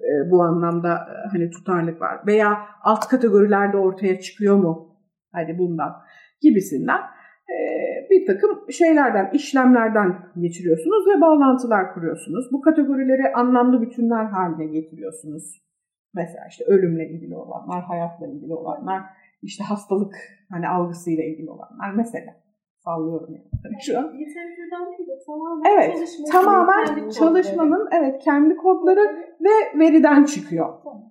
e, 0.00 0.30
bu 0.30 0.42
anlamda 0.42 0.94
e, 0.94 1.28
hani 1.32 1.50
tutarlık 1.50 2.00
var 2.00 2.26
veya 2.26 2.58
alt 2.82 3.08
kategorilerde 3.08 3.76
ortaya 3.76 4.20
çıkıyor 4.20 4.56
mu 4.56 4.96
hani 5.32 5.58
bundan 5.58 5.92
gibisinden 6.42 7.00
e, 7.48 7.56
bir 8.10 8.26
takım 8.26 8.70
şeylerden, 8.70 9.30
işlemlerden 9.32 10.18
geçiriyorsunuz 10.40 11.06
ve 11.06 11.20
bağlantılar 11.20 11.94
kuruyorsunuz. 11.94 12.48
Bu 12.52 12.60
kategorileri 12.60 13.32
anlamlı 13.34 13.82
bütünler 13.82 14.24
haline 14.24 14.66
getiriyorsunuz. 14.66 15.66
Mesela 16.14 16.44
işte 16.48 16.64
ölümle 16.64 17.08
ilgili 17.08 17.34
olanlar, 17.34 17.84
hayatla 17.84 18.26
ilgili 18.26 18.54
olanlar, 18.54 19.02
işte 19.42 19.64
hastalık 19.64 20.14
hani 20.50 20.68
algısıyla 20.68 21.24
ilgili 21.24 21.50
olanlar 21.50 21.90
mesela 21.96 22.45
sallıyorum 22.86 23.28
yani 23.34 23.76
şu 23.86 23.98
an. 23.98 24.04
Literatürden 24.04 24.84
değil 24.92 25.08
de 25.08 25.18
tamamen 25.26 25.70
evet, 25.74 25.94
tamamen 26.32 27.08
çalışmanın 27.08 27.88
evet 27.92 28.22
kendi 28.24 28.56
kodları 28.56 29.04
ve 29.40 29.78
veriden 29.78 30.24
çıkıyor. 30.24 30.68
Tamam. 30.84 31.02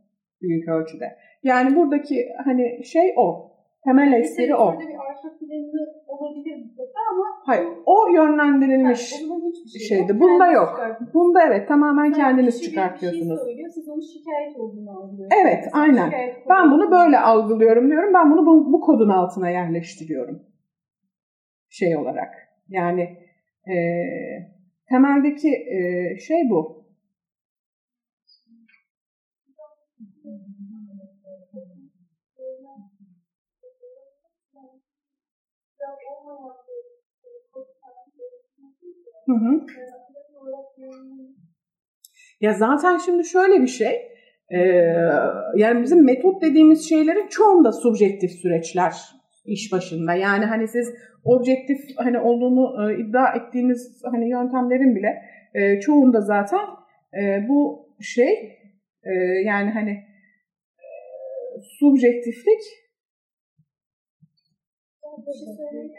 Büyük 0.42 0.68
ölçüde. 0.70 1.18
Yani 1.44 1.76
buradaki 1.76 2.28
hani 2.46 2.86
şey 2.86 3.14
o. 3.18 3.52
Temel 3.84 4.14
espri 4.14 4.56
o. 4.56 4.80
bir 4.80 4.86
arka 4.86 5.38
planı 5.40 5.82
olabilir 6.08 6.56
mutlaka 6.64 7.00
ama 7.12 7.26
Hayır, 7.46 7.68
o 7.86 8.08
yönlendirilmiş 8.08 9.00
şey 9.00 9.82
şeydi. 9.90 10.12
Yok. 10.12 10.22
Bunda 10.22 10.48
yok. 10.52 10.82
Bunda 11.14 11.42
evet 11.48 11.68
tamamen 11.68 12.04
yani 12.04 12.14
kendiniz 12.14 12.64
çıkartıyorsunuz. 12.64 13.32
Bir 13.32 13.36
şey 13.36 13.46
söylüyor, 13.46 13.70
siz 13.70 13.90
onu 13.90 14.02
şikayet 14.02 14.60
olduğunu 14.60 14.90
algılıyorsunuz. 14.92 15.42
Evet, 15.42 15.64
aynen. 15.74 16.12
Ben 16.50 16.72
bunu 16.72 16.92
böyle 16.92 17.20
algılıyorum 17.20 17.88
diyorum. 17.92 18.14
Ben 18.14 18.32
bunu 18.32 18.46
bu, 18.46 18.74
bu 18.74 18.82
kodun 18.82 19.10
altına 19.10 19.50
yerleştiriyorum 19.50 20.42
şey 21.78 21.98
olarak. 21.98 22.34
Yani 22.70 23.02
e, 23.68 23.76
temeldeki 24.90 25.50
e, 25.50 26.18
şey 26.20 26.50
bu. 26.50 26.86
Hı 39.26 39.34
hı. 39.34 39.66
Ya 42.42 42.54
zaten 42.54 42.98
şimdi 42.98 43.26
şöyle 43.26 43.62
bir 43.62 43.68
şey, 43.68 44.12
e, 44.50 44.60
yani 45.56 45.84
bizim 45.84 46.06
metot 46.06 46.42
dediğimiz 46.42 46.90
şeylerin 46.90 47.28
çoğunda 47.28 47.72
subjektif 47.72 48.32
süreçler 48.32 48.94
iş 49.46 49.72
başında. 49.72 50.14
Yani 50.14 50.46
hani 50.46 50.68
siz 50.68 50.94
objektif 51.24 51.78
hani 51.98 52.20
olduğunu 52.20 52.92
e, 52.92 53.00
iddia 53.02 53.34
ettiğiniz 53.34 54.02
hani 54.12 54.30
yöntemlerin 54.30 54.96
bile 54.96 55.22
e, 55.54 55.80
çoğunda 55.80 56.22
zaten 56.22 56.66
e, 57.22 57.48
bu 57.50 57.90
şey 58.02 58.60
e, 59.04 59.14
yani 59.46 59.72
hani 59.72 59.92
e, 60.80 60.88
subjektiflik 61.80 62.62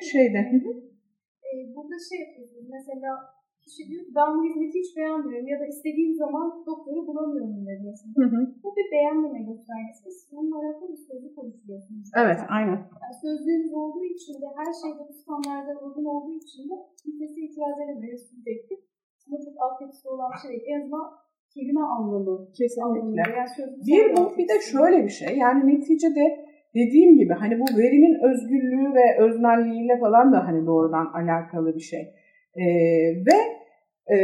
şey 0.01 0.13
şeyde. 0.13 0.39
E, 0.39 1.49
burada 1.75 1.95
şey 2.11 2.21
yapıyorsunuz. 2.21 2.69
Mesela 2.71 3.36
kişi 3.67 3.83
diyor 3.89 4.05
ben 4.17 4.29
bu 4.35 4.41
hizmeti 4.47 4.79
hiç 4.83 4.91
beğenmiyorum 4.97 5.49
ya 5.53 5.59
da 5.63 5.67
istediğim 5.75 6.15
zaman 6.23 6.47
doktoru 6.71 7.01
bulamıyorum 7.09 7.57
diyorsun. 7.83 8.09
Hı 8.21 8.27
hı. 8.35 8.41
Bu 8.65 8.69
bir 8.77 8.87
beğenmeme 8.95 9.41
göstergesi. 9.51 10.07
Bununla 10.33 10.57
alakalı 10.63 10.89
bir 10.95 11.03
sözlük 11.09 11.35
konuşuyorsunuz. 11.39 12.07
Evet, 12.23 12.41
aynen. 12.57 12.79
Yani 13.03 13.17
sözlüğünüz 13.27 13.73
olduğu 13.83 14.07
için 14.17 14.35
de 14.43 14.49
her 14.59 14.71
şeyde 14.81 15.03
bu 15.09 15.13
standartlara 15.21 15.79
uygun 15.85 16.07
olduğu 16.15 16.37
için 16.45 16.63
de 16.71 16.75
kimsesi 17.03 17.39
itiraz 17.47 17.77
edemiyor, 17.85 18.19
subjektif. 18.29 18.79
Ama 19.27 19.37
çok 19.47 19.55
altyapısı 19.65 20.05
olan 20.13 20.33
şey 20.45 20.55
En 20.71 20.81
azından 20.81 21.07
kelime 21.55 21.85
anlamı 21.97 22.35
kesinlikle. 22.59 23.23
Yani 23.23 23.35
bir 23.89 24.05
bu 24.17 24.23
bir 24.39 24.49
de 24.49 24.57
şöyle 24.73 24.99
bir 25.05 25.15
şey 25.21 25.33
yani 25.45 25.61
neticede 25.73 26.25
dediğim 26.75 27.17
gibi 27.21 27.33
hani 27.33 27.55
bu 27.61 27.67
verinin 27.81 28.15
özgürlüğü 28.29 28.95
ve 28.95 29.07
öznelliğiyle 29.25 29.99
falan 30.01 30.33
da 30.33 30.47
hani 30.47 30.67
doğrudan 30.67 31.07
alakalı 31.07 31.75
bir 31.75 31.87
şey. 31.93 32.15
Ee, 32.57 32.67
ve 33.27 33.39
e, 34.15 34.17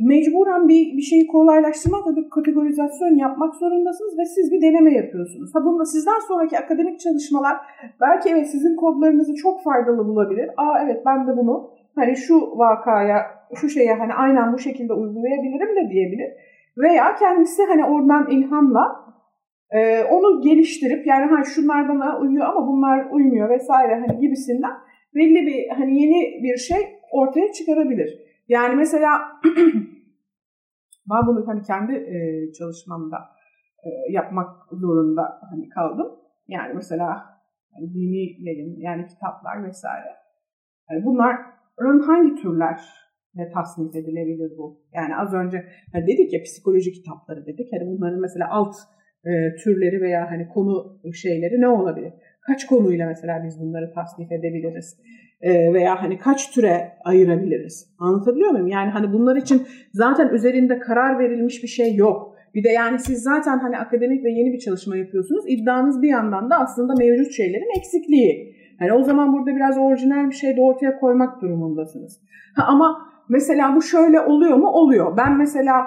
mecburen 0.00 0.68
bir, 0.68 0.96
bir 0.96 1.02
şeyi 1.02 1.26
kolaylaştırmak 1.26 2.06
ve 2.06 2.16
bir 2.16 2.30
kategorizasyon 2.30 3.16
yapmak 3.16 3.54
zorundasınız 3.54 4.18
ve 4.18 4.24
siz 4.24 4.52
bir 4.52 4.62
deneme 4.62 4.92
yapıyorsunuz. 4.94 5.54
Ha 5.54 5.64
bunda 5.64 5.84
sizden 5.84 6.20
sonraki 6.28 6.58
akademik 6.58 7.00
çalışmalar 7.00 7.56
belki 8.00 8.28
evet 8.28 8.46
sizin 8.50 8.76
kodlarınızı 8.76 9.34
çok 9.34 9.62
faydalı 9.62 10.06
bulabilir. 10.08 10.50
Aa 10.56 10.84
evet 10.84 11.02
ben 11.06 11.26
de 11.26 11.36
bunu 11.36 11.70
hani 11.94 12.16
şu 12.16 12.34
vakaya, 12.58 13.18
şu 13.54 13.68
şeye 13.68 13.94
hani 13.94 14.14
aynen 14.14 14.52
bu 14.52 14.58
şekilde 14.58 14.92
uygulayabilirim 14.92 15.76
de 15.76 15.90
diyebilir. 15.90 16.30
Veya 16.78 17.14
kendisi 17.14 17.62
hani 17.62 17.84
oradan 17.84 18.30
ilhamla 18.30 19.04
e, 19.70 20.04
onu 20.04 20.40
geliştirip 20.42 21.06
yani 21.06 21.26
hani 21.30 21.46
şunlar 21.46 21.88
bana 21.88 22.18
uyuyor 22.20 22.46
ama 22.46 22.68
bunlar 22.68 23.10
uymuyor 23.10 23.50
vesaire 23.50 23.94
hani 23.94 24.20
gibisinden 24.20 24.72
belli 25.14 25.46
bir 25.46 25.68
hani 25.68 26.02
yeni 26.02 26.42
bir 26.42 26.56
şey 26.56 26.93
ortaya 27.14 27.52
çıkarabilir. 27.52 28.10
Yani 28.48 28.74
mesela 28.76 29.10
ben 31.10 31.26
bunu 31.26 31.46
hani 31.46 31.62
kendi 31.62 31.92
e, 31.92 32.16
çalışmamda 32.52 33.16
e, 33.84 33.88
yapmak 34.12 34.50
zorunda 34.72 35.40
hani 35.50 35.68
kaldım. 35.68 36.06
Yani 36.48 36.74
mesela 36.74 37.08
hani 37.74 37.94
dini 37.94 38.46
yayın 38.48 38.76
yani 38.80 39.06
kitaplar 39.06 39.64
vesaire. 39.64 40.10
Yani 40.90 41.04
bunların 41.04 41.98
hangi 42.06 42.42
türler 42.42 42.80
ne 43.34 43.50
tasnif 43.50 43.96
edilebilir 43.96 44.58
bu? 44.58 44.80
Yani 44.94 45.16
az 45.16 45.34
önce 45.34 45.64
hani 45.92 46.06
dedik 46.06 46.32
ya 46.32 46.42
psikoloji 46.42 46.92
kitapları 46.92 47.46
dedik. 47.46 47.72
Hani 47.72 47.86
bunların 47.86 48.20
mesela 48.20 48.50
alt 48.50 48.74
e, 49.24 49.54
türleri 49.54 50.00
veya 50.00 50.30
hani 50.30 50.48
konu 50.48 51.00
şeyleri 51.14 51.60
ne 51.60 51.68
olabilir? 51.68 52.12
Kaç 52.46 52.66
konuyla 52.66 53.06
mesela 53.06 53.44
biz 53.44 53.60
bunları 53.60 53.92
tasnif 53.94 54.32
edebiliriz? 54.32 55.00
E, 55.44 55.72
veya 55.74 56.02
hani 56.02 56.18
kaç 56.18 56.50
türe 56.50 56.92
ayırabiliriz? 57.04 57.94
Anlatabiliyor 57.98 58.50
muyum? 58.50 58.66
Yani 58.66 58.90
hani 58.90 59.12
bunlar 59.12 59.36
için 59.36 59.62
zaten 59.92 60.28
üzerinde 60.28 60.78
karar 60.78 61.18
verilmiş 61.18 61.62
bir 61.62 61.68
şey 61.68 61.94
yok. 61.94 62.34
Bir 62.54 62.64
de 62.64 62.68
yani 62.68 62.98
siz 62.98 63.22
zaten 63.22 63.58
hani 63.58 63.78
akademik 63.78 64.24
ve 64.24 64.30
yeni 64.30 64.52
bir 64.52 64.58
çalışma 64.58 64.96
yapıyorsunuz. 64.96 65.44
İddianız 65.48 66.02
bir 66.02 66.08
yandan 66.08 66.50
da 66.50 66.56
aslında 66.56 66.94
mevcut 66.98 67.32
şeylerin 67.32 67.78
eksikliği. 67.78 68.54
Hani 68.78 68.92
o 68.92 69.02
zaman 69.02 69.32
burada 69.32 69.56
biraz 69.56 69.78
orijinal 69.78 70.26
bir 70.30 70.34
şey 70.34 70.56
de 70.56 70.60
ortaya 70.60 71.00
koymak 71.00 71.42
durumundasınız. 71.42 72.20
Ha, 72.56 72.64
ama 72.68 72.96
mesela 73.28 73.76
bu 73.76 73.82
şöyle 73.82 74.20
oluyor 74.20 74.56
mu? 74.56 74.68
Oluyor. 74.68 75.16
Ben 75.16 75.38
mesela 75.38 75.86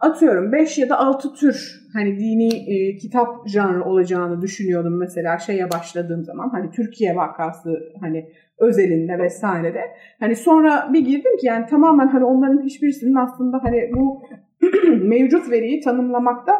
atıyorum 0.00 0.52
5 0.52 0.78
ya 0.78 0.88
da 0.88 0.98
6 0.98 1.34
tür 1.34 1.80
hani 1.92 2.18
dini 2.18 2.48
e, 2.54 2.96
kitap 2.96 3.48
janrı 3.48 3.84
olacağını 3.84 4.42
düşünüyordum 4.42 4.98
mesela 4.98 5.38
şeye 5.38 5.70
başladığım 5.70 6.24
zaman 6.24 6.48
hani 6.48 6.70
Türkiye 6.70 7.16
vakası 7.16 7.92
hani 8.00 8.28
özelinde 8.58 9.18
vesairede. 9.18 9.80
Hani 10.20 10.36
sonra 10.36 10.90
bir 10.92 11.00
girdim 11.00 11.36
ki 11.40 11.46
yani 11.46 11.66
tamamen 11.66 12.08
hani 12.08 12.24
onların 12.24 12.62
hiçbirisinin 12.62 13.14
aslında 13.14 13.60
hani 13.62 13.90
bu 13.94 14.22
mevcut 15.02 15.50
veriyi 15.50 15.80
tanımlamakta 15.80 16.52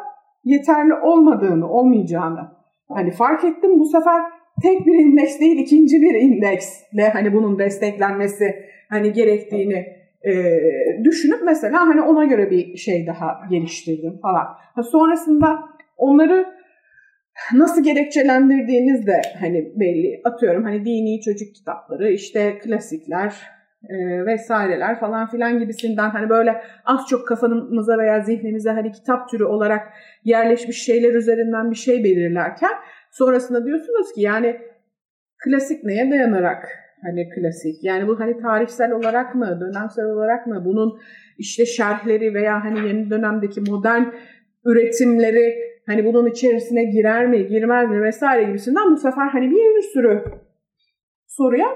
yeterli 0.45 0.95
olmadığını, 0.95 1.69
olmayacağını 1.69 2.49
hani 2.89 3.11
fark 3.11 3.45
ettim. 3.45 3.81
Bu 3.81 3.85
sefer 3.85 4.23
tek 4.63 4.87
bir 4.87 4.95
indeks 4.95 5.41
değil 5.41 5.59
ikinci 5.59 6.01
bir 6.01 6.15
indeksle 6.15 7.09
hani 7.13 7.33
bunun 7.35 7.59
desteklenmesi 7.59 8.55
hani 8.89 9.13
gerektiğini 9.13 9.98
e, 10.27 10.61
düşünüp 11.05 11.41
mesela 11.45 11.81
hani 11.81 12.03
ona 12.03 12.25
göre 12.25 12.51
bir 12.51 12.77
şey 12.77 13.07
daha 13.07 13.41
geliştirdim 13.51 14.19
falan. 14.23 14.47
Ha, 14.75 14.83
sonrasında 14.83 15.59
onları 15.97 16.47
nasıl 17.55 17.85
gerekçelendirdiğiniz 17.85 19.07
de 19.07 19.21
hani 19.41 19.73
belli. 19.77 20.21
Atıyorum 20.25 20.65
hani 20.65 20.85
dini 20.85 21.21
çocuk 21.21 21.55
kitapları, 21.55 22.11
işte 22.11 22.59
klasikler 22.59 23.35
e, 23.89 24.27
vesaireler 24.27 25.01
falan 25.01 25.31
filan 25.31 25.59
gibisinden 25.59 26.11
hani 26.11 26.29
böyle 26.29 26.63
az 26.85 27.07
çok 27.07 27.29
kafanıza 27.29 27.99
veya 27.99 28.21
zihninize 28.21 28.71
hani 28.71 28.93
kitap 28.93 29.29
türü 29.29 29.45
olarak 29.45 29.93
yerleşmiş 30.25 30.83
şeyler 30.83 31.15
üzerinden 31.15 31.71
bir 31.71 31.77
şey 31.77 32.05
belirlerken 32.05 32.73
sonrasında 33.11 33.67
diyorsunuz 33.67 34.13
ki 34.13 34.21
yani 34.21 34.57
klasik 35.45 35.85
neye 35.85 36.11
dayanarak 36.11 36.69
hani 37.03 37.29
klasik. 37.31 37.85
Yani 37.85 38.09
bu 38.09 38.21
hani 38.21 38.41
tarihsel 38.41 38.93
olarak 38.93 39.35
mı, 39.35 39.59
dönemsel 39.61 40.05
olarak 40.05 40.47
mı, 40.47 40.63
bunun 40.65 41.01
işte 41.39 41.67
şerhleri 41.67 42.35
veya 42.35 42.65
hani 42.65 42.89
yeni 42.89 43.11
dönemdeki 43.11 43.61
modern 43.61 44.05
üretimleri 44.65 45.55
hani 45.87 46.05
bunun 46.05 46.27
içerisine 46.27 46.85
girer 46.85 47.27
mi, 47.27 47.47
girmez 47.47 47.91
mi 47.91 48.03
vesaire 48.03 48.45
gibisinden 48.45 48.91
bu 48.91 48.97
sefer 48.97 49.29
hani 49.29 49.51
bir 49.51 49.83
sürü 49.83 50.25
soruya 51.27 51.69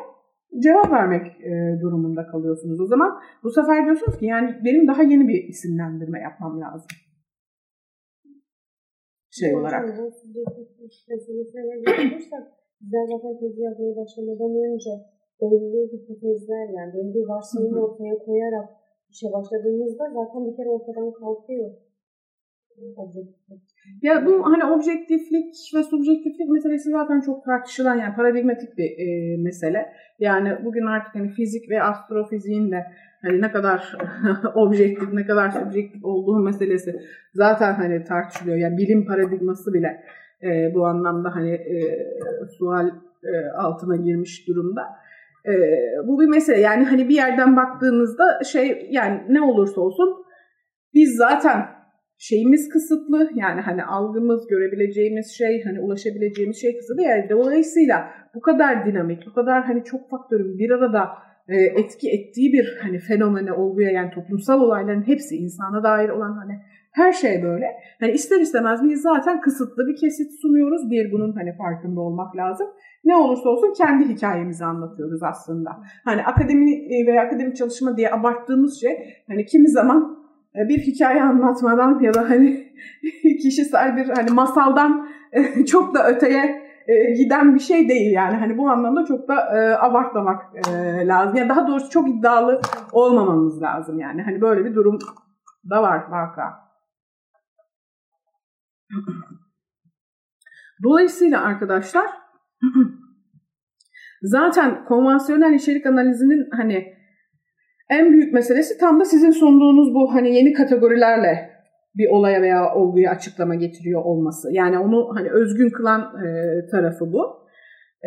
cevap 0.62 0.93
vermek 0.93 1.27
e, 1.41 1.81
durumunda 1.83 2.27
kalıyorsunuz. 2.27 2.81
O 2.81 2.87
zaman 2.87 3.20
bu 3.43 3.51
sefer 3.51 3.85
diyorsunuz 3.85 4.18
ki 4.18 4.27
yani 4.27 4.61
benim 4.64 4.89
daha 4.89 5.03
yeni 5.03 5.29
bir 5.29 5.45
isimlendirme 5.45 6.20
yapmam 6.20 6.61
lazım. 6.61 6.89
Şey 9.31 9.55
olarak. 9.55 9.99
Zaten 12.91 13.39
tezi 13.41 13.61
yazmaya 13.62 13.97
başlamadan 13.97 14.53
önce 14.68 14.93
belli 15.41 15.80
hipotezler 15.93 16.66
yani 16.76 16.95
belli 16.95 17.14
bir 17.14 17.28
varsayım 17.28 17.78
ortaya 17.85 18.14
koyarak 18.18 18.68
işe 19.11 19.26
başladığımızda 19.33 20.05
zaten 20.18 20.41
bir 20.47 20.57
kere 20.57 20.68
ortadan 20.68 21.12
kalkıyor. 21.12 21.70
Ya 24.03 24.26
bu 24.26 24.47
hani 24.53 24.64
objektiflik 24.64 25.55
ve 25.74 25.83
subjektiflik 25.83 26.49
meselesi 26.49 26.91
zaten 26.91 27.20
çok 27.20 27.45
tartışılan 27.45 27.97
yani 27.97 28.14
paradigmatik 28.16 28.78
bir 28.78 28.91
e, 28.99 29.37
mesele. 29.37 29.93
Yani 30.18 30.64
bugün 30.64 30.87
artık 30.87 31.14
hani 31.14 31.28
fizik 31.28 31.70
ve 31.70 31.83
astrofiziğin 31.83 32.70
de 32.70 32.85
hani 33.22 33.41
ne 33.41 33.53
kadar 33.53 33.97
objektif 34.55 35.12
ne 35.12 35.26
kadar 35.26 35.51
subjektif 35.51 36.05
olduğu 36.05 36.39
meselesi 36.39 37.01
zaten 37.35 37.74
hani 37.74 38.05
tartışılıyor. 38.05 38.57
Yani 38.57 38.76
bilim 38.76 39.07
paradigması 39.07 39.74
bile 39.74 40.05
e, 40.43 40.74
bu 40.74 40.86
anlamda 40.86 41.34
hani 41.34 41.51
e, 41.51 41.76
sual 42.59 42.88
e, 43.24 43.32
altına 43.59 43.97
girmiş 43.97 44.49
durumda. 44.49 44.82
E, 45.47 45.53
bu 46.07 46.20
bir 46.20 46.28
mesele. 46.28 46.61
Yani 46.61 46.84
hani 46.84 47.09
bir 47.09 47.14
yerden 47.14 47.57
baktığınızda 47.57 48.45
şey 48.45 48.88
yani 48.90 49.20
ne 49.28 49.40
olursa 49.43 49.80
olsun 49.80 50.24
biz 50.95 51.16
zaten 51.16 51.66
şeyimiz 52.18 52.68
kısıtlı. 52.68 53.30
Yani 53.34 53.61
hani 53.61 53.84
algımız 53.84 54.47
görebileceğimiz 54.47 55.30
şey 55.38 55.64
hani 55.64 55.80
ulaşabileceğimiz 55.80 56.61
şey 56.61 56.76
kısıtlı. 56.78 57.03
Yani 57.03 57.30
dolayısıyla 57.30 58.11
bu 58.34 58.40
kadar 58.40 58.86
dinamik 58.86 59.26
bu 59.26 59.34
kadar 59.34 59.64
hani 59.64 59.84
çok 59.84 60.11
faktörün 60.11 60.59
bir 60.59 60.70
arada 60.70 61.09
e, 61.49 61.57
etki 61.57 62.11
ettiği 62.11 62.53
bir 62.53 62.78
hani 62.82 62.99
fenomene 62.99 63.53
olguya 63.53 63.90
yani 63.90 64.11
toplumsal 64.11 64.61
olayların 64.61 65.07
hepsi 65.07 65.36
insana 65.36 65.82
dair 65.82 66.09
olan 66.09 66.32
hani 66.32 66.61
her 66.93 67.12
şey 67.12 67.43
böyle. 67.43 67.66
Hani 68.01 68.12
ister 68.12 68.40
istemez 68.40 68.80
biz 68.82 69.03
zaten 69.03 69.40
kısıtlı 69.40 69.86
bir 69.86 69.97
kesit 69.97 70.40
sunuyoruz. 70.40 70.90
Bir 70.90 71.12
bunun 71.12 71.32
hani 71.32 71.57
farkında 71.57 72.01
olmak 72.01 72.36
lazım. 72.36 72.66
Ne 73.05 73.16
olursa 73.16 73.49
olsun 73.49 73.72
kendi 73.76 74.09
hikayemizi 74.09 74.64
anlatıyoruz 74.64 75.22
aslında. 75.22 75.70
Hani 76.05 76.22
akademi 76.22 76.72
e, 76.72 77.07
veya 77.07 77.22
akademik 77.22 77.57
çalışma 77.57 77.97
diye 77.97 78.12
abarttığımız 78.12 78.80
şey 78.80 79.22
hani 79.28 79.47
kimi 79.47 79.68
zaman 79.68 80.18
e, 80.57 80.68
bir 80.68 80.78
hikaye 80.78 81.22
anlatmadan 81.22 82.01
ya 82.01 82.14
da 82.14 82.30
hani 82.30 82.72
kişisel 83.43 83.97
bir 83.97 84.09
hani 84.09 84.30
masaldan 84.30 85.09
e, 85.32 85.64
çok 85.64 85.95
da 85.95 86.09
öteye 86.09 86.62
giden 87.16 87.55
bir 87.55 87.61
şey 87.61 87.88
değil 87.88 88.12
yani. 88.12 88.36
Hani 88.36 88.59
bu 88.59 88.68
anlamda 88.68 89.05
çok 89.05 89.28
da 89.28 89.34
abartmamak 89.80 90.43
lazım. 91.05 91.36
Yani 91.36 91.49
daha 91.49 91.68
doğrusu 91.68 91.90
çok 91.90 92.09
iddialı 92.09 92.61
olmamamız 92.93 93.62
lazım 93.62 93.99
yani. 93.99 94.22
Hani 94.22 94.40
böyle 94.40 94.64
bir 94.64 94.74
durum 94.74 94.99
da 95.70 95.82
var 95.82 96.03
vaka. 96.11 96.72
Dolayısıyla 100.84 101.40
arkadaşlar 101.40 102.07
zaten 104.22 104.84
konvansiyonel 104.84 105.55
içerik 105.55 105.86
analizinin 105.86 106.49
hani 106.51 106.95
en 107.90 108.12
büyük 108.12 108.32
meselesi 108.32 108.78
tam 108.78 109.01
da 109.01 109.05
sizin 109.05 109.30
sunduğunuz 109.30 109.95
bu 109.95 110.14
hani 110.14 110.36
yeni 110.36 110.53
kategorilerle 110.53 111.53
bir 111.95 112.09
olaya 112.11 112.43
veya 112.43 112.74
olguya 112.74 113.11
açıklama 113.11 113.55
getiriyor 113.55 114.05
olması. 114.05 114.49
Yani 114.53 114.78
onu 114.78 115.16
hani 115.16 115.30
özgün 115.30 115.70
kılan 115.70 116.01
e, 116.01 116.30
tarafı 116.70 117.12
bu. 117.12 117.49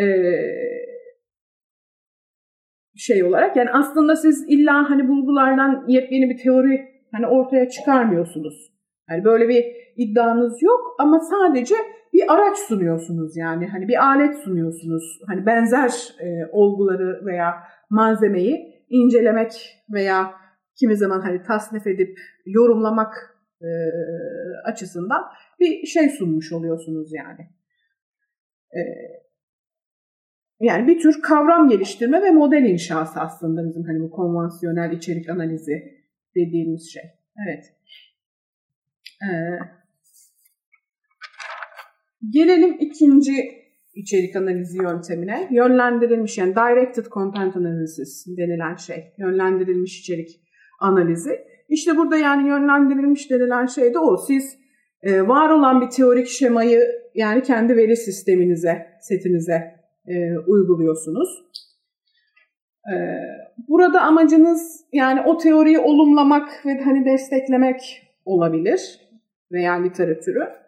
E, 0.02 0.06
şey 2.98 3.24
olarak 3.24 3.56
yani 3.56 3.70
aslında 3.72 4.16
siz 4.16 4.46
illa 4.50 4.90
hani 4.90 5.08
bulgulardan 5.08 5.86
yepyeni 5.88 6.30
bir 6.30 6.44
teori 6.44 6.86
hani 7.12 7.28
ortaya 7.28 7.70
çıkarmıyorsunuz. 7.70 8.72
Yani 9.10 9.24
böyle 9.24 9.48
bir 9.50 9.66
iddianız 9.96 10.64
yok 10.64 10.96
ama 11.00 11.20
sadece 11.20 11.76
bir 12.14 12.34
araç 12.34 12.58
sunuyorsunuz 12.58 13.38
yani 13.38 13.68
hani 13.68 13.88
bir 13.88 14.06
alet 14.06 14.38
sunuyorsunuz. 14.38 15.22
Hani 15.28 15.46
benzer 15.46 16.16
e, 16.20 16.46
olguları 16.52 17.26
veya 17.26 17.54
malzemeyi 17.90 18.86
incelemek 18.90 19.84
veya 19.90 20.32
kimi 20.80 20.98
zaman 20.98 21.22
hani 21.22 21.44
tasnif 21.44 21.88
edip 21.88 22.20
yorumlamak 22.46 23.38
e, 23.62 23.70
açısından 24.66 25.22
bir 25.60 25.86
şey 25.86 26.10
sunmuş 26.10 26.52
oluyorsunuz 26.52 27.14
yani. 27.14 27.50
E, 28.72 28.80
yani 30.60 30.88
bir 30.88 31.00
tür 31.00 31.22
kavram 31.22 31.70
geliştirme 31.70 32.22
ve 32.22 32.32
model 32.32 32.64
inşası 32.64 33.20
aslında 33.20 33.68
bizim 33.70 33.84
hani 33.84 34.00
bu 34.00 34.10
konvansiyonel 34.12 34.92
içerik 34.92 35.30
analizi 35.30 35.84
dediğimiz 36.36 36.94
şey. 36.94 37.04
Evet. 37.48 37.66
Ee, 39.24 39.60
gelelim 42.30 42.78
ikinci 42.80 43.34
içerik 43.96 44.36
analizi 44.36 44.78
yöntemine. 44.78 45.48
Yönlendirilmiş 45.52 46.38
yani 46.38 46.56
directed 46.56 47.06
content 47.06 47.56
analysis 47.56 48.26
denilen 48.38 48.76
şey. 48.76 49.14
Yönlendirilmiş 49.18 50.00
içerik 50.00 50.30
analizi. 50.80 51.40
İşte 51.70 51.98
burada 51.98 52.18
yani 52.18 52.48
yönlendirilmiş 52.48 53.32
denilen 53.32 53.66
şey 53.66 53.94
de 53.94 54.00
o. 54.00 54.18
Siz 54.18 54.58
e, 55.02 55.28
var 55.28 55.50
olan 55.50 55.82
bir 55.82 55.90
teorik 55.90 56.28
şemayı 56.28 56.82
yani 57.16 57.44
kendi 57.44 57.76
veri 57.76 57.98
sisteminize, 57.98 58.88
setinize 59.02 59.76
e, 60.08 60.38
uyguluyorsunuz. 60.48 61.30
E, 62.94 62.96
burada 63.68 64.02
amacınız 64.02 64.86
yani 64.94 65.22
o 65.22 65.38
teoriyi 65.38 65.80
olumlamak 65.80 66.66
ve 66.66 66.82
hani 66.82 67.06
desteklemek 67.06 68.02
olabilir 68.26 69.00
veya 69.52 69.74
literatürü 69.74 70.65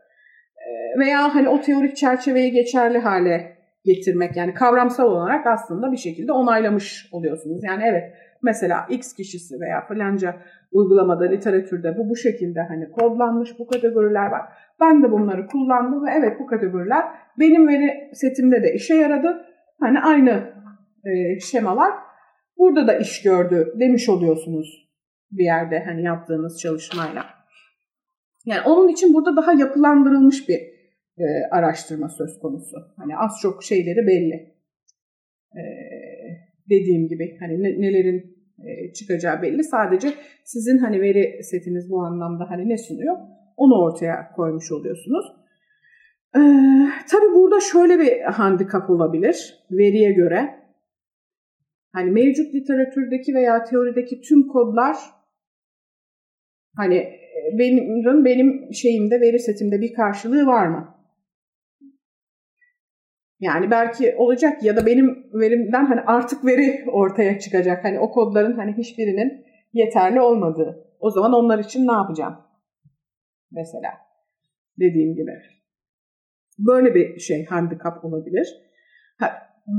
veya 0.99 1.35
hani 1.35 1.49
o 1.49 1.61
teorik 1.61 1.95
çerçeveyi 1.95 2.51
geçerli 2.51 2.97
hale 2.97 3.57
getirmek 3.85 4.37
yani 4.37 4.53
kavramsal 4.53 5.11
olarak 5.11 5.47
aslında 5.47 5.91
bir 5.91 5.97
şekilde 5.97 6.31
onaylamış 6.31 7.09
oluyorsunuz. 7.11 7.63
Yani 7.63 7.83
evet 7.85 8.13
mesela 8.43 8.85
X 8.89 9.13
kişisi 9.13 9.59
veya 9.59 9.81
falanca 9.87 10.35
uygulamada, 10.71 11.25
literatürde 11.25 11.97
bu 11.97 12.09
bu 12.09 12.15
şekilde 12.15 12.61
hani 12.61 12.91
kodlanmış 12.91 13.59
bu 13.59 13.67
kategoriler 13.67 14.27
var. 14.31 14.41
Ben 14.81 15.03
de 15.03 15.11
bunları 15.11 15.47
kullandım 15.47 16.05
ve 16.05 16.09
evet 16.19 16.39
bu 16.39 16.47
kategoriler 16.47 17.03
benim 17.39 17.67
veri 17.67 18.09
setimde 18.13 18.63
de 18.63 18.73
işe 18.73 18.95
yaradı. 18.95 19.45
Hani 19.79 19.99
aynı 19.99 20.43
e, 21.05 21.39
şemalar 21.39 21.91
burada 22.57 22.87
da 22.87 22.97
iş 22.97 23.21
gördü 23.21 23.73
demiş 23.79 24.09
oluyorsunuz 24.09 24.87
bir 25.31 25.43
yerde 25.43 25.83
hani 25.85 26.03
yaptığınız 26.03 26.61
çalışmayla. 26.61 27.36
Yani 28.47 28.61
onun 28.65 28.87
için 28.87 29.13
burada 29.13 29.35
daha 29.35 29.53
yapılandırılmış 29.53 30.49
bir 30.49 30.59
e, 31.17 31.25
araştırma 31.51 32.09
söz 32.09 32.39
konusu. 32.39 32.77
Hani 32.97 33.17
az 33.17 33.31
çok 33.41 33.63
şeyleri 33.63 34.07
belli. 34.07 34.55
E, 35.55 35.61
dediğim 36.69 37.07
gibi 37.07 37.37
hani 37.39 37.63
ne, 37.63 37.81
nelerin 37.81 38.37
e, 38.59 38.93
çıkacağı 38.93 39.41
belli. 39.41 39.63
Sadece 39.63 40.13
sizin 40.45 40.77
hani 40.77 41.01
veri 41.01 41.43
setiniz 41.43 41.89
bu 41.89 42.01
anlamda 42.01 42.49
hani 42.49 42.69
ne 42.69 42.77
sunuyor 42.77 43.17
onu 43.57 43.73
ortaya 43.81 44.31
koymuş 44.35 44.71
oluyorsunuz. 44.71 45.25
Ee, 46.35 46.39
tabii 47.11 47.33
burada 47.35 47.59
şöyle 47.59 47.99
bir 47.99 48.21
handikap 48.21 48.89
olabilir 48.89 49.65
veriye 49.71 50.11
göre. 50.11 50.67
Hani 51.93 52.11
mevcut 52.11 52.53
literatürdeki 52.53 53.33
veya 53.33 53.63
teorideki 53.63 54.21
tüm 54.21 54.47
kodlar 54.47 54.97
hani 56.75 57.16
benim 57.59 58.25
benim 58.25 58.73
şeyimde 58.73 59.21
veri 59.21 59.39
setimde 59.39 59.81
bir 59.81 59.93
karşılığı 59.93 60.45
var 60.45 60.67
mı? 60.67 60.97
Yani 63.39 63.71
belki 63.71 64.15
olacak 64.17 64.63
ya 64.63 64.75
da 64.75 64.85
benim 64.85 65.29
verimden 65.33 65.85
hani 65.85 66.01
artık 66.01 66.45
veri 66.45 66.85
ortaya 66.91 67.39
çıkacak. 67.39 67.83
Hani 67.83 67.99
o 67.99 68.11
kodların 68.11 68.57
hani 68.57 68.73
hiçbirinin 68.77 69.45
yeterli 69.73 70.21
olmadığı. 70.21 70.87
O 70.99 71.11
zaman 71.11 71.33
onlar 71.33 71.59
için 71.59 71.87
ne 71.87 71.91
yapacağım? 71.91 72.37
Mesela 73.51 73.93
dediğim 74.79 75.15
gibi. 75.15 75.31
Böyle 76.59 76.95
bir 76.95 77.19
şey 77.19 77.45
handikap 77.45 78.05
olabilir. 78.05 78.47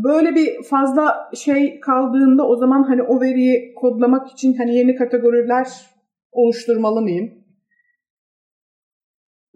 böyle 0.04 0.34
bir 0.34 0.62
fazla 0.62 1.30
şey 1.34 1.80
kaldığında 1.80 2.48
o 2.48 2.56
zaman 2.56 2.82
hani 2.82 3.02
o 3.02 3.20
veriyi 3.20 3.74
kodlamak 3.74 4.30
için 4.32 4.54
hani 4.54 4.76
yeni 4.76 4.96
kategoriler 4.96 5.68
oluşturmalı 6.32 7.02
mıyım? 7.02 7.47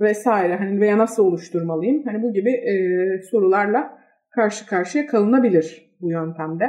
Vesaire 0.01 0.57
hani 0.57 0.81
veya 0.81 0.99
nasıl 0.99 1.25
oluşturmalıyım? 1.25 2.05
Hani 2.05 2.23
bu 2.23 2.33
gibi 2.33 2.51
e, 2.51 2.75
sorularla 3.31 3.99
karşı 4.31 4.67
karşıya 4.67 5.07
kalınabilir 5.07 5.97
bu 6.01 6.11
yöntemde. 6.11 6.65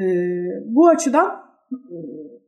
E, 0.00 0.04
bu 0.64 0.88
açıdan 0.88 1.50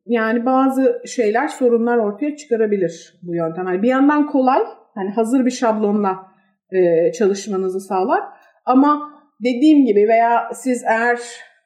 yani 0.07 0.47
bazı 0.47 1.03
şeyler 1.07 1.49
sorunlar 1.49 1.99
ortaya 1.99 2.37
çıkarabilir 2.37 3.21
bu 3.23 3.35
yöntem. 3.35 3.67
Yani 3.67 3.83
bir 3.83 3.89
yandan 3.89 4.27
kolay, 4.27 4.63
hani 4.95 5.11
hazır 5.11 5.47
bir 5.47 5.51
şablonla 5.51 6.27
e, 6.71 7.13
çalışmanızı 7.13 7.81
sağlar. 7.81 8.21
Ama 8.65 9.13
dediğim 9.45 9.87
gibi 9.87 10.09
veya 10.09 10.51
siz 10.55 10.85
eğer 10.85 11.21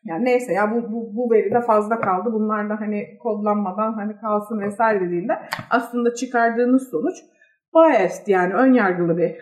yani 0.07 0.25
neyse 0.25 0.53
ya 0.53 0.73
bu, 0.73 0.93
bu, 0.93 1.17
bu 1.17 1.31
veride 1.31 1.61
fazla 1.61 2.01
kaldı. 2.01 2.33
Bunlar 2.33 2.71
da 2.71 2.81
hani 2.81 3.19
kodlanmadan 3.19 3.93
hani 3.93 4.17
kalsın 4.17 4.61
vesaire 4.61 5.01
dediğinde 5.01 5.33
aslında 5.71 6.15
çıkardığınız 6.15 6.91
sonuç 6.91 7.17
biased 7.75 8.27
yani 8.27 8.55
ön 8.55 8.73
yargılı 8.73 9.19
bir 9.19 9.37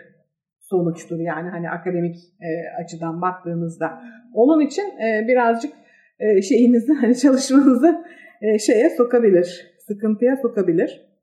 sonuçtur 0.59 1.19
yani 1.19 1.49
hani 1.49 1.69
akademik 1.69 2.15
e, 2.15 2.49
açıdan 2.83 3.21
baktığınızda. 3.21 4.01
Onun 4.33 4.61
için 4.61 4.83
e, 4.83 5.27
birazcık 5.27 5.73
e, 6.19 6.41
şeyinizi 6.41 6.93
hani 6.93 7.17
çalışmanızı 7.17 8.05
e, 8.41 8.59
şeye 8.59 8.89
sokabilir, 8.89 9.75
sıkıntıya 9.87 10.35
sokabilir. 10.37 11.14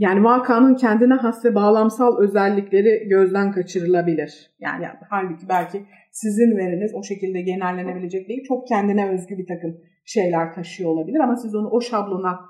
Yani 0.00 0.24
vakanın 0.24 0.74
kendine 0.74 1.14
has 1.14 1.44
ve 1.44 1.54
bağlamsal 1.54 2.22
özellikleri 2.22 3.08
gözden 3.08 3.52
kaçırılabilir. 3.52 4.50
Yani 4.60 4.86
halbuki 5.10 5.48
belki 5.48 5.86
sizin 6.12 6.56
veriniz 6.56 6.92
o 6.94 7.02
şekilde 7.02 7.40
genellenebilecek 7.40 8.28
değil. 8.28 8.44
Çok 8.48 8.68
kendine 8.68 9.10
özgü 9.10 9.38
bir 9.38 9.46
takım 9.46 9.80
şeyler 10.04 10.54
taşıyor 10.54 10.90
olabilir 10.90 11.20
ama 11.20 11.36
siz 11.36 11.54
onu 11.54 11.70
o 11.70 11.80
şablona 11.80 12.40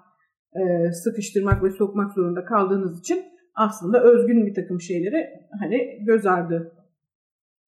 e, 0.55 0.93
sıkıştırmak 0.93 1.65
ve 1.65 1.71
sokmak 1.71 2.13
zorunda 2.13 2.45
kaldığınız 2.45 3.01
için 3.01 3.25
aslında 3.55 4.03
özgün 4.03 4.47
bir 4.47 4.55
takım 4.55 4.81
şeyleri 4.81 5.31
hani 5.61 6.05
göz 6.05 6.27
ardı 6.27 6.73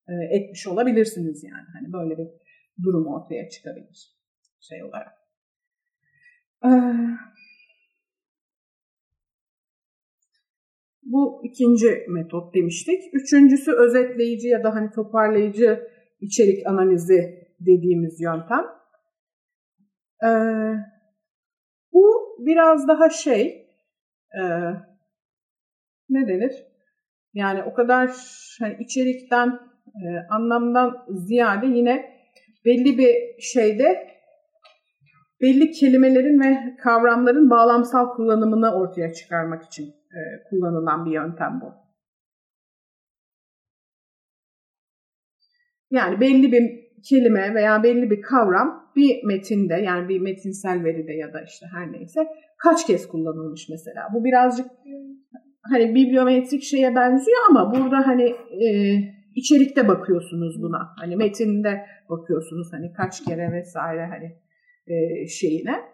e, 0.08 0.12
etmiş 0.36 0.66
olabilirsiniz 0.66 1.44
yani. 1.44 1.66
Hani 1.72 1.92
böyle 1.92 2.18
bir 2.18 2.28
durum 2.84 3.06
ortaya 3.06 3.48
çıkabilir 3.48 4.12
şey 4.60 4.84
olarak. 4.84 5.12
Ee, 6.64 6.68
Bu 11.02 11.40
ikinci 11.44 12.06
metot 12.08 12.54
demiştik. 12.54 13.02
Üçüncüsü 13.12 13.72
özetleyici 13.72 14.48
ya 14.48 14.64
da 14.64 14.74
hani 14.74 14.90
toparlayıcı 14.90 15.88
içerik 16.20 16.66
analizi 16.66 17.48
dediğimiz 17.60 18.20
yöntem. 18.20 18.64
Ee, 20.24 20.74
bu 21.92 22.36
biraz 22.38 22.88
daha 22.88 23.10
şey 23.10 23.68
e, 24.34 24.42
ne 26.08 26.28
denir? 26.28 26.66
Yani 27.34 27.62
o 27.62 27.74
kadar 27.74 28.10
hani 28.60 28.76
içerikten 28.80 29.48
e, 29.86 30.06
anlamdan 30.30 31.06
ziyade 31.08 31.66
yine 31.66 32.12
belli 32.64 32.98
bir 32.98 33.42
şeyde 33.42 34.11
belli 35.42 35.70
kelimelerin 35.70 36.40
ve 36.40 36.76
kavramların 36.76 37.50
bağlamsal 37.50 38.08
kullanımını 38.16 38.74
ortaya 38.74 39.12
çıkarmak 39.12 39.62
için 39.64 39.84
e, 39.86 40.20
kullanılan 40.50 41.06
bir 41.06 41.10
yöntem 41.10 41.60
bu. 41.60 41.74
Yani 45.90 46.20
belli 46.20 46.52
bir 46.52 46.82
kelime 47.08 47.54
veya 47.54 47.82
belli 47.82 48.10
bir 48.10 48.22
kavram 48.22 48.92
bir 48.96 49.24
metinde 49.24 49.74
yani 49.74 50.08
bir 50.08 50.20
metinsel 50.20 50.84
veride 50.84 51.12
ya 51.12 51.32
da 51.32 51.42
işte 51.42 51.66
her 51.74 51.92
neyse 51.92 52.26
kaç 52.58 52.86
kez 52.86 53.08
kullanılmış 53.08 53.68
mesela. 53.68 54.08
Bu 54.14 54.24
birazcık 54.24 54.66
hani 55.62 55.94
bibliometrik 55.94 56.62
şeye 56.62 56.94
benziyor 56.94 57.38
ama 57.50 57.74
burada 57.74 58.06
hani 58.06 58.34
e, 58.64 58.98
içerikte 59.34 59.88
bakıyorsunuz 59.88 60.62
buna. 60.62 60.88
Hani 60.98 61.16
metinde 61.16 61.86
bakıyorsunuz 62.10 62.72
hani 62.72 62.92
kaç 62.92 63.24
kere 63.24 63.52
vesaire 63.52 64.06
hani 64.06 64.41
e, 64.86 65.26
şeyine. 65.26 65.92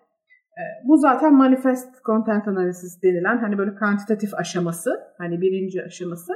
Bu 0.85 0.97
zaten 0.97 1.35
manifest 1.35 2.05
content 2.05 2.49
analysis 2.49 3.03
denilen 3.03 3.39
hani 3.39 3.59
böyle 3.59 3.75
kantitatif 3.75 4.35
aşaması, 4.35 4.91
hani 5.19 5.41
birinci 5.41 5.83
aşaması. 5.83 6.33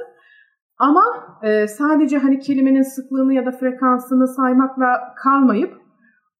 Ama 0.77 1.03
e, 1.43 1.67
sadece 1.67 2.17
hani 2.17 2.39
kelimenin 2.39 2.81
sıklığını 2.81 3.33
ya 3.33 3.45
da 3.45 3.51
frekansını 3.51 4.27
saymakla 4.27 5.13
kalmayıp 5.23 5.73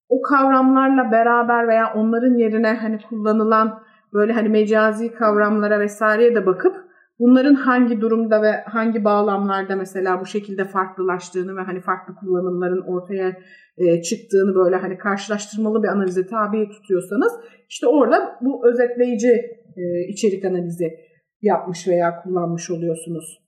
o 0.10 0.22
kavramlarla 0.22 1.12
beraber 1.12 1.68
veya 1.68 1.94
onların 1.94 2.34
yerine 2.38 2.74
hani 2.74 3.00
kullanılan 3.10 3.84
böyle 4.14 4.34
hani 4.34 4.50
mecazi 4.50 5.14
kavramlara 5.14 5.80
vesaireye 5.80 6.36
de 6.36 6.46
bakıp 6.46 6.76
bunların 7.20 7.54
hangi 7.54 8.02
durumda 8.02 8.42
ve 8.42 8.52
hangi 8.66 9.04
bağlamlarda 9.04 9.76
mesela 9.76 10.22
bu 10.22 10.26
şekilde 10.26 10.66
farklılaştığını 10.66 11.56
ve 11.56 11.62
hani 11.62 11.82
farklı 11.82 12.16
kullanımların 12.16 12.82
ortaya 12.82 13.38
e, 13.78 14.02
çıktığını 14.02 14.56
böyle 14.56 14.76
hani 14.76 14.98
karşılaştırmalı 14.98 15.84
bir 15.84 15.88
analize 15.88 16.28
tabi 16.28 16.70
tutuyorsanız 16.70 17.34
işte 17.70 17.88
orada 17.88 18.40
bu 18.42 18.68
özetleyici 18.68 19.30
e, 19.78 20.08
içerik 20.10 20.46
analizi 20.46 21.00
yapmış 21.42 21.88
veya 21.88 22.22
kullanmış 22.24 22.72
oluyorsunuz. 22.72 23.44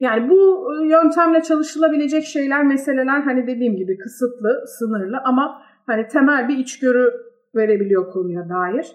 Yani 0.00 0.30
bu 0.30 0.68
e, 0.74 0.88
yöntemle 0.88 1.42
çalışılabilecek 1.42 2.24
şeyler, 2.24 2.64
meseleler 2.64 3.20
hani 3.20 3.46
dediğim 3.46 3.76
gibi 3.76 3.98
kısıtlı, 3.98 4.64
sınırlı 4.78 5.18
ama 5.24 5.62
hani 5.90 6.06
temel 6.06 6.48
bir 6.48 6.58
içgörü 6.58 7.12
verebiliyor 7.56 8.12
konuya 8.12 8.48
dair. 8.48 8.86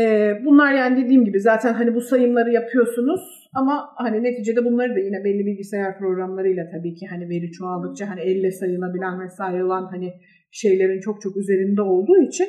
Ee, 0.00 0.44
bunlar 0.44 0.72
yani 0.72 1.04
dediğim 1.04 1.24
gibi 1.24 1.40
zaten 1.40 1.72
hani 1.72 1.94
bu 1.94 2.00
sayımları 2.00 2.52
yapıyorsunuz 2.52 3.48
ama 3.54 3.88
hani 3.96 4.22
neticede 4.22 4.64
bunları 4.64 4.94
da 4.94 4.98
yine 4.98 5.24
belli 5.24 5.46
bilgisayar 5.46 5.98
programlarıyla 5.98 6.64
tabii 6.70 6.94
ki 6.94 7.06
hani 7.06 7.28
veri 7.28 7.50
çoğaldıkça 7.50 8.10
hani 8.10 8.20
elle 8.20 8.50
sayılabilen 8.50 9.20
vesaire 9.20 9.64
olan 9.64 9.88
hani 9.90 10.12
şeylerin 10.50 11.00
çok 11.00 11.22
çok 11.22 11.36
üzerinde 11.36 11.82
olduğu 11.82 12.22
için 12.22 12.48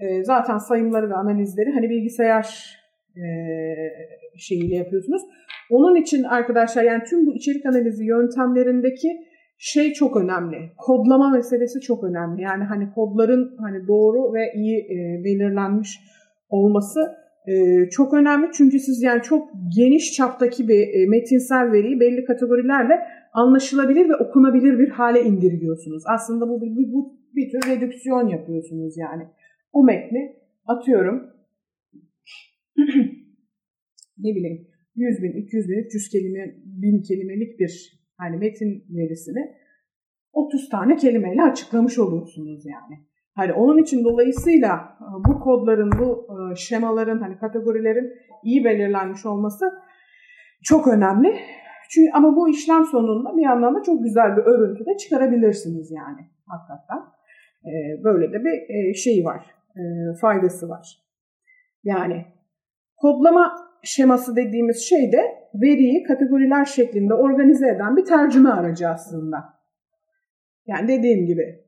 e, 0.00 0.24
zaten 0.24 0.58
sayımları 0.58 1.10
ve 1.10 1.14
analizleri 1.14 1.70
hani 1.70 1.90
bilgisayar 1.90 2.76
e, 3.16 3.24
şeyiyle 4.36 4.74
yapıyorsunuz. 4.74 5.22
Onun 5.70 5.96
için 5.96 6.22
arkadaşlar 6.22 6.82
yani 6.82 7.02
tüm 7.04 7.26
bu 7.26 7.36
içerik 7.36 7.66
analizi 7.66 8.04
yöntemlerindeki 8.04 9.08
şey 9.58 9.92
çok 9.92 10.16
önemli. 10.16 10.72
Kodlama 10.76 11.30
meselesi 11.30 11.80
çok 11.80 12.04
önemli. 12.04 12.42
Yani 12.42 12.64
hani 12.64 12.92
kodların 12.94 13.56
hani 13.58 13.88
doğru 13.88 14.34
ve 14.34 14.52
iyi 14.54 14.78
e, 14.78 15.24
belirlenmiş 15.24 16.00
olması 16.48 17.00
e, 17.48 17.84
çok 17.90 18.14
önemli. 18.14 18.46
Çünkü 18.52 18.78
siz 18.78 19.02
yani 19.02 19.22
çok 19.22 19.48
geniş 19.76 20.12
çaptaki 20.12 20.68
bir 20.68 20.80
e, 20.80 21.06
metinsel 21.08 21.72
veriyi 21.72 22.00
belli 22.00 22.24
kategorilerle 22.24 22.94
anlaşılabilir 23.32 24.08
ve 24.08 24.16
okunabilir 24.16 24.78
bir 24.78 24.88
hale 24.88 25.22
indirgiyorsunuz. 25.22 26.02
Aslında 26.06 26.48
bu, 26.48 26.60
bu, 26.60 26.92
bu 26.92 27.18
bir 27.36 27.50
tür 27.50 27.70
redüksiyon 27.70 28.28
yapıyorsunuz 28.28 28.96
yani. 28.96 29.22
O 29.72 29.84
metni 29.84 30.36
atıyorum 30.66 31.30
ne 34.18 34.34
bileyim 34.34 34.68
100 34.96 35.22
bin, 35.22 35.32
200 35.32 35.68
bin, 35.68 35.78
300 35.78 36.08
kelime, 36.08 36.54
1000 36.64 37.02
kelimelik 37.02 37.60
bir 37.60 37.97
hani 38.18 38.36
metin 38.36 38.84
verisini 38.90 39.56
30 40.32 40.68
tane 40.68 40.96
kelimeyle 40.96 41.42
açıklamış 41.42 41.98
olursunuz 41.98 42.66
yani. 42.66 43.00
Hani 43.34 43.52
onun 43.52 43.78
için 43.78 44.04
dolayısıyla 44.04 44.98
e, 45.00 45.06
bu 45.28 45.40
kodların, 45.40 45.92
bu 45.98 46.28
e, 46.34 46.56
şemaların, 46.56 47.18
hani 47.18 47.38
kategorilerin 47.38 48.12
iyi 48.42 48.64
belirlenmiş 48.64 49.26
olması 49.26 49.72
çok 50.62 50.88
önemli. 50.88 51.36
Çünkü 51.90 52.10
ama 52.14 52.36
bu 52.36 52.48
işlem 52.48 52.84
sonunda 52.84 53.36
bir 53.36 53.42
yandan 53.42 53.74
da 53.74 53.82
çok 53.82 54.02
güzel 54.04 54.36
bir 54.36 54.42
örüntü 54.42 54.86
de 54.86 54.96
çıkarabilirsiniz 54.96 55.90
yani 55.90 56.20
hakikaten. 56.46 56.98
E, 57.64 58.04
böyle 58.04 58.32
de 58.32 58.44
bir 58.44 58.94
şey 58.94 59.24
var, 59.24 59.46
faydası 60.20 60.68
var. 60.68 60.98
Yani 61.84 62.26
kodlama 62.96 63.67
şeması 63.82 64.36
dediğimiz 64.36 64.76
şey 64.88 65.12
de 65.12 65.20
veriyi 65.54 66.02
kategoriler 66.02 66.64
şeklinde 66.64 67.14
organize 67.14 67.68
eden 67.68 67.96
bir 67.96 68.04
tercüme 68.04 68.50
aracı 68.50 68.88
aslında. 68.88 69.36
Yani 70.66 70.88
dediğim 70.88 71.26
gibi 71.26 71.64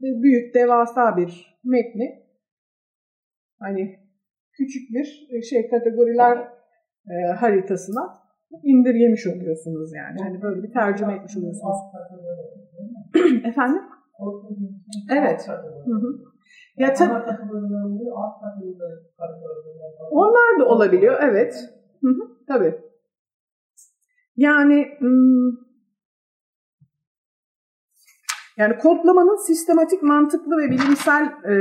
büyük 0.00 0.54
devasa 0.54 1.16
bir 1.16 1.58
metni 1.64 2.24
hani 3.58 3.98
küçük 4.52 4.90
bir 4.90 5.42
şey 5.42 5.70
kategoriler 5.70 6.48
e, 7.10 7.32
haritasına 7.32 8.24
indirgemiş 8.62 9.26
oluyorsunuz 9.26 9.92
yani. 9.94 10.22
Hani 10.22 10.42
böyle 10.42 10.62
bir 10.62 10.72
tercüme 10.72 11.14
etmiş 11.14 11.36
oluyorsunuz. 11.36 11.76
Efendim? 13.44 13.82
Evet. 15.10 15.48
Hı 15.84 15.94
hı. 15.94 16.33
Ya 16.76 16.94
tabii. 16.94 17.12
Onlar 20.10 20.60
da 20.60 20.64
olabiliyor, 20.64 21.18
evet. 21.20 21.54
Hı 22.02 22.08
hı, 22.08 22.46
tabii. 22.48 22.74
Yani 24.36 24.98
yani 28.56 28.78
kodlamanın 28.78 29.46
sistematik, 29.46 30.02
mantıklı 30.02 30.58
ve 30.58 30.70
bilimsel 30.70 31.24
e, 31.24 31.54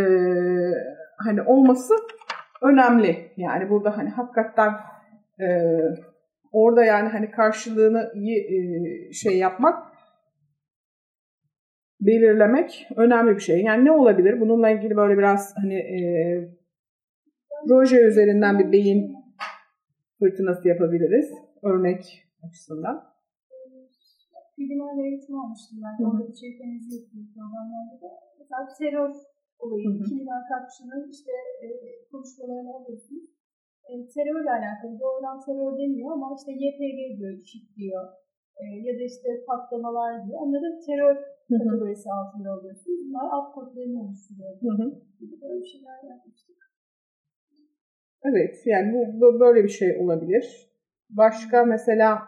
hani 1.17 1.41
olması 1.41 1.93
önemli. 2.61 3.31
Yani 3.37 3.69
burada 3.69 3.97
hani 3.97 4.09
hakikaten 4.09 4.73
e, 5.39 5.47
orada 6.51 6.83
yani 6.83 7.09
hani 7.09 7.31
karşılığını 7.31 8.11
iyi 8.15 8.37
e, 8.37 9.13
şey 9.13 9.37
yapmak 9.37 9.92
belirlemek 12.07 12.87
önemli 12.95 13.35
bir 13.35 13.41
şey. 13.41 13.61
Yani 13.61 13.85
ne 13.85 13.91
olabilir? 13.91 14.41
Bununla 14.41 14.69
ilgili 14.69 14.95
böyle 14.95 15.17
biraz 15.17 15.53
hani 15.61 15.75
e, 15.75 15.99
proje 17.67 17.97
üzerinden 18.09 18.59
bir 18.59 18.71
beyin 18.71 19.15
fırtınası 20.19 20.67
yapabiliriz. 20.67 21.31
Örnek 21.63 22.01
açısından. 22.43 23.13
Bilimel 24.57 24.97
eğitim 25.05 25.35
almıştım 25.39 25.77
ben. 25.83 26.05
Orada 26.05 26.27
bir 26.29 26.37
şey 26.43 26.57
temizliği 26.57 27.01
yapıyor 27.01 27.25
programlarda 27.33 27.95
da. 28.01 28.09
Mesela 28.39 28.61
terör 28.79 29.13
olayı, 29.59 29.87
kaç 30.51 30.63
kişinin 30.69 31.03
işte 31.15 31.33
e, 31.63 31.67
konuşmalarını 32.11 32.71
alıyorsunuz. 32.77 33.25
E, 33.89 33.91
terörle 34.13 34.51
alakalı 34.59 34.93
doğrudan 35.03 35.37
terör 35.45 35.71
demiyor 35.79 36.11
ama 36.15 36.27
işte 36.39 36.51
YPG 36.63 36.99
diyor, 37.17 37.33
IŞİD 37.41 37.65
diyor. 37.77 38.03
E, 38.61 38.63
ya 38.87 38.93
da 38.99 39.03
işte 39.11 39.29
patlamalar 39.47 40.11
diyor. 40.25 40.37
Onları 40.43 40.67
terör 40.87 41.17
kategorisi 41.49 42.09
altında 42.11 42.51
alıyorsunuz. 42.51 42.99
Bunlar 43.07 43.25
alt 43.31 43.53
kodlarını 43.53 44.01
oluşturuyor. 44.01 44.51
Hı 44.61 44.83
hı. 44.83 45.01
Böyle 45.41 45.61
bir 45.61 45.67
şeyler 45.67 46.03
yapmıştık. 46.09 46.55
Evet, 48.25 48.55
yani 48.65 48.93
bu, 48.93 49.21
bu 49.21 49.39
böyle 49.39 49.63
bir 49.63 49.69
şey 49.69 49.97
olabilir. 49.97 50.45
Başka 51.09 51.65
mesela 51.65 52.21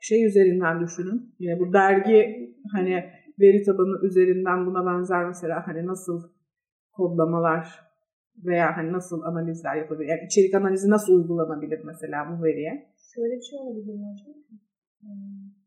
şey 0.00 0.26
üzerinden 0.26 0.80
düşünün. 0.80 1.34
Yine 1.38 1.60
bu 1.60 1.72
dergi 1.72 2.54
hani 2.72 3.04
veri 3.40 3.62
tabanı 3.62 4.06
üzerinden 4.06 4.66
buna 4.66 4.86
benzer 4.86 5.26
mesela 5.26 5.66
hani 5.66 5.86
nasıl 5.86 6.22
kodlamalar 6.92 7.84
veya 8.44 8.76
hani 8.76 8.92
nasıl 8.92 9.22
analizler 9.22 9.76
yapabilir? 9.76 10.08
Yani 10.08 10.24
içerik 10.26 10.54
analizi 10.54 10.90
nasıl 10.90 11.12
uygulanabilir 11.12 11.80
mesela 11.84 12.18
bu 12.30 12.44
veriye? 12.44 12.94
Şöyle 13.14 13.36
bir 13.36 13.42
şey 13.42 13.58
olabilir 13.58 13.94
mi 13.94 14.06
hocam? 14.12 14.34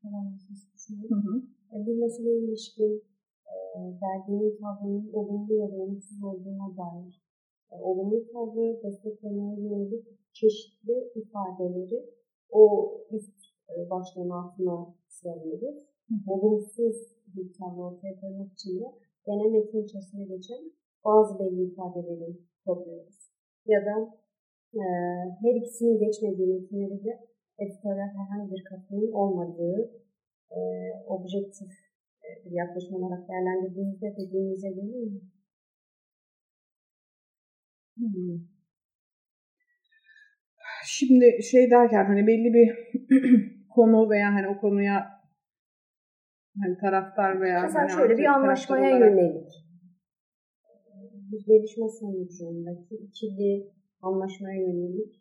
Tamam, 0.01 0.35
siz 0.47 0.73
düşünün. 0.73 1.56
Bir 1.71 1.95
mesele 1.95 2.37
ilişkin 2.37 3.03
derginin 3.75 4.57
tavrının 4.61 5.13
olumlu 5.13 5.53
ya 5.53 5.71
da 5.71 5.75
olumsuz 5.75 6.23
olduğuna 6.23 6.77
dair 6.77 7.27
olumlu 7.71 8.27
tavrı 8.33 8.83
desteklemeye 8.83 9.59
yönelik 9.59 10.05
çeşitli 10.33 11.11
ifadeleri 11.15 12.05
o 12.49 12.91
üst 13.11 13.37
e, 13.69 13.89
başlığın 13.89 14.29
altına 14.29 14.95
sığabiliriz. 15.07 15.77
Olumsuz 16.27 16.95
bir 17.35 17.53
tavır 17.53 17.83
ortaya 17.83 18.19
koymak 18.19 18.53
için 18.53 18.79
de 18.79 18.85
gene 19.25 19.47
metin 19.49 19.83
içerisine 19.83 20.25
geçen 20.25 20.71
bazı 21.05 21.39
belli 21.39 21.63
ifadeleri 21.63 22.37
topluyoruz. 22.65 23.31
Ya 23.65 23.85
da 23.85 24.17
e, 24.73 24.81
her 25.41 25.55
ikisinin 25.55 25.99
geçmediği 25.99 26.47
metinleri 26.47 27.03
de 27.03 27.27
editoryal 27.59 28.09
herhangi 28.17 28.51
bir 28.51 28.63
katkının 28.63 29.11
olmadığı 29.11 29.91
e, 30.51 30.59
objektif 31.07 31.71
e, 32.23 32.27
bir 32.45 32.55
yaklaşım 32.55 32.95
olarak 32.95 33.29
değerlendirdiğimizde 33.29 34.15
dediğimize 34.17 34.69
gelir 34.69 35.11
mi? 35.13 35.21
Hmm. 37.97 38.39
Şimdi 40.85 41.43
şey 41.51 41.71
derken 41.71 42.05
hani 42.05 42.27
belli 42.27 42.53
bir 42.53 42.67
konu 43.69 44.09
veya 44.09 44.33
hani 44.33 44.47
o 44.47 44.59
konuya 44.59 45.21
hani 46.61 46.77
taraftar 46.77 47.41
veya 47.41 47.61
Mesela 47.61 47.81
hani 47.81 47.91
şöyle 47.91 48.17
bir 48.17 48.25
anlaşmaya 48.25 48.97
olarak... 48.97 49.11
yönelik 49.11 49.67
bir 51.31 51.45
gelişme 51.45 51.89
sonucundaki 51.99 52.95
ikili 52.95 53.71
anlaşmaya 54.01 54.61
yönelik 54.61 55.13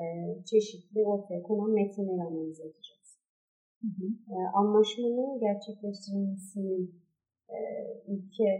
e, 0.00 0.04
çeşitli 0.44 1.04
ortaya 1.04 1.42
konan 1.42 1.70
metinleri 1.70 2.22
analiz 2.22 2.60
edeceğiz. 2.60 2.93
Hı 3.84 3.88
hı. 3.98 4.06
E, 4.34 4.36
anlaşmanın 4.60 5.40
gerçekleştirilmesinin 5.40 6.84
e, 7.56 7.58
ülke 8.12 8.50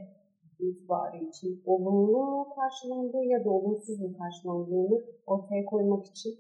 itibarı 0.61 1.25
için 1.29 1.63
olumlu 1.67 2.47
karşılandığı 2.57 3.25
ya 3.25 3.45
da 3.45 3.51
olumsuz 3.51 4.01
mu 4.01 4.13
karşılandığını 4.19 4.97
ortaya 5.27 5.65
koymak 5.65 6.07
için 6.07 6.33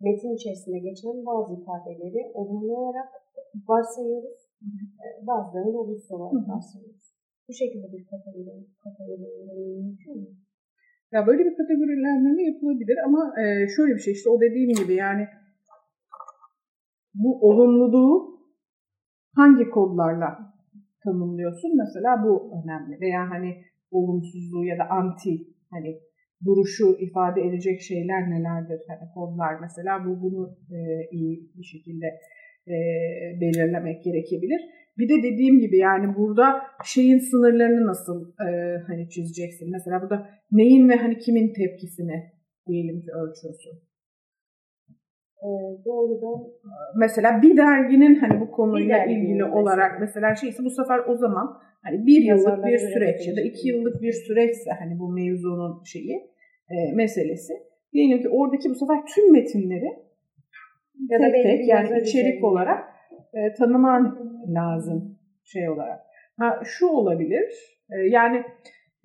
metin 0.00 0.34
içerisinde 0.34 0.78
geçen 0.78 1.26
bazı 1.26 1.52
ifadeleri 1.60 2.30
olumlu 2.34 2.76
olarak 2.76 3.08
varsayıyoruz. 3.68 4.40
Bazılarını 5.22 5.72
da 5.74 5.78
olumsuz 5.78 6.12
olarak 6.12 6.48
varsayıyoruz. 6.48 7.06
bu 7.48 7.52
şekilde 7.52 7.92
bir 7.92 8.06
kategori, 8.12 8.66
kategorilendirme 8.84 9.82
mümkün 9.82 10.16
mü? 10.22 10.28
Ya 11.12 11.26
böyle 11.26 11.44
bir 11.44 11.56
kategorilendirme 11.56 12.42
yapılabilir 12.42 12.98
ama 13.06 13.34
e, 13.40 13.44
şöyle 13.76 13.94
bir 13.94 14.04
şey 14.06 14.12
işte 14.12 14.30
o 14.30 14.40
dediğim 14.40 14.72
gibi 14.72 14.94
yani 14.94 15.24
bu 17.14 17.48
olumluluğu 17.48 18.40
hangi 19.34 19.70
kodlarla 19.70 20.54
tanımlıyorsun? 21.04 21.70
Mesela 21.76 22.24
bu 22.24 22.52
önemli. 22.56 23.00
Veya 23.00 23.30
hani 23.30 23.64
olumsuzluğu 23.90 24.64
ya 24.64 24.78
da 24.78 24.90
anti 24.90 25.30
hani 25.70 26.00
duruşu 26.44 26.96
ifade 26.98 27.40
edecek 27.42 27.80
şeyler 27.80 28.30
nelerdir? 28.30 28.80
Hani 28.88 29.10
kodlar 29.14 29.60
mesela 29.60 30.04
bu 30.06 30.22
bunu 30.22 30.56
e, 30.70 30.78
iyi 31.10 31.50
bir 31.58 31.64
şekilde 31.64 32.06
e, 32.68 32.76
belirlemek 33.40 34.04
gerekebilir. 34.04 34.60
Bir 34.98 35.08
de 35.08 35.22
dediğim 35.22 35.60
gibi 35.60 35.76
yani 35.78 36.16
burada 36.16 36.62
şeyin 36.84 37.18
sınırlarını 37.18 37.86
nasıl 37.86 38.32
e, 38.46 38.78
hani 38.86 39.08
çizeceksin? 39.08 39.70
Mesela 39.70 40.02
burada 40.02 40.30
neyin 40.52 40.88
ve 40.88 40.94
hani 40.94 41.18
kimin 41.18 41.52
tepkisini 41.52 42.32
diyelim 42.68 43.00
ki 43.00 43.10
ölçüyorsun. 43.10 43.72
Ee, 45.44 45.84
doğrudan 45.84 46.44
Mesela 46.96 47.42
bir 47.42 47.56
derginin 47.56 48.14
hani 48.14 48.40
bu 48.40 48.50
konuyla 48.50 48.96
derginin 48.98 49.20
ilgili 49.20 49.42
mesela. 49.42 49.54
olarak 49.54 50.00
mesela 50.00 50.34
şeyse 50.34 50.64
bu 50.64 50.70
sefer 50.70 50.98
o 51.08 51.16
zaman 51.16 51.58
hani 51.82 52.06
bir 52.06 52.20
yıllık 52.22 52.64
bir 52.64 52.78
süreç 52.78 53.26
ya 53.28 53.36
da 53.36 53.40
iki 53.40 53.68
yıllık 53.68 54.02
bir 54.02 54.12
süreçse 54.12 54.70
hani 54.78 54.98
bu 54.98 55.12
mevzunun 55.12 55.82
şeyi 55.84 56.30
e, 56.70 56.92
meselesi. 56.94 57.52
Diyelim 57.92 58.22
ki 58.22 58.28
oradaki 58.28 58.70
bu 58.70 58.74
sefer 58.74 59.06
tüm 59.14 59.32
metinleri 59.32 59.90
Ya 61.08 61.18
da 61.20 61.32
tek 61.32 61.42
tek 61.42 61.68
yani 61.68 61.86
içerik 61.86 62.06
üzerinde. 62.06 62.46
olarak 62.46 62.84
e, 63.34 63.52
tanıman 63.54 64.18
lazım 64.54 65.18
şey 65.44 65.68
olarak. 65.70 66.00
Ha 66.38 66.60
şu 66.64 66.86
olabilir. 66.86 67.44
e, 67.90 67.96
yani 68.08 68.42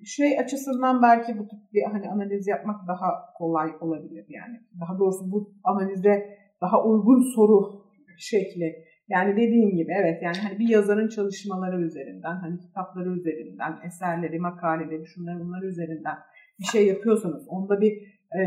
şey 0.06 0.40
açısından 0.40 1.02
belki 1.02 1.38
bu 1.38 1.48
tip 1.48 1.74
bir 1.74 1.84
hani 1.84 2.10
analiz 2.10 2.48
yapmak 2.48 2.88
daha 2.88 3.34
kolay 3.38 3.70
olabilir 3.82 4.26
yani. 4.30 4.60
Daha 4.82 5.00
doğrusu 5.00 5.32
bu 5.32 5.54
analize 5.64 6.38
daha 6.62 6.86
uygun 6.86 7.36
soru 7.36 7.84
şekli. 8.18 8.76
Yani 9.10 9.32
dediğin 9.36 9.76
gibi 9.76 9.92
evet 10.02 10.24
yani 10.24 10.38
hani 10.38 10.60
bir 10.60 10.70
yazarın 10.70 11.08
çalışmaları 11.08 11.82
üzerinden, 11.82 12.36
hani 12.36 12.60
kitapları 12.60 13.10
üzerinden, 13.10 13.80
eserleri, 13.88 14.40
makaleleri, 14.40 15.06
şunları 15.08 15.40
bunları 15.40 15.66
üzerinden 15.66 16.18
bir 16.60 16.66
şey 16.66 16.88
yapıyorsanız, 16.88 17.46
onda 17.48 17.82
bir 17.82 17.94
e, 18.40 18.42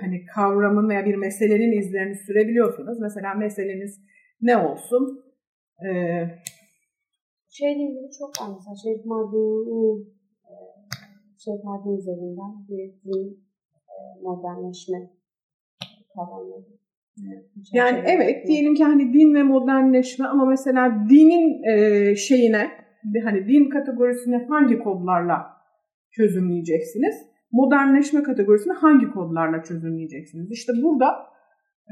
hani 0.00 0.26
kavramın 0.34 0.88
veya 0.88 1.04
bir 1.04 1.14
meselenin 1.14 1.78
izlerini 1.78 2.14
sürebiliyorsanız, 2.14 3.00
mesela 3.00 3.34
meseleniz 3.34 4.00
ne 4.42 4.56
olsun? 4.56 5.24
E, 5.86 5.90
şeyle 7.48 7.82
ilgili 7.82 8.10
çok 8.18 8.28
var. 8.40 8.54
Mesela 8.54 8.76
Şerif 8.82 9.04
Mardin'in 9.04 10.17
e, 11.38 11.44
Şerif 11.44 11.64
Mardin 11.64 11.98
üzerinden 11.98 12.66
bir 12.68 12.92
din 13.04 13.44
e, 13.72 14.22
modernleşme 14.22 15.10
kavramları. 16.14 16.78
Yani 17.72 18.02
evet 18.06 18.46
diyelim 18.46 18.74
ki 18.74 18.84
hani 18.84 19.12
din 19.12 19.34
ve 19.34 19.42
modernleşme 19.42 20.26
ama 20.26 20.44
mesela 20.44 21.04
dinin 21.10 21.62
e, 21.62 22.14
şeyine 22.16 22.70
hani 23.24 23.48
din 23.48 23.70
kategorisini 23.70 24.36
hangi 24.36 24.78
kodlarla 24.78 25.46
çözümleyeceksiniz? 26.10 27.14
Modernleşme 27.52 28.22
kategorisini 28.22 28.72
hangi 28.72 29.10
kodlarla 29.10 29.62
çözümleyeceksiniz? 29.62 30.50
İşte 30.50 30.72
burada 30.82 31.06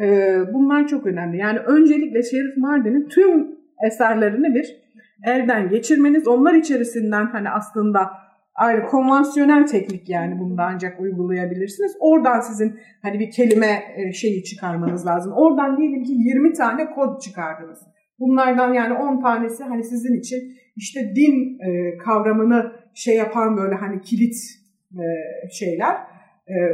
e, 0.03 0.39
bunlar 0.55 0.87
çok 0.87 1.07
önemli. 1.07 1.39
Yani 1.39 1.59
öncelikle 1.59 2.23
Şerif 2.23 2.57
Mardin'in 2.57 3.09
tüm 3.09 3.59
eserlerini 3.87 4.55
bir 4.55 4.87
elden 5.27 5.69
geçirmeniz, 5.69 6.29
onlar 6.29 6.55
içerisinden 6.55 7.27
hani 7.27 7.51
aslında 7.51 8.11
ayrı 8.57 8.87
konvansiyonel 8.87 9.67
teknik 9.67 10.09
yani 10.09 10.39
bunda 10.39 10.63
ancak 10.63 11.01
uygulayabilirsiniz. 11.01 11.97
Oradan 12.01 12.41
sizin 12.41 12.81
hani 13.03 13.19
bir 13.19 13.31
kelime 13.31 13.83
e, 13.97 14.13
şeyi 14.13 14.45
çıkarmanız 14.45 15.07
lazım. 15.07 15.33
Oradan 15.33 15.77
diyelim 15.77 16.05
ki 16.05 16.13
20 16.13 16.53
tane 16.53 16.91
kod 16.91 17.21
çıkardınız. 17.21 17.79
Bunlardan 18.19 18.75
yani 18.75 18.95
10 18.95 19.21
tanesi 19.21 19.65
hani 19.65 19.85
sizin 19.85 20.21
için 20.21 20.39
işte 20.77 21.01
din 21.17 21.59
e, 21.69 21.97
kavramını 21.97 22.73
şey 22.95 23.17
yapan 23.17 23.57
böyle 23.57 23.75
hani 23.75 24.01
kilit 24.01 24.37
e, 24.93 25.05
şeyler, 25.51 25.97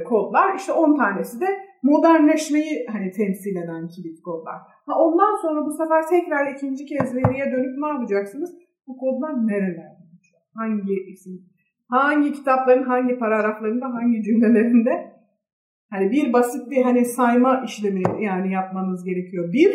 kodlar. 0.08 0.54
İşte 0.54 0.72
10 0.72 0.96
tanesi 0.96 1.40
de 1.40 1.46
modernleşmeyi 1.82 2.86
hani 2.92 3.10
temsil 3.10 3.56
eden 3.56 3.88
kilit 3.88 4.22
kodlar. 4.22 4.54
Ha 4.86 4.92
ondan 4.98 5.42
sonra 5.42 5.66
bu 5.66 5.72
sefer 5.72 6.02
tekrar 6.10 6.52
ikinci 6.54 6.86
kez 6.86 7.14
veriye 7.14 7.52
dönüp 7.52 7.78
ne 7.78 7.88
yapacaksınız? 7.88 8.50
Bu 8.86 8.96
kodlar 8.96 9.46
nerelerde? 9.46 10.02
Hangi 10.54 10.94
isim, 11.12 11.51
hangi 11.92 12.32
kitapların 12.32 12.82
hangi 12.82 13.18
paragraflarında, 13.18 13.86
hangi 13.86 14.22
cümlelerinde 14.22 15.12
hani 15.90 16.10
bir 16.10 16.32
basit 16.32 16.70
bir 16.70 16.82
hani 16.82 17.04
sayma 17.04 17.62
işlemi 17.64 18.02
yani 18.20 18.52
yapmanız 18.52 19.04
gerekiyor. 19.04 19.52
Bir 19.52 19.70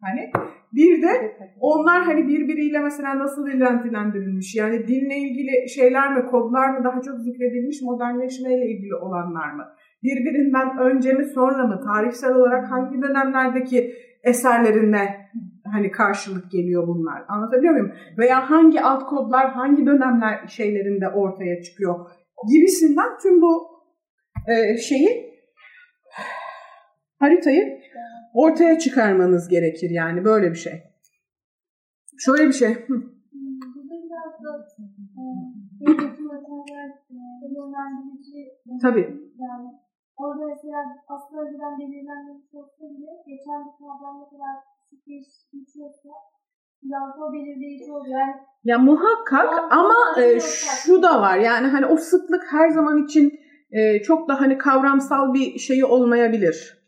hani 0.00 0.30
bir 0.72 1.02
de 1.02 1.36
onlar 1.60 2.02
hani 2.02 2.28
birbiriyle 2.28 2.78
mesela 2.78 3.18
nasıl 3.18 3.48
iletilendirilmiş? 3.48 4.54
Yani 4.56 4.88
dinle 4.88 5.16
ilgili 5.18 5.68
şeyler 5.68 6.16
mi, 6.16 6.26
kodlar 6.26 6.68
mı 6.70 6.84
daha 6.84 7.00
çok 7.00 7.20
zikredilmiş, 7.20 7.82
modernleşmeyle 7.82 8.66
ilgili 8.66 8.94
olanlar 8.94 9.52
mı? 9.52 9.64
Birbirinden 10.02 10.78
önce 10.78 11.12
mi, 11.12 11.24
sonra 11.24 11.66
mı? 11.66 11.80
Tarihsel 11.84 12.34
olarak 12.34 12.70
hangi 12.70 13.02
dönemlerdeki 13.02 13.94
eserlerine 14.24 15.21
hani 15.72 15.90
karşılık 15.90 16.50
geliyor 16.50 16.88
bunlar? 16.88 17.24
Anlatabiliyor 17.28 17.72
muyum? 17.72 17.92
Veya 18.18 18.50
hangi 18.50 18.80
alt 18.80 19.06
kodlar 19.06 19.50
hangi 19.52 19.86
dönemler 19.86 20.46
şeylerinde 20.46 21.08
ortaya 21.08 21.62
çıkıyor? 21.62 22.10
Gibisinden 22.52 23.18
tüm 23.22 23.42
bu 23.42 23.68
e, 24.48 24.76
şeyi 24.76 25.32
haritayı 27.18 27.80
ortaya 28.34 28.78
çıkarmanız 28.78 29.48
gerekir 29.48 29.90
yani 29.90 30.24
böyle 30.24 30.50
bir 30.50 30.56
şey. 30.56 30.82
Şöyle 32.18 32.46
bir 32.48 32.52
şey. 32.52 32.74
Hı. 32.86 32.94
Tabii. 38.82 39.06
yani 39.44 39.68
orada 40.16 40.44
mesela 40.46 40.78
aslında 41.08 41.42
önceden 41.42 41.78
belirlenmemiş 41.80 42.54
olsa 42.54 42.84
bile 42.94 43.12
geçen 43.26 43.60
bir 43.64 43.84
ne 44.20 44.26
kadar 44.30 44.56
geçiyorsa 45.52 46.08
biraz 46.82 47.18
o 47.18 47.32
belirleyici 47.32 47.92
oluyor. 47.92 48.20
Yani 48.20 48.34
Ya 48.64 48.78
muhakkak 48.78 49.72
ama 49.72 50.22
e, 50.22 50.40
şu 50.84 51.02
da 51.02 51.22
var 51.22 51.38
yani 51.38 51.66
hani 51.66 51.86
o 51.86 51.96
sıklık 51.96 52.42
her 52.52 52.68
zaman 52.68 53.04
için 53.04 53.40
e, 53.70 54.02
çok 54.02 54.28
da 54.28 54.40
hani 54.40 54.58
kavramsal 54.58 55.34
bir 55.34 55.58
şeyi 55.58 55.84
olmayabilir. 55.84 56.78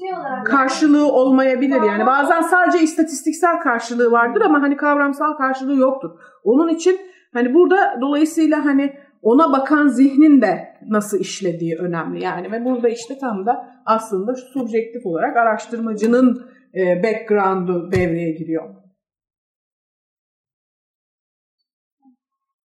şey 0.00 0.12
olarak 0.12 0.46
Karşılığı 0.46 1.12
olmayabilir 1.12 1.82
yani 1.82 2.06
bazen 2.06 2.40
sadece 2.40 2.84
istatistiksel 2.84 3.60
karşılığı 3.60 4.12
vardır 4.12 4.40
ama 4.40 4.62
hani 4.62 4.76
kavramsal 4.76 5.32
karşılığı 5.32 5.76
yoktur. 5.76 6.10
Onun 6.44 6.68
için 6.68 7.00
hani 7.32 7.54
burada 7.54 7.98
dolayısıyla 8.00 8.64
hani 8.64 8.92
ona 9.22 9.52
bakan 9.52 9.88
zihnin 9.88 10.42
de 10.42 10.68
nasıl 10.88 11.20
işlediği 11.20 11.76
önemli 11.76 12.24
yani 12.24 12.52
ve 12.52 12.64
burada 12.64 12.88
işte 12.88 13.18
tam 13.18 13.46
da 13.46 13.66
aslında 13.86 14.34
subjektif 14.34 15.06
olarak 15.06 15.36
araştırmacının 15.36 16.42
e, 16.74 17.02
background'u 17.02 17.92
devreye 17.92 18.30
giriyor. 18.30 18.74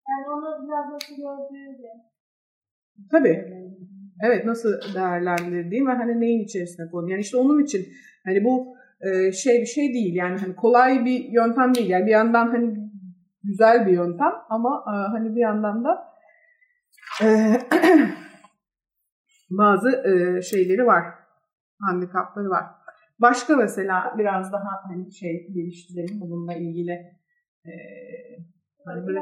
yani 0.09 0.33
onu 0.33 0.67
biraz 0.67 0.93
nasıl 0.93 1.15
gördüğü 1.15 1.83
de 1.83 2.13
Tabii. 3.11 3.63
Evet 4.23 4.45
nasıl 4.45 4.69
değerlendirdiğim 4.95 5.87
ve 5.87 5.91
hani 5.91 6.21
neyin 6.21 6.43
içerisine 6.43 6.89
konu. 6.91 7.11
Yani 7.11 7.21
işte 7.21 7.37
onun 7.37 7.63
için 7.63 7.87
hani 8.25 8.43
bu 8.43 8.75
e, 9.01 9.31
şey 9.31 9.61
bir 9.61 9.65
şey 9.65 9.93
değil 9.93 10.15
yani 10.15 10.39
hani 10.39 10.55
kolay 10.55 11.05
bir 11.05 11.19
yöntem 11.19 11.75
değil. 11.75 11.89
Yani 11.89 12.05
bir 12.05 12.11
yandan 12.11 12.47
hani 12.47 12.89
güzel 13.43 13.87
bir 13.87 13.91
yöntem 13.91 14.31
ama 14.49 14.83
e, 14.87 14.95
hani 15.11 15.35
bir 15.35 15.41
yandan 15.41 15.83
da 15.83 16.13
e, 17.21 17.27
bazı 19.49 19.89
e, 19.89 20.41
şeyleri 20.41 20.85
var. 20.85 21.03
Handikapları 21.81 22.49
var. 22.49 22.65
Başka 23.19 23.55
mesela 23.55 24.15
biraz 24.17 24.53
daha 24.53 24.71
hani 24.87 25.11
şey 25.11 25.47
geliştirelim 25.53 26.21
bununla 26.21 26.53
ilgili 26.53 26.91
e, 27.65 27.73
hani 28.85 29.07
böyle 29.07 29.19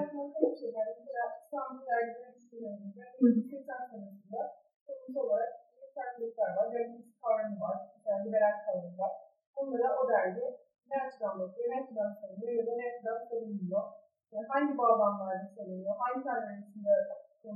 İstanbul 1.45 1.85
dergileri 1.87 2.35
düşünüldüğünde 2.35 3.05
80 3.51 3.89
senesinde 3.91 4.41
toplumsal 4.87 5.21
olarak 5.21 5.53
bir 5.81 5.93
farklılıklar 5.95 6.49
var. 6.57 6.73
Devrimci 6.73 7.11
kavramı 7.21 7.59
var. 7.59 7.77
Mesela 7.97 8.23
liberal 8.23 8.55
kavramı 8.65 8.97
var. 8.97 9.11
Bunlara 9.55 9.89
o 9.99 10.09
dergi 10.09 10.47
ne 10.89 10.95
açıdan 11.05 11.39
bakıyor, 11.39 11.69
ne 11.69 11.83
açıdan 11.83 12.11
savunuyor 12.19 12.53
ya 12.59 12.65
da 12.67 12.71
ne 12.75 12.85
açıdan 12.91 13.19
savunmuyor. 13.29 13.83
Yani 14.31 14.47
hangi 14.47 14.77
bağlamlarda 14.77 15.47
savunuyor, 15.55 15.95
hangi 15.99 16.21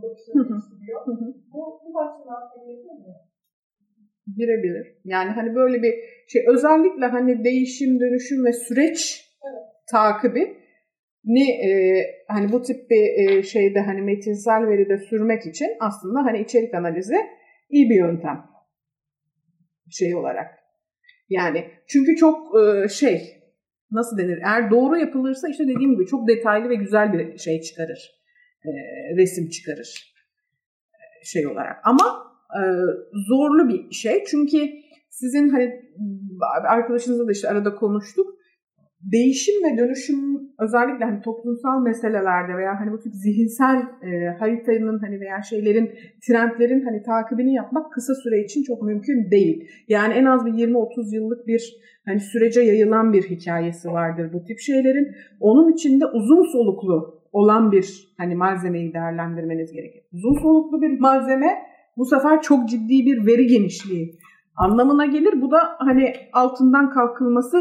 bakışını 0.04 0.36
Hı 0.36 0.44
hı. 0.44 0.48
geliştiriyor. 0.48 1.02
Bu, 1.54 1.82
bu 1.84 1.94
başlığı 1.94 2.50
seviyebilir 2.54 2.92
mi? 2.92 3.16
Girebilir. 4.38 4.98
Yani 5.06 5.32
hani 5.32 5.56
böyle 5.56 5.84
bir 5.84 5.94
şey 6.28 6.46
özellikle 6.48 7.06
hani 7.06 7.44
değişim, 7.44 8.00
dönüşüm 8.00 8.46
ve 8.46 8.54
süreç 8.54 9.26
Evet. 9.44 9.64
takibi 9.92 10.58
ni 11.26 11.52
e, 11.52 11.72
hani 12.28 12.52
bu 12.52 12.62
tip 12.62 12.90
bir 12.90 13.30
e, 13.30 13.44
şeyde 13.44 13.80
hani 13.80 14.02
metinsel 14.02 14.68
veride 14.68 14.98
sürmek 14.98 15.46
için 15.46 15.68
aslında 15.80 16.26
hani 16.26 16.42
içerik 16.42 16.74
analizi 16.74 17.18
iyi 17.70 17.90
bir 17.90 17.96
yöntem 17.96 18.46
şey 19.92 20.16
olarak. 20.16 20.48
Yani 21.30 21.66
çünkü 21.88 22.16
çok 22.16 22.60
e, 22.60 22.88
şey 22.88 23.22
nasıl 23.92 24.18
denir 24.18 24.38
eğer 24.38 24.72
doğru 24.72 24.98
yapılırsa 24.98 25.50
işte 25.50 25.64
dediğim 25.64 25.94
gibi 25.96 26.06
çok 26.06 26.28
detaylı 26.28 26.70
ve 26.70 26.76
güzel 26.76 27.14
bir 27.14 27.38
şey 27.38 27.62
çıkarır. 27.62 28.22
E, 28.66 28.72
resim 29.18 29.50
çıkarır 29.50 30.14
e, 30.94 31.26
şey 31.26 31.48
olarak. 31.48 31.78
Ama 31.84 32.35
e, 32.60 32.62
zorlu 33.30 33.70
bir 33.70 33.92
şey 33.92 34.24
çünkü 34.28 34.58
sizin 35.10 35.50
hani 35.50 35.82
arkadaşınızla 36.68 37.28
da 37.28 37.32
işte 37.32 37.50
arada 37.50 37.76
konuştuk 37.76 38.36
değişim 39.12 39.56
ve 39.64 39.78
dönüşüm 39.78 40.20
özellikle 40.60 41.06
hani 41.06 41.22
toplumsal 41.22 41.82
meselelerde 41.82 42.58
veya 42.58 42.80
hani 42.80 42.92
bu 42.92 43.00
tip 43.00 43.14
zihinsel 43.14 43.78
e, 43.78 44.38
haritanın 44.40 45.00
hani 45.00 45.20
veya 45.20 45.42
şeylerin 45.42 45.92
trendlerin 46.28 46.86
hani 46.86 47.04
takibini 47.04 47.54
yapmak 47.54 47.94
kısa 47.94 48.14
süre 48.16 48.44
için 48.44 48.64
çok 48.64 48.84
mümkün 48.84 49.32
değil. 49.32 49.70
Yani 49.88 50.14
en 50.14 50.26
az 50.26 50.46
bir 50.46 50.52
20-30 50.52 51.16
yıllık 51.16 51.48
bir 51.48 51.76
hani 52.06 52.20
sürece 52.20 52.62
yayılan 52.62 53.14
bir 53.14 53.24
hikayesi 53.24 53.90
vardır 53.90 54.34
bu 54.34 54.44
tip 54.44 54.60
şeylerin. 54.60 55.08
Onun 55.40 55.74
içinde 55.74 56.06
uzun 56.06 56.52
soluklu 56.52 57.22
olan 57.32 57.72
bir 57.72 58.14
hani 58.18 58.36
malzemeyi 58.36 58.94
değerlendirmeniz 58.94 59.72
gerekir. 59.72 60.04
Uzun 60.14 60.42
soluklu 60.42 60.82
bir 60.82 61.00
malzeme 61.00 61.48
bu 61.98 62.06
sefer 62.06 62.42
çok 62.42 62.70
ciddi 62.70 63.06
bir 63.06 63.28
veri 63.28 63.48
genişliği 63.48 64.20
anlamına 64.56 65.06
gelir. 65.06 65.42
Bu 65.42 65.52
da 65.52 65.58
hani 65.80 66.14
altından 66.34 66.90
kalkılması 66.90 67.58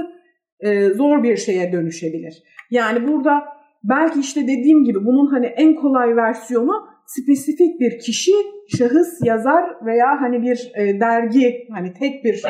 e, 0.60 0.90
zor 0.90 1.22
bir 1.22 1.36
şeye 1.36 1.72
dönüşebilir. 1.72 2.42
Yani 2.70 3.08
burada 3.08 3.44
belki 3.84 4.20
işte 4.20 4.42
dediğim 4.42 4.84
gibi 4.84 4.98
bunun 5.06 5.26
hani 5.26 5.46
en 5.46 5.74
kolay 5.74 6.16
versiyonu 6.16 6.72
spesifik 7.06 7.80
bir 7.80 7.98
kişi, 7.98 8.32
şahıs, 8.78 9.20
yazar 9.24 9.64
veya 9.86 10.20
hani 10.20 10.42
bir 10.42 10.72
e, 10.74 11.00
dergi, 11.00 11.68
hani 11.72 11.92
tek 11.92 12.24
bir 12.24 12.42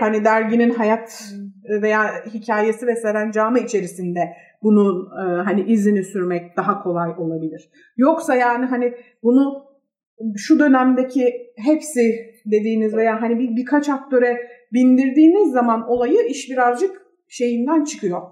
hani 0.00 0.24
derginin 0.24 0.70
hayat 0.70 1.34
veya 1.82 2.02
hikayesi 2.34 2.86
ve 2.86 2.96
serencamı 2.96 3.58
içerisinde 3.58 4.20
bunun 4.62 5.06
e, 5.06 5.42
hani 5.42 5.62
izini 5.62 6.04
sürmek 6.04 6.56
daha 6.56 6.82
kolay 6.82 7.10
olabilir. 7.18 7.70
Yoksa 7.96 8.34
yani 8.34 8.66
hani 8.66 8.94
bunu 9.22 9.69
şu 10.36 10.58
dönemdeki 10.58 11.52
hepsi 11.56 12.34
dediğiniz 12.46 12.96
veya 12.96 13.22
hani 13.22 13.38
bir, 13.38 13.56
birkaç 13.56 13.88
aktöre 13.88 14.36
bindirdiğiniz 14.72 15.52
zaman 15.52 15.88
olayı 15.88 16.26
iş 16.26 16.50
birazcık 16.50 17.02
şeyinden 17.28 17.84
çıkıyor. 17.84 18.22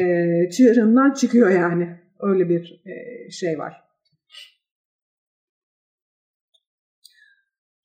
E, 0.00 0.50
çığırından 0.50 1.12
çıkıyor 1.12 1.50
yani. 1.50 2.00
Öyle 2.20 2.48
bir 2.48 2.82
e, 2.86 3.30
şey 3.30 3.58
var. 3.58 3.86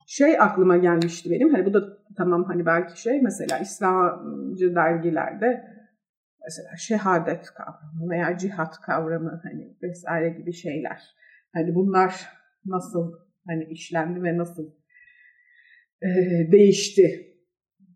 Şey 0.07 0.39
aklıma 0.39 0.77
gelmişti 0.77 1.31
benim. 1.31 1.53
Hani 1.53 1.65
bu 1.65 1.73
da 1.73 1.97
tamam 2.17 2.43
hani 2.43 2.65
belki 2.65 3.01
şey 3.01 3.21
mesela 3.21 3.59
İslamcı 3.59 4.75
dergilerde 4.75 5.65
mesela 6.43 6.77
şehadet 6.77 7.45
kavramı 7.45 8.09
veya 8.11 8.37
cihat 8.37 8.81
kavramı 8.81 9.41
hani 9.43 9.77
vesaire 9.83 10.29
gibi 10.29 10.53
şeyler. 10.53 11.01
Hani 11.53 11.75
bunlar 11.75 12.40
nasıl 12.65 13.13
hani 13.47 13.63
işlendi 13.63 14.23
ve 14.23 14.37
nasıl 14.37 14.71
e, 16.01 16.09
değişti 16.51 17.27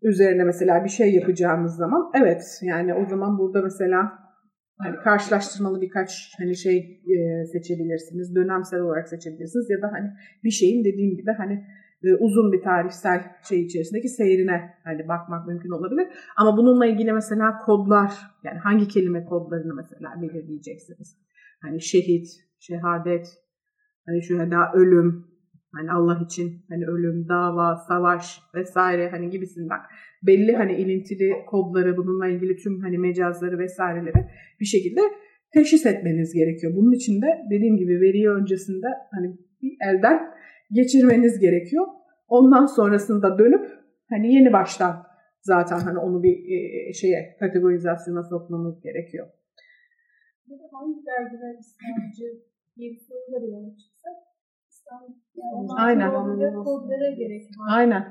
üzerine 0.02 0.44
mesela 0.44 0.84
bir 0.84 0.88
şey 0.88 1.14
yapacağımız 1.14 1.76
zaman 1.76 2.10
evet 2.14 2.42
yani 2.62 2.94
o 2.94 3.06
zaman 3.06 3.38
burada 3.38 3.62
mesela 3.62 4.26
hani 4.78 4.96
karşılaştırmalı 4.96 5.80
birkaç 5.80 6.32
hani 6.38 6.56
şey 6.56 7.02
e, 7.16 7.44
seçebilirsiniz. 7.46 8.34
Dönemsel 8.34 8.80
olarak 8.80 9.08
seçebilirsiniz 9.08 9.70
ya 9.70 9.82
da 9.82 9.92
hani 9.92 10.10
bir 10.44 10.50
şeyin 10.50 10.84
dediğim 10.84 11.16
gibi 11.16 11.30
hani 11.32 11.64
e, 12.02 12.14
uzun 12.14 12.52
bir 12.52 12.62
tarihsel 12.62 13.20
şey 13.48 13.62
içerisindeki 13.62 14.08
seyrine 14.08 14.74
hani 14.84 15.08
bakmak 15.08 15.46
mümkün 15.46 15.70
olabilir. 15.70 16.08
Ama 16.36 16.56
bununla 16.56 16.86
ilgili 16.86 17.12
mesela 17.12 17.58
kodlar 17.66 18.12
yani 18.44 18.58
hangi 18.58 18.88
kelime 18.88 19.24
kodlarını 19.24 19.74
mesela 19.74 20.22
belirleyeceksiniz. 20.22 21.16
Hani 21.62 21.82
şehit, 21.82 22.26
şehadet, 22.58 23.26
hani 24.06 24.22
şüheda 24.22 24.72
ölüm, 24.74 25.26
Hani 25.76 25.92
Allah 25.92 26.20
için 26.24 26.64
hani 26.68 26.84
ölüm, 26.86 27.28
dava, 27.28 27.76
savaş 27.88 28.40
vesaire 28.54 29.08
hani 29.10 29.30
gibisinden 29.30 29.78
belli 30.26 30.56
hani 30.56 30.72
ilintili 30.76 31.32
kodları 31.46 31.96
bununla 31.96 32.26
ilgili 32.28 32.56
tüm 32.56 32.80
hani 32.80 32.98
mecazları 32.98 33.58
vesaireleri 33.58 34.26
bir 34.60 34.64
şekilde 34.64 35.00
teşhis 35.54 35.86
etmeniz 35.86 36.34
gerekiyor. 36.34 36.72
Bunun 36.76 36.92
için 36.92 37.22
de 37.22 37.26
dediğim 37.50 37.76
gibi 37.76 38.00
veriyi 38.00 38.28
öncesinde 38.30 38.86
hani 39.10 39.36
bir 39.62 39.76
elden 39.88 40.20
geçirmeniz 40.72 41.38
gerekiyor. 41.38 41.86
Ondan 42.28 42.66
sonrasında 42.66 43.38
dönüp 43.38 43.66
hani 44.10 44.34
yeni 44.34 44.52
baştan 44.52 45.02
zaten 45.40 45.78
hani 45.78 45.98
onu 45.98 46.22
bir 46.22 46.36
e, 46.54 46.92
şeye 46.92 47.36
kategorizasyona 47.40 48.22
sokmamız 48.22 48.82
gerekiyor. 48.82 49.26
Hangi 50.72 51.06
dergiler 51.06 51.54
İslamcı 51.58 52.55
diye 52.76 52.90
bir 52.92 53.00
soruyla 53.08 53.42
bir 53.42 53.52
yola 53.52 53.76
çıksak 53.76 54.16
Aynen. 55.78 56.10
Kodlara 56.64 57.10
gerek 57.10 57.42
var. 57.58 57.78
Aynen. 57.78 58.04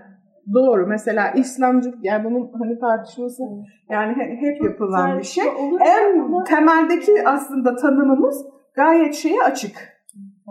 Doğru. 0.54 0.88
Mesela 0.88 1.32
İslamcılık 1.32 2.06
yani 2.06 2.26
bunun 2.26 2.52
hani 2.60 2.80
tartışması 2.80 3.44
yani 3.90 4.14
hep 4.16 4.64
yapılan 4.64 5.20
bir 5.20 5.24
şey. 5.24 5.44
En 5.82 6.44
temeldeki 6.44 7.28
aslında 7.28 7.76
tanımımız 7.76 8.46
gayet 8.74 9.14
şeye 9.14 9.42
açık. 9.44 9.76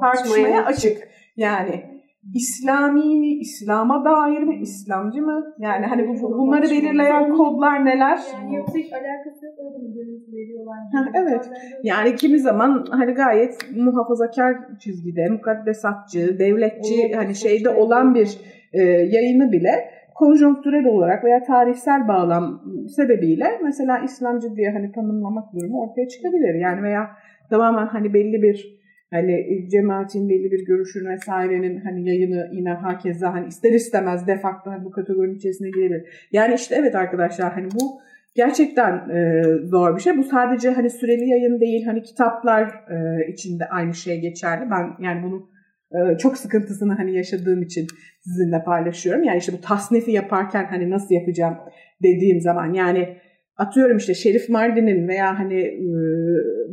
Tartışmaya 0.00 0.64
açık. 0.64 1.08
Yani 1.36 1.93
İslami 2.34 3.16
mi, 3.16 3.34
İslam'a 3.34 4.04
dair 4.04 4.42
mi, 4.42 4.58
İslamcı 4.62 5.22
mı? 5.22 5.54
Yani 5.58 5.86
hani 5.86 6.08
bu, 6.08 6.38
bunları 6.38 6.62
belirleyen 6.62 7.32
kodlar 7.36 7.84
neler? 7.84 8.18
Yani 8.34 8.54
yoksa 8.54 8.78
hiç 8.78 8.92
alakası 8.92 9.46
yok 9.46 9.54
öyle 9.58 9.78
mi 9.78 9.94
görüntü 9.94 10.32
veriyorlar? 10.32 10.76
evet. 11.14 11.50
Yani 11.82 12.16
kimi 12.16 12.38
zaman 12.38 12.86
hani 12.90 13.12
gayet 13.12 13.58
muhafazakar 13.76 14.56
çizgide, 14.78 15.28
mukaddesatçı, 15.28 16.38
devletçi 16.38 17.12
hani 17.14 17.34
şeyde 17.34 17.68
olan 17.68 18.14
bir 18.14 18.38
e, 18.72 18.82
yayını 18.82 19.52
bile 19.52 19.90
konjonktürel 20.14 20.86
olarak 20.86 21.24
veya 21.24 21.42
tarihsel 21.42 22.08
bağlam 22.08 22.62
sebebiyle 22.96 23.46
mesela 23.62 23.98
İslamcı 23.98 24.56
diye 24.56 24.70
hani 24.70 24.92
tanımlamak 24.92 25.52
durumu 25.52 25.82
ortaya 25.82 26.08
çıkabilir. 26.08 26.54
Yani 26.54 26.82
veya 26.82 27.10
tamamen 27.50 27.86
hani 27.86 28.14
belli 28.14 28.42
bir 28.42 28.83
hani 29.14 29.68
cemaatin 29.70 30.28
belli 30.28 30.50
bir 30.52 30.66
görüşün 30.66 31.06
vesairenin 31.06 31.80
hani 31.80 32.08
yayını 32.08 32.48
yine 32.52 32.70
hakeza 32.70 33.32
hani 33.32 33.46
ister 33.46 33.72
istemez 33.72 34.26
defakto 34.26 34.70
hani 34.70 34.84
bu 34.84 34.90
kategorinin 34.90 35.34
içerisine 35.34 35.70
girebilir. 35.70 36.28
Yani 36.32 36.54
işte 36.54 36.74
evet 36.78 36.94
arkadaşlar 36.94 37.52
hani 37.52 37.68
bu 37.74 38.00
gerçekten 38.36 38.92
e, 39.08 39.42
zor 39.64 39.96
bir 39.96 40.00
şey. 40.02 40.16
Bu 40.16 40.24
sadece 40.24 40.70
hani 40.70 40.90
süreli 40.90 41.28
yayın 41.28 41.60
değil 41.60 41.84
hani 41.84 42.02
kitaplar 42.02 42.66
e, 42.66 43.28
içinde 43.32 43.64
aynı 43.64 43.94
şey 43.94 44.20
geçerli. 44.20 44.70
Ben 44.70 45.04
yani 45.04 45.22
bunu 45.22 45.48
e, 45.92 46.18
çok 46.18 46.38
sıkıntısını 46.38 46.94
hani 46.94 47.16
yaşadığım 47.16 47.62
için 47.62 47.86
sizinle 48.24 48.64
paylaşıyorum. 48.64 49.24
Yani 49.24 49.38
işte 49.38 49.52
bu 49.52 49.60
tasnifi 49.60 50.10
yaparken 50.10 50.64
hani 50.64 50.90
nasıl 50.90 51.14
yapacağım 51.14 51.56
dediğim 52.02 52.40
zaman 52.40 52.72
yani 52.72 53.16
atıyorum 53.56 53.96
işte 53.96 54.14
Şerif 54.14 54.48
Mardin'in 54.48 55.08
veya 55.08 55.38
hani 55.38 55.60
e, 55.60 55.88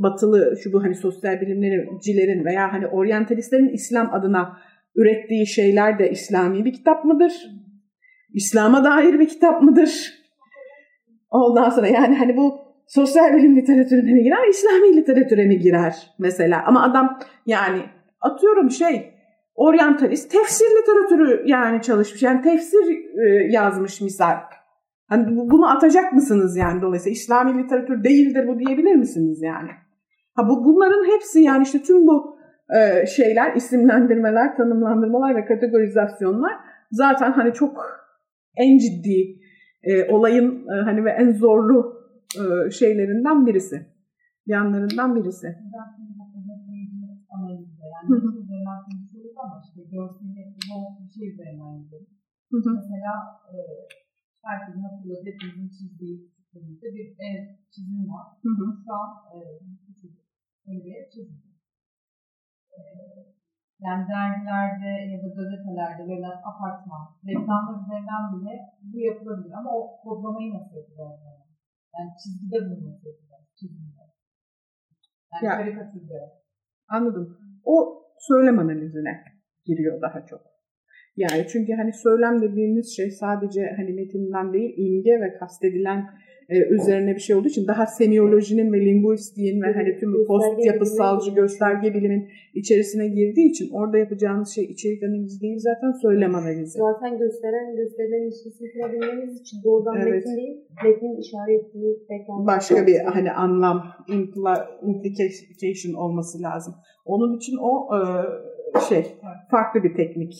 batılı 0.03 0.57
şu 0.63 0.73
bu 0.73 0.83
hani 0.83 0.95
sosyal 0.95 1.41
bilimcilerin 1.41 2.45
veya 2.45 2.73
hani 2.73 2.87
oryantalistlerin 2.87 3.69
İslam 3.69 4.13
adına 4.13 4.57
ürettiği 4.95 5.47
şeyler 5.47 5.99
de 5.99 6.11
İslami 6.11 6.65
bir 6.65 6.73
kitap 6.73 7.05
mıdır? 7.05 7.33
İslam'a 8.33 8.83
dair 8.83 9.19
bir 9.19 9.27
kitap 9.27 9.61
mıdır? 9.61 10.13
Ondan 11.31 11.69
sonra 11.69 11.87
yani 11.87 12.15
hani 12.15 12.37
bu 12.37 12.61
sosyal 12.87 13.33
bilim 13.33 13.55
literatürüne 13.57 14.13
mi 14.13 14.23
girer, 14.23 14.47
İslami 14.49 14.97
literatüre 14.97 15.45
mi 15.45 15.59
girer 15.59 15.95
mesela? 16.19 16.63
Ama 16.65 16.83
adam 16.83 17.19
yani 17.45 17.81
atıyorum 18.21 18.71
şey 18.71 19.13
oryantalist 19.55 20.31
tefsir 20.31 20.65
literatürü 20.65 21.43
yani 21.45 21.81
çalışmış. 21.81 22.23
Yani 22.23 22.41
tefsir 22.41 22.89
e, 23.25 23.51
yazmış 23.51 24.01
misal. 24.01 24.35
Hani 25.11 25.37
bunu 25.51 25.69
atacak 25.69 26.13
mısınız 26.13 26.57
yani 26.57 26.81
dolayısıyla 26.81 27.13
İslami 27.13 27.63
literatür 27.63 28.03
değildir 28.03 28.47
bu 28.47 28.59
diyebilir 28.59 28.95
misiniz 28.95 29.41
yani? 29.41 29.69
Ha 30.33 30.49
bu 30.49 30.65
bunların 30.65 31.13
hepsi 31.13 31.41
yani 31.41 31.63
işte 31.63 31.81
tüm 31.81 32.07
bu 32.07 32.37
e, 32.77 33.05
şeyler, 33.05 33.55
isimlendirmeler, 33.55 34.55
tanımlandırmalar 34.55 35.35
ve 35.35 35.45
kategorizasyonlar 35.45 36.51
zaten 36.91 37.31
hani 37.31 37.53
çok 37.53 37.77
en 38.55 38.77
ciddi 38.77 39.39
e, 39.83 40.11
olayın 40.11 40.67
e, 40.67 40.81
hani 40.83 41.05
ve 41.05 41.09
en 41.09 41.31
zorlu 41.31 41.93
e, 42.35 42.71
şeylerinden 42.71 43.45
birisi. 43.45 43.87
Yanlarından 44.45 45.15
birisi. 45.15 45.47
Mesela 52.51 53.13
e, 53.53 53.55
herkesin 54.43 54.83
hatırladığı 54.83 55.25
hepimizin 55.25 55.69
çizdiği 55.69 56.31
bir 56.81 57.15
ev 57.27 57.55
çizimi 57.71 58.07
var. 58.13 58.27
Hı 58.43 58.49
hı. 58.49 58.65
Şu 58.85 58.93
an 58.93 59.09
e, 59.33 59.37
Öyle 60.67 60.83
bir 60.85 61.09
çizgi. 61.09 61.51
Ee, 62.77 62.81
yani 63.79 64.03
dergilerde 64.09 64.91
ya 65.11 65.23
da 65.23 65.27
gazetelerde 65.27 66.03
verilen 66.09 66.37
apartman, 66.49 67.05
reklamlar 67.27 67.83
üzerinden 67.83 68.23
bile 68.33 68.53
bu 68.81 68.99
yapılabilir 68.99 69.51
ama 69.51 69.69
o 69.71 70.01
kodlamayı 70.03 70.53
nasıl 70.53 70.75
yapacağız? 70.75 71.19
Yani, 71.25 71.45
yani 71.93 72.09
çizgide 72.23 72.57
bunu 72.65 72.89
nasıl 72.89 73.07
yapacağız? 73.07 73.45
Çizgide. 73.59 74.03
Yani 75.33 75.45
Ya. 75.45 75.57
karikatürde. 75.57 76.19
Anladım. 76.87 77.37
O 77.63 78.03
söylem 78.19 78.59
analizine 78.59 79.23
giriyor 79.65 80.01
daha 80.01 80.25
çok. 80.25 80.41
Yani 81.17 81.45
çünkü 81.51 81.73
hani 81.73 81.93
söylem 81.93 82.41
dediğimiz 82.41 82.95
şey 82.95 83.11
sadece 83.11 83.61
hani 83.77 83.93
metinden 83.93 84.53
değil 84.53 84.73
imge 84.77 85.21
ve 85.21 85.33
kastedilen 85.39 86.05
e, 86.49 86.59
üzerine 86.75 87.15
bir 87.15 87.19
şey 87.19 87.35
olduğu 87.35 87.47
için 87.47 87.67
daha 87.67 87.85
semiyolojinin 87.85 88.73
ve 88.73 88.85
linguistiğin 88.85 89.61
ve 89.61 89.73
hani 89.73 89.97
tüm 89.99 90.25
post 90.27 90.65
yapısalcı 90.65 91.31
gösterge 91.31 91.93
bilimin 91.93 92.29
içerisine 92.53 93.07
girdiği 93.07 93.49
için 93.49 93.69
orada 93.73 93.97
yapacağınız 93.97 94.49
şey 94.55 94.63
içerik 94.63 95.03
analizi 95.03 95.41
değil 95.41 95.57
zaten 95.59 95.91
söylem 95.91 96.35
analizi. 96.35 96.79
Zaten 96.79 97.17
gösteren 97.17 97.75
gösterilen 97.75 98.23
ilişkisini 98.27 98.71
kurabilmemiz 98.73 99.41
için 99.41 99.57
doğrudan 99.63 99.95
Evet. 99.95 100.13
metin 100.13 100.37
değil, 100.37 100.57
metnin 100.85 101.17
işaret 101.17 101.61
ettiği 101.61 101.99
reklam. 102.11 102.47
başka 102.47 102.87
bir 102.87 102.99
hani 102.99 103.31
anlam 103.31 103.83
implication 104.83 105.93
olması 105.93 106.41
lazım. 106.41 106.73
Onun 107.05 107.37
için 107.37 107.57
o 107.61 107.89
e, 107.95 107.99
şey 108.89 109.05
farklı 109.51 109.83
bir 109.83 109.95
teknik, 109.95 110.33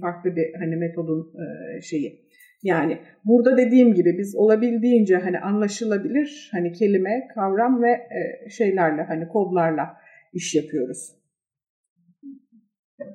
farklı 0.00 0.36
bir 0.36 0.54
hani 0.58 0.76
metodun 0.76 1.32
e, 1.34 1.80
şeyi. 1.80 2.22
Yani 2.62 2.98
burada 3.24 3.56
dediğim 3.56 3.94
gibi 3.94 4.18
biz 4.18 4.36
olabildiğince 4.36 5.16
hani 5.16 5.38
anlaşılabilir 5.38 6.50
hani 6.52 6.72
kelime, 6.72 7.28
kavram 7.34 7.82
ve 7.82 7.90
e, 7.90 8.50
şeylerle 8.50 9.02
hani 9.02 9.28
kodlarla 9.28 9.96
iş 10.32 10.54
yapıyoruz. 10.54 11.22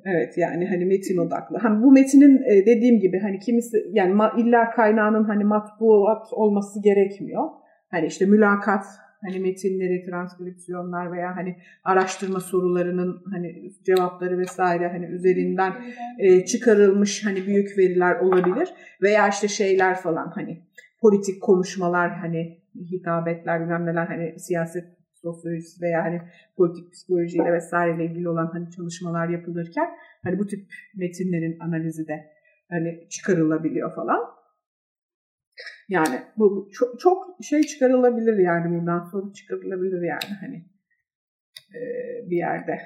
Evet 0.05 0.37
yani 0.37 0.67
hani 0.67 0.85
metin 0.85 1.17
odaklı. 1.17 1.57
Hani 1.57 1.83
bu 1.83 1.91
metinin 1.91 2.43
e, 2.43 2.65
dediğim 2.65 2.99
gibi 2.99 3.19
hani 3.19 3.39
kimisi 3.39 3.77
yani 3.91 4.21
illa 4.37 4.69
kaynağının 4.69 5.23
hani 5.23 5.43
matbuat 5.43 6.33
olması 6.33 6.81
gerekmiyor. 6.83 7.43
Hani 7.91 8.07
işte 8.07 8.25
mülakat, 8.25 8.83
hani 9.27 9.39
metinleri, 9.39 10.05
transkripsiyonlar 10.05 11.11
veya 11.11 11.35
hani 11.35 11.55
araştırma 11.83 12.39
sorularının 12.39 13.21
hani 13.31 13.73
cevapları 13.85 14.37
vesaire 14.37 14.87
hani 14.87 15.05
üzerinden 15.05 15.73
e, 16.19 16.45
çıkarılmış 16.45 17.25
hani 17.25 17.47
büyük 17.47 17.77
veriler 17.77 18.19
olabilir 18.19 18.69
veya 19.01 19.27
işte 19.27 19.47
şeyler 19.47 19.95
falan 19.95 20.31
hani 20.35 20.61
politik 21.01 21.41
konuşmalar 21.41 22.15
hani 22.15 22.61
hitabetler 22.75 23.61
bilmem 23.61 23.85
neler 23.85 24.05
hani 24.05 24.39
siyaset 24.39 24.85
sosyolojisi 25.21 25.81
veya 25.81 26.03
hani 26.03 26.21
politik 26.57 26.93
psikolojiyle 26.93 27.53
vesaireyle 27.53 28.05
ilgili 28.05 28.29
olan 28.29 28.49
hani 28.53 28.71
çalışmalar 28.71 29.29
yapılırken 29.29 29.89
hani 30.23 30.39
bu 30.39 30.47
tip 30.47 30.59
metinlerin 30.95 31.59
analizi 31.59 32.07
de 32.07 32.25
hani 32.69 33.07
çıkarılabiliyor 33.09 33.95
falan. 33.95 34.36
Yani 35.89 36.21
bu 36.37 36.69
çok, 36.73 36.99
çok 36.99 37.37
şey 37.43 37.63
çıkarılabilir 37.63 38.37
yani 38.37 38.79
buradan 38.79 39.03
soru 39.03 39.33
çıkarılabilir 39.33 40.01
yani 40.01 40.33
hani 40.41 40.65
e, 41.75 41.81
bir 42.29 42.37
yerde. 42.37 42.79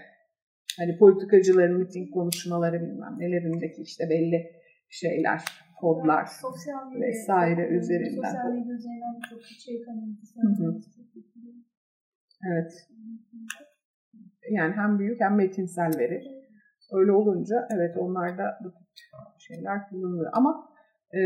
Hani 0.77 0.97
politikacıların 0.97 1.79
miting 1.79 2.13
konuşmaları 2.13 2.81
bilmem 2.81 3.15
nelerindeki 3.19 3.81
işte 3.81 4.09
belli 4.09 4.51
şeyler, 4.89 5.43
kodlar. 5.79 6.25
sosyal 6.25 6.91
medya, 6.91 7.07
vesaire 7.07 7.67
üzerinden. 7.67 8.21
Sosyal 8.21 8.53
medya 8.53 8.75
üzerinden 8.75 9.19
çok 9.29 9.43
şey 9.43 9.83
hı. 10.41 10.79
Evet. 12.51 12.71
Yani 14.51 14.73
hem 14.73 14.99
büyük 14.99 15.21
hem 15.21 15.35
metinsel 15.35 15.91
veri. 15.99 16.23
Öyle 16.91 17.11
olunca 17.11 17.67
evet 17.75 17.97
onlarda 17.97 18.59
bu 18.63 18.71
tip 18.71 19.39
şeyler 19.39 19.89
kullanılıyor. 19.89 20.31
Ama 20.33 20.69
e, 21.13 21.21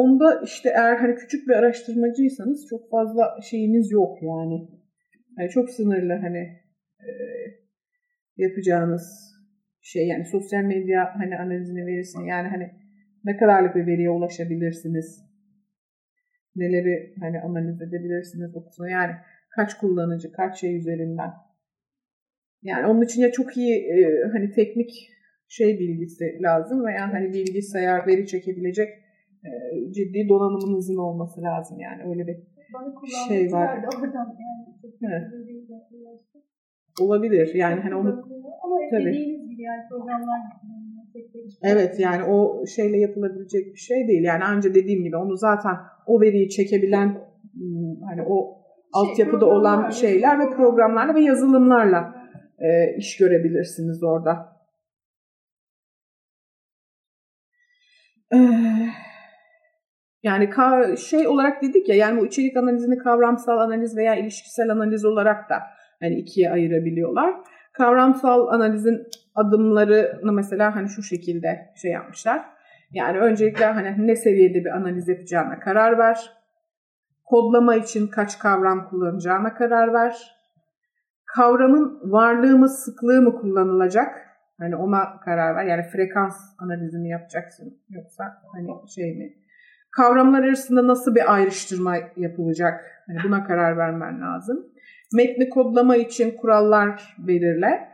onda 0.00 0.40
işte 0.44 0.68
eğer 0.68 0.96
hani 0.96 1.14
küçük 1.14 1.48
bir 1.48 1.52
araştırmacıysanız 1.52 2.66
çok 2.70 2.90
fazla 2.90 3.38
şeyiniz 3.50 3.90
yok 3.90 4.22
yani. 4.22 4.68
Hani 5.36 5.48
çok 5.50 5.70
sınırlı 5.70 6.12
hani 6.12 6.38
e, 7.00 7.10
yapacağınız 8.36 9.04
şey 9.82 10.08
yani 10.08 10.24
sosyal 10.24 10.62
medya 10.62 11.14
hani 11.18 11.38
analizini 11.38 11.86
verisini 11.86 12.28
yani 12.28 12.48
hani 12.48 12.70
ne 13.24 13.36
kadarlık 13.36 13.76
bir 13.76 13.86
veriye 13.86 14.10
ulaşabilirsiniz 14.10 15.26
neleri 16.56 17.14
hani 17.20 17.40
analiz 17.40 17.82
edebilirsiniz 17.82 18.56
o 18.56 18.64
kısmı. 18.64 18.90
Yani 18.90 19.12
kaç 19.56 19.78
kullanıcı, 19.78 20.32
kaç 20.32 20.60
şey 20.60 20.76
üzerinden. 20.76 21.30
Yani 22.62 22.86
onun 22.86 23.02
için 23.02 23.22
ya 23.22 23.32
çok 23.32 23.56
iyi 23.56 23.76
e, 23.76 24.22
hani 24.32 24.50
teknik 24.50 24.90
şey 25.48 25.78
bilgisi 25.78 26.24
lazım 26.42 26.86
veya 26.86 27.12
hani 27.12 27.32
bilgisayar 27.32 28.06
veri 28.06 28.26
çekebilecek 28.26 28.88
ciddi 29.90 30.28
donanımınızın 30.28 30.96
olması 30.96 31.42
lazım 31.42 31.80
yani 31.80 32.02
öyle 32.10 32.26
bir 32.26 32.36
Şey 33.28 33.52
var. 33.52 33.84
oradan 33.96 34.36
yani 35.00 35.24
Evet. 35.24 35.24
olabilir. 37.00 37.54
Yani 37.54 37.80
hani 37.80 37.94
onu 37.94 38.08
Ama 38.64 38.76
Tabii. 38.90 39.12
gibi 39.48 39.62
yani 39.62 39.82
programlar 39.88 40.40
Evet 41.62 42.00
yani 42.00 42.24
o 42.24 42.66
şeyle 42.66 42.98
yapılabilecek 42.98 43.74
bir 43.74 43.78
şey 43.78 44.08
değil. 44.08 44.24
Yani 44.24 44.44
anca 44.44 44.74
dediğim 44.74 45.04
gibi 45.04 45.16
onu 45.16 45.36
zaten 45.36 45.76
o 46.06 46.20
veriyi 46.20 46.48
çekebilen 46.48 47.08
hmm, 47.52 48.00
hani 48.08 48.22
o 48.28 48.58
altyapıda 48.92 49.46
olan 49.46 49.90
şeyler 49.90 50.38
ve 50.38 50.56
programlarla 50.56 51.14
ve 51.14 51.20
yazılımlarla 51.20 52.14
e, 52.58 52.96
iş 52.96 53.16
görebilirsiniz 53.16 54.02
orada. 54.02 54.56
Ee, 58.32 58.36
yani 60.26 60.50
şey 60.98 61.28
olarak 61.28 61.62
dedik 61.62 61.88
ya 61.88 61.94
yani 61.94 62.20
bu 62.20 62.26
içerik 62.26 62.56
analizini 62.56 62.98
kavramsal 62.98 63.58
analiz 63.58 63.96
veya 63.96 64.14
ilişkisel 64.14 64.70
analiz 64.70 65.04
olarak 65.04 65.50
da 65.50 65.62
hani 66.00 66.14
ikiye 66.14 66.50
ayırabiliyorlar. 66.50 67.34
Kavramsal 67.72 68.48
analizin 68.48 69.06
adımlarını 69.34 70.32
mesela 70.32 70.76
hani 70.76 70.88
şu 70.88 71.02
şekilde 71.02 71.72
şey 71.82 71.90
yapmışlar. 71.90 72.44
Yani 72.90 73.18
öncelikle 73.18 73.64
hani 73.64 74.06
ne 74.06 74.16
seviyede 74.16 74.64
bir 74.64 74.76
analiz 74.76 75.08
yapacağına 75.08 75.60
karar 75.60 75.98
ver. 75.98 76.32
Kodlama 77.24 77.76
için 77.76 78.08
kaç 78.08 78.38
kavram 78.38 78.88
kullanacağına 78.88 79.54
karar 79.54 79.92
ver. 79.92 80.36
Kavramın 81.36 82.00
varlığı 82.12 82.58
mı 82.58 82.68
sıklığı 82.68 83.22
mı 83.22 83.40
kullanılacak? 83.40 84.26
Hani 84.58 84.76
ona 84.76 85.20
karar 85.24 85.56
ver. 85.56 85.64
Yani 85.64 85.82
frekans 85.82 86.36
analizini 86.58 87.08
yapacaksın 87.08 87.78
yoksa 87.88 88.24
hani 88.52 88.90
şey 88.94 89.18
mi? 89.18 89.45
Kavramlar 89.96 90.42
arasında 90.42 90.86
nasıl 90.86 91.14
bir 91.14 91.34
ayrıştırma 91.34 91.96
yapılacak? 92.16 93.02
Hani 93.06 93.18
buna 93.24 93.44
karar 93.44 93.76
vermen 93.76 94.20
lazım. 94.20 94.66
Metni 95.14 95.48
kodlama 95.48 95.96
için 95.96 96.30
kurallar 96.30 97.16
belirle. 97.18 97.88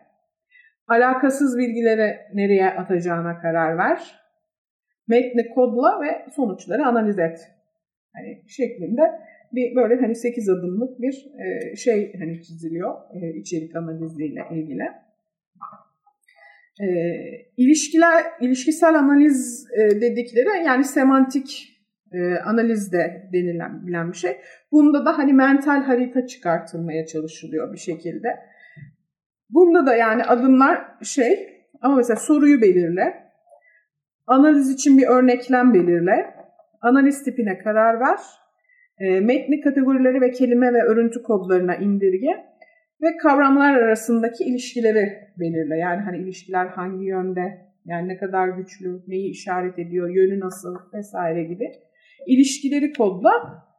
Alakasız 0.89 1.59
bilgileri 1.59 2.17
nereye 2.35 2.71
atacağına 2.71 3.39
karar 3.41 3.79
ver. 3.79 4.21
Metni 5.09 5.49
kodla 5.55 6.01
ve 6.01 6.31
sonuçları 6.37 6.87
analiz 6.87 7.19
et. 7.19 7.39
Hani 8.15 8.43
şeklinde 8.49 9.03
bir 9.53 9.77
böyle 9.77 10.01
hani 10.01 10.15
8 10.15 10.49
adımlık 10.49 11.01
bir 11.01 11.27
e, 11.41 11.77
şey 11.77 12.13
hani 12.19 12.43
çiziliyor 12.43 12.95
e, 13.15 13.39
içerik 13.39 13.77
analiziyle 13.77 14.41
ilgili. 14.51 14.85
E, 16.81 16.87
ilişkiler 17.57 18.25
ilişkisel 18.41 18.95
analiz 18.95 19.67
e, 19.77 20.01
dedikleri 20.01 20.65
yani 20.67 20.85
semantik 20.85 21.72
e, 22.15 22.39
analiz 22.39 22.93
de 22.93 23.31
denilen 23.33 23.87
bilen 23.87 24.13
bir 24.13 24.17
şey. 24.17 24.37
Bunda 24.73 25.05
da 25.05 25.19
hani 25.19 25.33
mental 25.33 25.83
harita 25.83 26.27
çıkartılmaya 26.27 27.07
çalışılıyor 27.07 27.73
bir 27.73 27.79
şekilde. 27.79 28.29
Bunda 29.51 29.87
da 29.87 29.97
yani 29.97 30.25
adımlar 30.25 30.85
şey 31.03 31.49
ama 31.81 31.97
mesela 31.97 32.17
soruyu 32.17 32.61
belirle. 32.61 33.15
Analiz 34.27 34.71
için 34.71 34.99
bir 34.99 35.07
örneklem 35.07 35.75
belirle. 35.75 36.35
Analiz 36.81 37.25
tipine 37.25 37.59
karar 37.59 38.01
ver. 38.01 38.19
E, 38.99 39.21
metni 39.21 39.61
kategorileri 39.61 40.21
ve 40.21 40.31
kelime 40.31 40.73
ve 40.73 40.83
örüntü 40.83 41.23
kodlarına 41.23 41.77
indirge 41.77 42.53
ve 43.03 43.17
kavramlar 43.17 43.75
arasındaki 43.75 44.45
ilişkileri 44.45 45.19
belirle. 45.39 45.77
Yani 45.77 46.01
hani 46.01 46.19
ilişkiler 46.19 46.67
hangi 46.67 47.05
yönde, 47.05 47.73
yani 47.85 48.09
ne 48.09 48.17
kadar 48.17 48.49
güçlü, 48.49 49.03
neyi 49.07 49.31
işaret 49.31 49.79
ediyor, 49.79 50.09
yönü 50.09 50.41
nasıl 50.41 50.77
vesaire 50.95 51.45
gibi. 51.45 51.73
İlişkileri 52.27 52.93
kodla, 52.93 53.33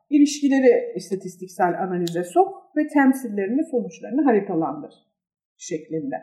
ilişkileri 0.09 0.93
istatistiksel 0.95 1.83
analize 1.83 2.23
sok 2.23 2.77
ve 2.77 2.87
temsillerini, 2.87 3.63
sonuçlarını 3.71 4.23
haritalandır 4.23 4.93
şeklinde. 5.57 6.15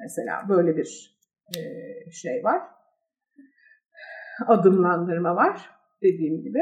Mesela 0.00 0.48
böyle 0.48 0.76
bir 0.76 1.18
e, 1.56 1.60
şey 2.10 2.44
var. 2.44 2.62
Adımlandırma 4.46 5.36
var 5.36 5.70
dediğim 6.02 6.42
gibi. 6.42 6.60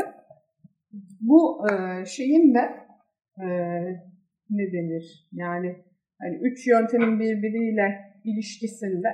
Bu 1.20 1.66
e, 1.70 2.04
şeyin 2.06 2.54
de 2.54 2.60
e, 3.38 3.46
ne 4.50 4.72
denir? 4.72 5.28
Yani 5.32 5.84
hani 6.20 6.36
üç 6.42 6.66
yöntemin 6.66 7.20
birbiriyle 7.20 8.12
ilişkisinde 8.24 9.08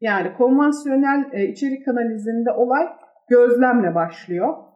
yani 0.00 0.34
konvansiyonel 0.36 1.48
içerik 1.48 1.88
analizinde 1.88 2.50
olay 2.50 2.86
gözlemle 3.28 3.94
başlıyor. 3.94 4.67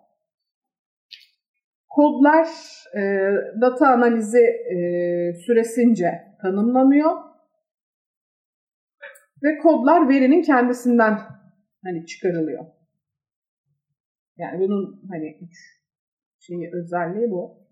Kodlar 1.94 2.48
e, 2.97 3.01
data 3.60 3.89
analizi 3.89 4.43
e, 4.74 4.77
süresince 5.47 6.10
tanımlanıyor 6.43 7.10
ve 9.43 9.59
kodlar 9.59 10.09
verinin 10.09 10.43
kendisinden 10.43 11.19
hani 11.85 12.06
çıkarılıyor. 12.06 12.66
Yani 14.36 14.60
bunun 14.60 15.02
hani 15.10 15.39
üç 15.43 15.56
şeyi 16.40 16.70
özelliği 16.74 17.31
bu. 17.31 17.62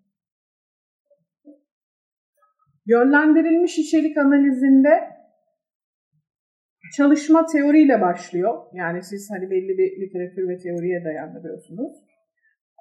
Yönlendirilmiş 2.86 3.78
içerik 3.78 4.16
analizinde 4.16 5.10
çalışma 6.96 7.46
teoriyle 7.46 8.00
başlıyor. 8.00 8.62
Yani 8.72 9.02
siz 9.02 9.30
hani 9.30 9.50
belli 9.50 9.78
bir 9.78 10.00
literatür 10.00 10.48
ve 10.48 10.58
teoriye 10.58 11.04
dayandırıyorsunuz. 11.04 12.09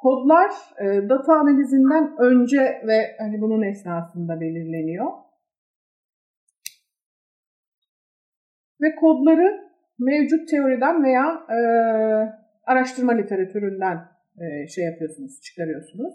Kodlar 0.01 0.51
e, 0.79 1.09
data 1.09 1.33
analizinden 1.33 2.15
önce 2.19 2.81
ve 2.87 3.15
hani 3.19 3.41
bunun 3.41 3.61
esnasında 3.61 4.41
belirleniyor. 4.41 5.11
Ve 8.81 8.95
kodları 8.95 9.69
mevcut 9.99 10.49
teoriden 10.49 11.03
veya 11.03 11.45
e, 11.49 11.59
araştırma 12.63 13.11
literatüründen 13.11 13.97
e, 14.39 14.67
şey 14.67 14.85
yapıyorsunuz, 14.85 15.41
çıkarıyorsunuz. 15.41 16.13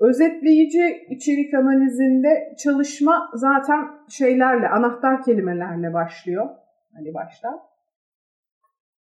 Özetleyici 0.00 1.06
içerik 1.10 1.54
analizinde 1.54 2.54
çalışma 2.64 3.30
zaten 3.34 3.84
şeylerle, 4.08 4.68
anahtar 4.68 5.22
kelimelerle 5.22 5.92
başlıyor. 5.92 6.48
Hani 6.94 7.14
başta. 7.14 7.48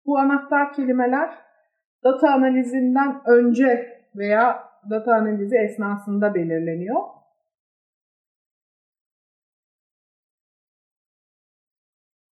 Bu 0.06 0.18
anahtar 0.18 0.72
kelimeler 0.72 1.30
data 2.04 2.30
analizinden 2.30 3.20
önce 3.26 3.98
veya 4.16 4.68
data 4.90 5.14
analizi 5.14 5.56
esnasında 5.56 6.34
belirleniyor. 6.34 7.00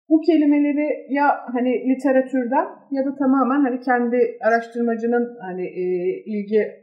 Bu 0.08 0.20
kelimeleri 0.20 1.14
ya 1.14 1.44
hani 1.52 1.70
literatürden 1.90 2.68
ya 2.90 3.04
da 3.06 3.14
tamamen 3.14 3.60
hani 3.60 3.80
kendi 3.80 4.38
araştırmacının 4.42 5.38
hani 5.40 5.66
e, 5.66 5.82
ilgi 6.24 6.82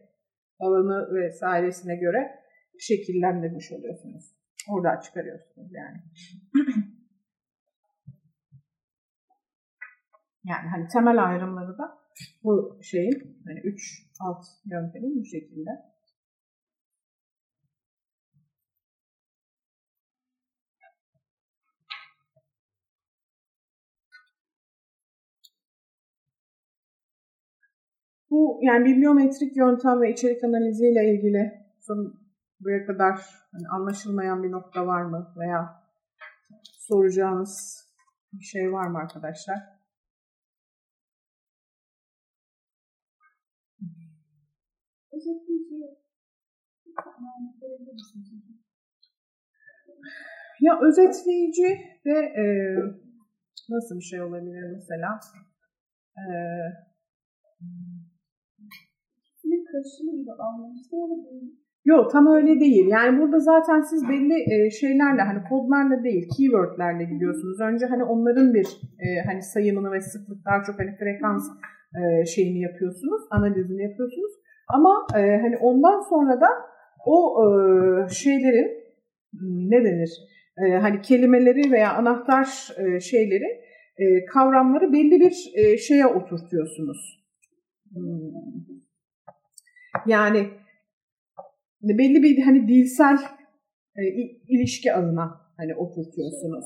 alanı 0.59 1.15
vesairesine 1.15 1.95
göre 1.95 2.39
şekillendirmiş 2.79 3.71
oluyorsunuz. 3.71 4.35
Oradan 4.71 4.99
çıkarıyorsunuz 4.99 5.71
yani. 5.73 5.97
yani 10.43 10.67
hani 10.69 10.87
temel 10.87 11.25
ayrımları 11.25 11.77
da 11.77 11.99
bu 12.43 12.79
şeyin 12.81 13.41
hani 13.45 13.59
üç 13.59 14.07
alt 14.19 14.45
yöntemin 14.65 15.21
bu 15.21 15.25
şekilde. 15.25 15.69
Bu 28.29 28.59
yani 28.61 28.85
bibliometrik 28.85 29.57
yöntem 29.57 30.01
ve 30.01 30.11
içerik 30.11 30.43
analizi 30.43 30.87
ile 30.87 31.13
ilgili 31.13 31.51
son 31.79 32.19
buraya 32.59 32.85
kadar 32.85 33.15
hani 33.51 33.67
anlaşılmayan 33.71 34.43
bir 34.43 34.51
nokta 34.51 34.87
var 34.87 35.01
mı 35.01 35.33
veya 35.37 35.83
soracağınız 36.63 37.85
bir 38.33 38.43
şey 38.43 38.71
var 38.73 38.87
mı 38.87 38.97
arkadaşlar? 38.97 39.78
Ya 50.61 50.79
özetleyici 50.87 51.69
de 52.05 52.17
e, 52.41 52.43
nasıl 53.69 53.95
bir 53.95 54.07
şey 54.11 54.21
olabilir 54.21 54.63
mesela? 54.73 55.19
E, 56.17 56.23
İkisinin 59.19 59.65
karışımı 59.71 60.11
gibi 60.17 60.31
ama 60.39 60.73
değil. 61.31 61.59
Yok 61.85 62.11
tam 62.11 62.27
öyle 62.27 62.59
değil. 62.59 62.87
Yani 62.87 63.21
burada 63.21 63.39
zaten 63.39 63.81
siz 63.81 64.09
belli 64.09 64.37
e, 64.53 64.69
şeylerle 64.69 65.21
hani 65.21 65.43
kodlarla 65.49 66.03
değil 66.03 66.29
keywordlerle 66.37 67.03
gidiyorsunuz. 67.03 67.59
Önce 67.61 67.85
hani 67.85 68.03
onların 68.03 68.53
bir 68.53 68.67
e, 68.99 69.07
hani 69.25 69.41
sayımını 69.41 69.91
ve 69.91 70.01
sıklık 70.01 70.45
daha 70.45 70.63
çok 70.63 70.79
hani 70.79 70.91
frekans 70.99 71.43
e, 71.99 72.25
şeyini 72.25 72.61
yapıyorsunuz, 72.61 73.21
analizini 73.31 73.83
yapıyorsunuz. 73.83 74.31
Ama 74.67 75.07
hani 75.13 75.57
ondan 75.57 75.99
sonra 76.09 76.41
da 76.41 76.47
o 77.09 77.43
e, 77.43 77.49
şeylerin 78.13 78.71
ne 79.43 79.83
denir? 79.83 80.11
E, 80.57 80.77
hani 80.77 81.01
kelimeleri 81.01 81.71
veya 81.71 81.93
anahtar 81.93 82.47
e, 82.77 82.99
şeyleri 82.99 83.61
e, 83.97 84.25
kavramları 84.25 84.93
belli 84.93 85.19
bir 85.19 85.51
e, 85.55 85.77
şeye 85.77 86.07
oturtuyorsunuz. 86.07 87.19
Hmm. 87.93 88.31
Yani 90.05 90.49
belli 91.81 92.23
bir 92.23 92.43
hani 92.43 92.67
dilsel 92.67 93.17
e, 93.95 94.01
ilişki 94.47 94.93
ağına 94.93 95.41
hani 95.57 95.75
oturtuyorsunuz. 95.75 96.65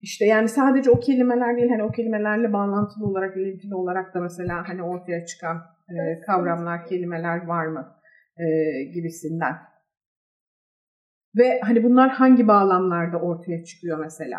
İşte 0.00 0.24
yani 0.24 0.48
sadece 0.48 0.90
o 0.90 1.00
kelimeler 1.00 1.56
değil 1.56 1.68
hani 1.68 1.82
o 1.82 1.90
kelimelerle 1.90 2.52
bağlantılı 2.52 3.06
olarak, 3.06 3.36
ilintili 3.36 3.74
olarak 3.74 4.14
da 4.14 4.20
mesela 4.20 4.68
hani 4.68 4.82
ortaya 4.82 5.26
çıkan 5.26 5.56
e, 5.88 6.20
kavramlar, 6.20 6.86
kelimeler 6.86 7.46
var 7.46 7.66
mı 7.66 7.97
e, 8.38 8.82
gibisinden. 8.94 9.54
Ve 11.36 11.60
hani 11.60 11.84
bunlar 11.84 12.10
hangi 12.10 12.48
bağlamlarda 12.48 13.18
ortaya 13.18 13.64
çıkıyor 13.64 13.98
mesela? 13.98 14.38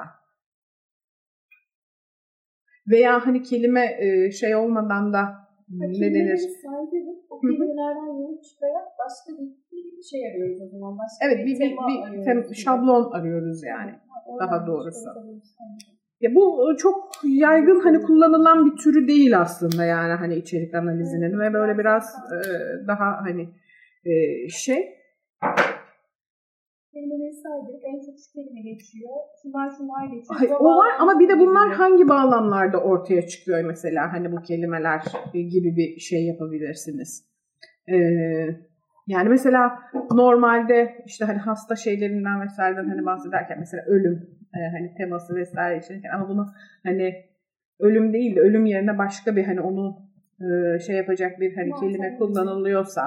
Veya 2.87 3.27
hani 3.27 3.43
kelime 3.43 3.97
e, 3.99 4.31
şey 4.31 4.55
olmadan 4.55 5.13
da 5.13 5.49
ne 5.69 6.13
denir? 6.13 6.37
Sahibi 6.37 7.05
o 7.29 7.39
kelimelerden 7.41 8.07
yola 8.07 8.41
çıkarak 8.41 8.87
başka 8.99 9.41
bir, 9.41 9.47
bir 9.71 10.03
şey 10.11 10.31
arıyoruz 10.31 10.61
o 10.61 10.67
zaman. 10.69 10.97
Başka 10.97 11.25
Evet 11.27 11.45
bir, 11.45 11.51
bir, 11.51 11.59
tema 11.59 11.87
bir 11.87 12.07
arıyoruz 12.07 12.27
tem- 12.27 12.43
gibi. 12.45 12.55
şablon 12.55 13.11
arıyoruz 13.11 13.63
yani. 13.63 13.91
Oradan 14.27 14.51
daha 14.51 14.61
bir 14.61 14.67
doğrusu. 14.67 15.09
Evet. 15.25 15.43
Ya 16.21 16.35
bu 16.35 16.75
çok 16.77 17.11
yaygın 17.23 17.79
hani 17.79 18.01
kullanılan 18.01 18.65
bir 18.65 18.77
türü 18.77 19.07
değil 19.07 19.39
aslında 19.39 19.85
yani 19.85 20.13
hani 20.13 20.35
içerik 20.35 20.75
analizinin 20.75 21.39
ve 21.39 21.53
böyle 21.53 21.77
biraz 21.77 22.15
e, 22.33 22.37
daha 22.87 23.21
hani 23.21 23.49
e, 24.05 24.11
şey 24.49 24.99
Kelimeleri 26.93 27.33
saydık. 27.33 27.83
En 27.83 27.99
çok 28.05 28.15
şu 28.19 28.33
kelime 28.33 28.61
geçiyor. 28.61 29.11
Şunlar 29.41 29.69
şunlar 29.77 30.03
geçiyor. 30.05 30.41
Ay, 30.41 30.47
o 30.59 30.77
var 30.77 30.91
ama 30.99 31.19
bir 31.19 31.29
de 31.29 31.39
bunlar 31.39 31.69
hangi 31.69 32.09
bağlamlarda 32.09 32.77
ortaya 32.77 33.27
çıkıyor 33.27 33.63
mesela 33.63 34.13
hani 34.13 34.31
bu 34.31 34.41
kelimeler 34.41 35.01
gibi 35.33 35.75
bir 35.75 35.99
şey 35.99 36.25
yapabilirsiniz. 36.25 37.29
Ee, 37.87 37.95
yani 39.07 39.29
mesela 39.29 39.79
normalde 40.11 41.03
işte 41.05 41.25
hani 41.25 41.37
hasta 41.37 41.75
şeylerinden 41.75 42.41
vesaireden 42.41 42.89
hani 42.89 43.05
bahsederken 43.05 43.59
mesela 43.59 43.83
ölüm 43.87 44.29
e, 44.55 44.59
hani 44.71 44.93
teması 44.97 45.35
vesaire 45.35 45.77
için 45.77 46.01
ama 46.15 46.29
bunu 46.29 46.45
hani 46.83 47.13
ölüm 47.79 48.13
değil 48.13 48.35
de 48.35 48.39
ölüm 48.39 48.65
yerine 48.65 48.97
başka 48.97 49.35
bir 49.35 49.43
hani 49.43 49.61
onu 49.61 49.97
e, 50.41 50.79
şey 50.79 50.95
yapacak 50.95 51.39
bir 51.39 51.55
hani 51.55 51.71
kelime 51.79 52.17
kullanılıyorsa 52.17 53.01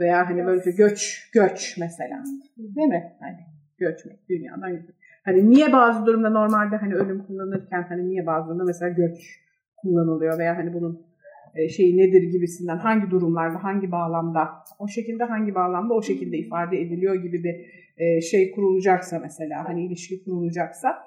veya 0.00 0.28
hani 0.28 0.46
böyle 0.46 0.70
göç 0.70 1.30
göç 1.32 1.76
mesela 1.78 2.22
değil 2.58 2.88
mi? 2.88 3.12
Hani 3.20 3.36
göçmek 3.78 4.28
dünyadan 4.28 4.72
göçmek. 4.72 4.94
Hani 5.24 5.50
niye 5.50 5.72
bazı 5.72 6.06
durumda 6.06 6.30
normalde 6.30 6.76
hani 6.76 6.94
ölüm 6.94 7.24
kullanırken 7.26 7.82
hani 7.88 8.08
niye 8.08 8.26
bazı 8.26 8.48
durumda 8.48 8.64
mesela 8.64 8.90
göç 8.90 9.40
kullanılıyor 9.76 10.38
veya 10.38 10.56
hani 10.56 10.74
bunun 10.74 11.06
e, 11.54 11.68
şeyi 11.68 11.96
nedir 11.96 12.22
gibisinden 12.22 12.76
hangi 12.76 13.10
durumlarda 13.10 13.64
hangi 13.64 13.92
bağlamda 13.92 14.48
o 14.78 14.88
şekilde 14.88 15.24
hangi 15.24 15.54
bağlamda 15.54 15.94
o 15.94 16.02
şekilde 16.02 16.38
ifade 16.38 16.80
ediliyor 16.80 17.14
gibi 17.14 17.44
bir 17.44 17.80
e, 17.96 18.20
şey 18.20 18.50
kurulacaksa 18.52 19.18
mesela 19.18 19.68
hani 19.68 19.86
ilişki 19.86 20.24
kurulacaksa 20.24 20.98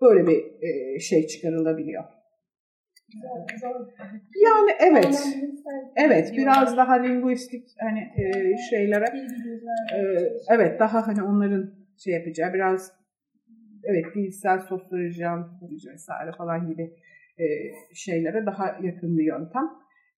böyle 0.00 0.26
bir 0.26 0.44
e, 0.62 0.98
şey 0.98 1.26
çıkarılabiliyor. 1.26 2.04
Yani 4.44 4.70
evet. 4.78 5.26
Evet 5.96 6.32
bir 6.32 6.38
biraz 6.38 6.76
daha 6.76 6.92
linguistik 6.94 7.68
hani 7.80 8.00
e, 8.00 8.56
şeylere 8.70 9.04
ee, 9.04 9.18
çalışıyor. 9.18 10.30
evet 10.48 10.80
daha 10.80 11.06
hani 11.06 11.22
onların 11.22 11.74
şey 11.98 12.14
yapacağı 12.14 12.54
biraz 12.54 12.92
evet 13.84 14.04
dilsel 14.14 14.58
sosyoloji, 14.58 15.26
antropoloji 15.26 15.90
vesaire 15.90 16.32
falan 16.38 16.68
gibi 16.68 16.94
e, 17.38 17.44
şeylere 17.94 18.46
daha 18.46 18.66
yakın 18.82 19.18
bir 19.18 19.24
yöntem. 19.24 19.70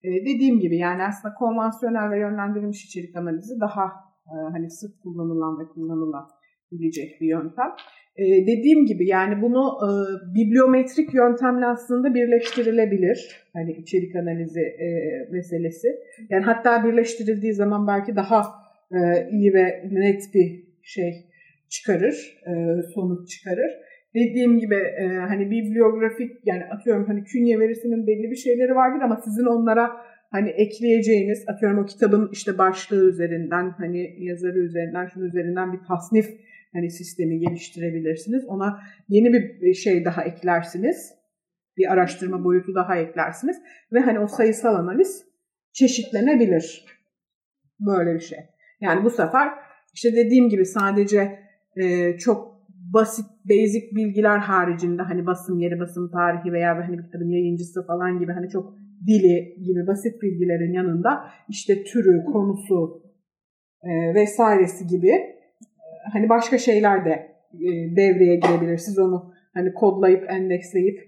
E, 0.02 0.08
dediğim 0.10 0.60
gibi 0.60 0.76
yani 0.76 1.02
aslında 1.02 1.34
konvansiyonel 1.34 2.10
ve 2.10 2.18
yönlendirilmiş 2.18 2.84
içerik 2.84 3.16
analizi 3.16 3.60
daha 3.60 3.84
e, 4.26 4.34
hani 4.52 4.70
sık 4.70 5.02
kullanılan 5.02 5.60
ve 5.60 5.68
kullanılabilecek 5.68 7.20
bir 7.20 7.26
yöntem. 7.26 7.70
E, 8.18 8.46
dediğim 8.46 8.86
gibi 8.86 9.06
yani 9.06 9.42
bunu 9.42 9.78
e, 9.84 9.88
bibliometrik 10.34 11.14
yöntemle 11.14 11.66
aslında 11.66 12.14
birleştirilebilir. 12.14 13.48
Hani 13.52 13.72
içerik 13.72 14.16
analizi 14.16 14.60
e, 14.60 14.88
meselesi. 15.32 15.88
Yani 16.30 16.44
hatta 16.44 16.84
birleştirildiği 16.84 17.52
zaman 17.52 17.86
belki 17.86 18.16
daha 18.16 18.42
e, 18.92 18.98
iyi 19.30 19.54
ve 19.54 19.84
net 19.90 20.22
bir 20.34 20.64
şey 20.82 21.12
çıkarır, 21.68 22.40
e, 22.46 22.82
sonuç 22.94 23.28
çıkarır. 23.30 23.70
Dediğim 24.14 24.58
gibi 24.58 24.74
e, 24.74 25.06
hani 25.06 25.50
bibliografik 25.50 26.30
yani 26.44 26.64
atıyorum 26.64 27.06
hani 27.06 27.24
künye 27.24 27.60
verisinin 27.60 28.06
belli 28.06 28.30
bir 28.30 28.36
şeyleri 28.36 28.74
vardır 28.74 29.00
ama 29.04 29.16
sizin 29.16 29.44
onlara 29.44 29.90
hani 30.30 30.50
ekleyeceğiniz 30.50 31.44
atıyorum 31.48 31.78
o 31.78 31.86
kitabın 31.86 32.28
işte 32.32 32.58
başlığı 32.58 33.08
üzerinden 33.08 33.70
hani 33.70 34.24
yazarı 34.24 34.58
üzerinden 34.58 35.06
şunun 35.06 35.26
üzerinden 35.26 35.72
bir 35.72 35.78
tasnif 35.88 36.26
hani 36.72 36.90
sistemi 36.90 37.38
geliştirebilirsiniz. 37.38 38.44
Ona 38.44 38.80
yeni 39.08 39.32
bir 39.32 39.74
şey 39.74 40.04
daha 40.04 40.24
eklersiniz. 40.24 41.14
Bir 41.76 41.92
araştırma 41.92 42.44
boyutu 42.44 42.74
daha 42.74 42.96
eklersiniz 42.96 43.56
ve 43.92 44.00
hani 44.00 44.18
o 44.18 44.26
sayısal 44.26 44.74
analiz 44.74 45.24
çeşitlenebilir. 45.72 46.84
Böyle 47.80 48.14
bir 48.14 48.20
şey. 48.20 48.38
Yani 48.80 49.04
bu 49.04 49.10
sefer 49.10 49.48
işte 49.94 50.12
dediğim 50.12 50.48
gibi 50.48 50.66
sadece 50.66 51.38
e, 51.76 52.16
çok 52.18 52.58
basit, 52.94 53.26
basic 53.44 53.96
bilgiler 53.96 54.38
haricinde 54.38 55.02
hani 55.02 55.26
basım 55.26 55.58
yeri, 55.58 55.80
basım 55.80 56.10
tarihi 56.10 56.52
veya 56.52 56.76
hani 56.88 56.98
bir 56.98 57.04
kitabın 57.04 57.28
yayıncısı 57.28 57.86
falan 57.86 58.18
gibi 58.18 58.32
hani 58.32 58.48
çok 58.48 58.74
dili 59.06 59.62
gibi 59.62 59.86
basit 59.86 60.22
bilgilerin 60.22 60.72
yanında 60.72 61.24
işte 61.48 61.84
türü, 61.84 62.24
konusu 62.24 63.02
e, 63.82 64.14
vesairesi 64.14 64.86
gibi 64.86 65.37
hani 66.12 66.28
başka 66.28 66.58
şeyler 66.58 67.04
de 67.04 67.10
e, 67.54 67.96
devreye 67.96 68.36
girebilir. 68.36 68.76
Siz 68.76 68.98
onu 68.98 69.34
hani 69.54 69.74
kodlayıp, 69.74 70.30
endeksleyip 70.30 71.00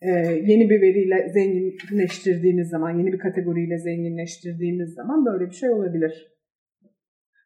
e, 0.00 0.10
yeni 0.46 0.70
bir 0.70 0.80
veriyle 0.80 1.28
zenginleştirdiğiniz 1.28 2.68
zaman, 2.68 2.90
yeni 2.90 3.12
bir 3.12 3.18
kategoriyle 3.18 3.78
zenginleştirdiğiniz 3.78 4.94
zaman 4.94 5.26
böyle 5.26 5.46
bir 5.46 5.54
şey 5.54 5.70
olabilir. 5.70 6.34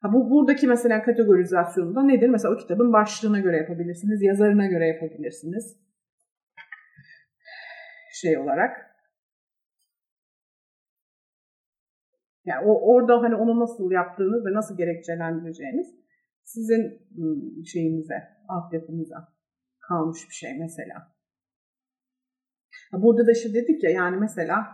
Ha, 0.00 0.12
bu 0.12 0.30
buradaki 0.30 0.66
mesela 0.66 1.02
kategorizasyonda 1.02 2.02
nedir? 2.02 2.28
Mesela 2.28 2.54
o 2.54 2.56
kitabın 2.56 2.92
başlığına 2.92 3.40
göre 3.40 3.56
yapabilirsiniz, 3.56 4.22
yazarına 4.22 4.66
göre 4.66 4.86
yapabilirsiniz. 4.86 5.76
Şey 8.12 8.38
olarak. 8.38 8.88
Yani 12.44 12.66
o, 12.66 12.94
orada 12.94 13.22
hani 13.22 13.34
onu 13.34 13.60
nasıl 13.60 13.90
yaptığınız 13.90 14.46
ve 14.46 14.52
nasıl 14.52 14.76
gerekçelendireceğiniz 14.76 15.94
sizin 16.48 16.82
şeyinize, 17.64 18.14
altyapınıza 18.48 19.28
kalmış 19.80 20.18
bir 20.28 20.34
şey 20.34 20.58
mesela. 20.58 20.96
Burada 22.92 23.26
da 23.26 23.32
işte 23.32 23.54
dedik 23.54 23.84
ya 23.84 23.90
yani 23.90 24.16
mesela 24.16 24.66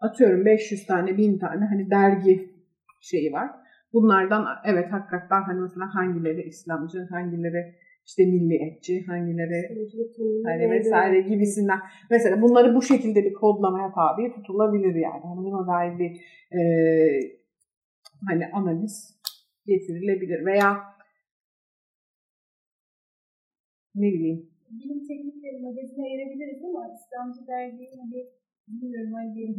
atıyorum 0.00 0.44
500 0.44 0.86
tane, 0.86 1.16
1000 1.16 1.38
tane 1.38 1.64
hani 1.64 1.90
dergi 1.90 2.54
şeyi 3.00 3.32
var. 3.32 3.50
Bunlardan 3.92 4.46
evet 4.64 4.92
hakikaten 4.92 5.42
hani 5.42 5.60
mesela 5.60 5.94
hangileri 5.94 6.42
İslamcı, 6.42 6.98
hangileri 7.10 7.74
işte 8.06 8.26
milliyetçi, 8.26 9.06
hangileri 9.06 9.86
hani 10.44 10.70
vesaire 10.70 11.20
gibisinden. 11.20 11.78
Mesela 12.10 12.42
bunları 12.42 12.74
bu 12.74 12.82
şekilde 12.82 13.24
bir 13.24 13.32
kodlamaya 13.32 13.92
tabi 13.92 14.32
tutulabilir 14.34 14.94
yani. 14.94 15.22
Hani 15.22 15.44
buna 15.44 15.66
dair 15.66 15.98
bir 15.98 16.10
e, 16.58 16.60
hani 18.28 18.46
analiz 18.52 19.22
getirilebilir 19.66 20.46
veya 20.46 20.91
ne 23.94 24.08
bileyim. 24.12 24.50
Bilim 24.70 25.00
teknikleri 25.08 25.58
magazine 25.62 26.04
ayırabiliriz 26.06 26.64
ama 26.64 26.82
İslamcı 26.96 27.46
dergiyi 27.46 27.90
hani 28.00 28.26
bilmiyorum 28.68 29.12
hani 29.12 29.56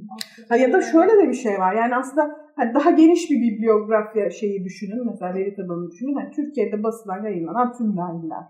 Ha 0.50 0.56
ya 0.56 0.74
da 0.74 0.82
şöyle 0.82 1.12
de 1.12 1.28
bir 1.28 1.34
şey 1.34 1.60
var. 1.60 1.74
Yani 1.76 1.96
aslında 1.96 2.36
hani 2.56 2.74
daha 2.74 2.92
geniş 2.92 3.32
bir 3.32 3.42
bibliografya 3.42 4.30
şeyi 4.30 4.64
düşünün. 4.64 5.06
Mesela 5.06 5.34
veri 5.34 5.56
tabanını 5.56 5.92
düşünün. 5.92 6.20
Yani 6.20 6.32
Türkiye'de 6.32 6.84
basılan 6.84 7.24
yayınlanan 7.24 7.74
tüm 7.78 7.98
dergiler. 7.98 8.44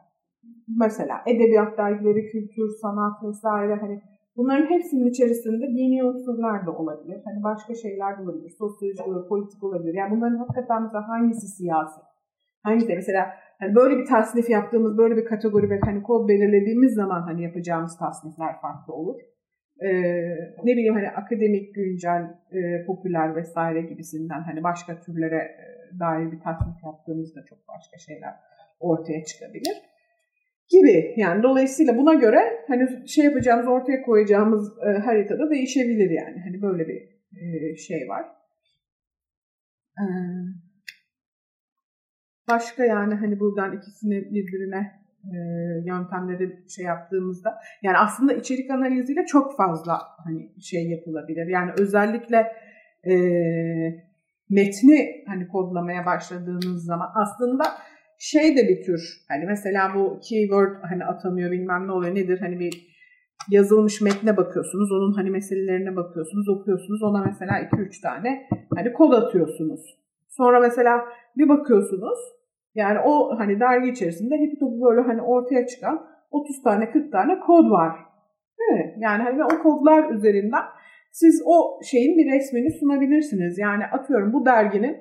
Mesela 0.80 1.16
edebiyat 1.28 1.78
dergileri, 1.78 2.32
kültür, 2.32 2.70
sanat 2.82 3.24
vesaire 3.24 3.76
hani 3.76 4.02
bunların 4.38 4.70
hepsinin 4.70 5.10
içerisinde 5.10 5.68
dini 5.68 6.04
unsurlar 6.04 6.66
da 6.66 6.72
olabilir. 6.72 7.22
Hani 7.26 7.44
başka 7.44 7.76
şeyler 7.76 8.18
de 8.18 8.22
olabilir. 8.22 8.50
Sosyoloji 8.50 9.04
olabilir, 9.04 9.30
politik 9.30 9.64
olabilir. 9.64 9.94
Yani 9.94 10.12
bunların 10.16 10.38
hakikaten 10.38 10.84
mesela 10.84 11.08
hangisi 11.08 11.48
siyasi? 11.48 12.02
Hangisi 12.64 12.96
mesela 12.96 13.34
hani 13.64 13.76
böyle 13.76 13.98
bir 13.98 14.06
tasnif 14.06 14.50
yaptığımız, 14.50 14.98
böyle 14.98 15.18
bir 15.18 15.26
kategori 15.26 15.70
ve 15.70 15.80
hani 15.86 16.04
kod 16.04 16.30
belirlediğimiz 16.30 16.94
zaman 16.94 17.22
hani 17.22 17.44
yapacağımız 17.44 17.98
tasnifler 17.98 18.62
farklı 18.62 18.94
olur 18.94 19.20
e, 19.82 19.90
ne 20.64 20.72
bileyim 20.74 20.94
hani 20.94 21.10
akademik, 21.10 21.76
güncel, 21.76 22.22
e, 22.52 22.86
popüler 22.86 23.36
vesaire 23.36 23.82
gibisinden 23.82 24.42
hani 24.42 24.64
başka 24.64 25.02
türlere 25.02 25.36
e, 25.36 26.00
dair 26.00 26.32
bir 26.32 26.40
tasnif 26.40 26.84
yaptığımızda 26.84 27.46
çok 27.50 27.68
başka 27.68 27.98
şeyler 27.98 28.34
ortaya 28.80 29.24
çıkabilir 29.24 29.76
gibi. 30.70 31.14
Yani 31.18 31.44
dolayısıyla 31.44 31.98
buna 31.98 32.14
göre 32.14 32.40
hani 32.68 33.08
şey 33.08 33.26
yapacağımız, 33.26 33.68
ortaya 33.68 34.02
koyacağımız 34.02 34.74
e, 34.88 35.00
haritada 35.00 35.50
değişebilir 35.50 36.10
yani. 36.10 36.42
Hani 36.44 36.62
böyle 36.62 36.88
bir 36.88 37.02
e, 37.42 37.76
şey 37.76 38.10
var. 38.10 38.26
E, 40.00 40.06
başka 42.50 42.86
yani 42.86 43.16
hani 43.16 43.40
buradan 43.40 43.78
ikisini 43.78 44.32
birbirine 44.32 44.92
e, 45.24 45.38
yöntemleri 45.86 46.70
şey 46.70 46.86
yaptığımızda 46.86 47.60
yani 47.84 47.98
aslında 47.98 48.34
içerik 48.34 48.72
analiziyle 48.72 49.26
çok 49.26 49.58
fazla 49.58 50.02
hani 50.24 50.52
şey 50.62 50.90
yapılabilir. 50.90 51.48
Yani 51.48 51.72
özellikle 51.80 52.38
e, 53.06 53.14
metni 54.50 55.24
hani 55.28 55.48
kodlamaya 55.48 56.06
başladığınız 56.06 56.86
zaman 56.86 57.12
aslında 57.16 57.64
şey 58.20 58.58
de 58.58 58.68
bir 58.68 58.86
tür 58.86 59.26
hani 59.28 59.46
mesela 59.46 59.92
bu 59.96 60.20
keyword 60.30 60.76
hani 60.82 61.06
atamıyor 61.06 61.52
bilmem 61.52 61.88
ne 61.88 61.92
oluyor 61.92 62.16
nedir 62.16 62.40
hani 62.40 62.60
bir 62.60 62.94
yazılmış 63.50 64.02
metne 64.02 64.38
bakıyorsunuz 64.38 64.92
onun 64.92 65.14
hani 65.14 65.30
meselelerine 65.30 65.96
bakıyorsunuz 65.96 66.50
okuyorsunuz 66.50 67.04
ona 67.04 67.24
mesela 67.24 67.60
2-3 67.60 68.02
tane 68.02 68.48
hani 68.76 68.94
kod 68.94 69.12
atıyorsunuz. 69.12 70.03
Sonra 70.38 70.60
mesela 70.60 71.06
bir 71.38 71.50
bakıyorsunuz 71.50 72.20
yani 72.76 73.00
o 73.00 73.40
hani 73.40 73.60
dergi 73.60 73.90
içerisinde 73.90 74.36
hep 74.36 74.60
topu 74.60 74.82
böyle 74.82 75.02
hani 75.02 75.22
ortaya 75.22 75.68
çıkan 75.68 76.08
30 76.32 76.64
tane 76.64 76.92
40 76.92 77.12
tane 77.12 77.40
kod 77.40 77.72
var. 77.72 77.92
Değil 78.60 78.72
mi? 78.72 78.96
Yani 79.00 79.24
hani 79.24 79.44
o 79.44 79.64
kodlar 79.64 80.10
üzerinden 80.10 80.64
siz 81.12 81.44
o 81.46 81.80
şeyin 81.84 82.18
bir 82.18 82.32
resmini 82.32 82.72
sunabilirsiniz. 82.80 83.58
Yani 83.58 83.86
atıyorum 83.86 84.34
bu 84.34 84.46
derginin 84.46 84.98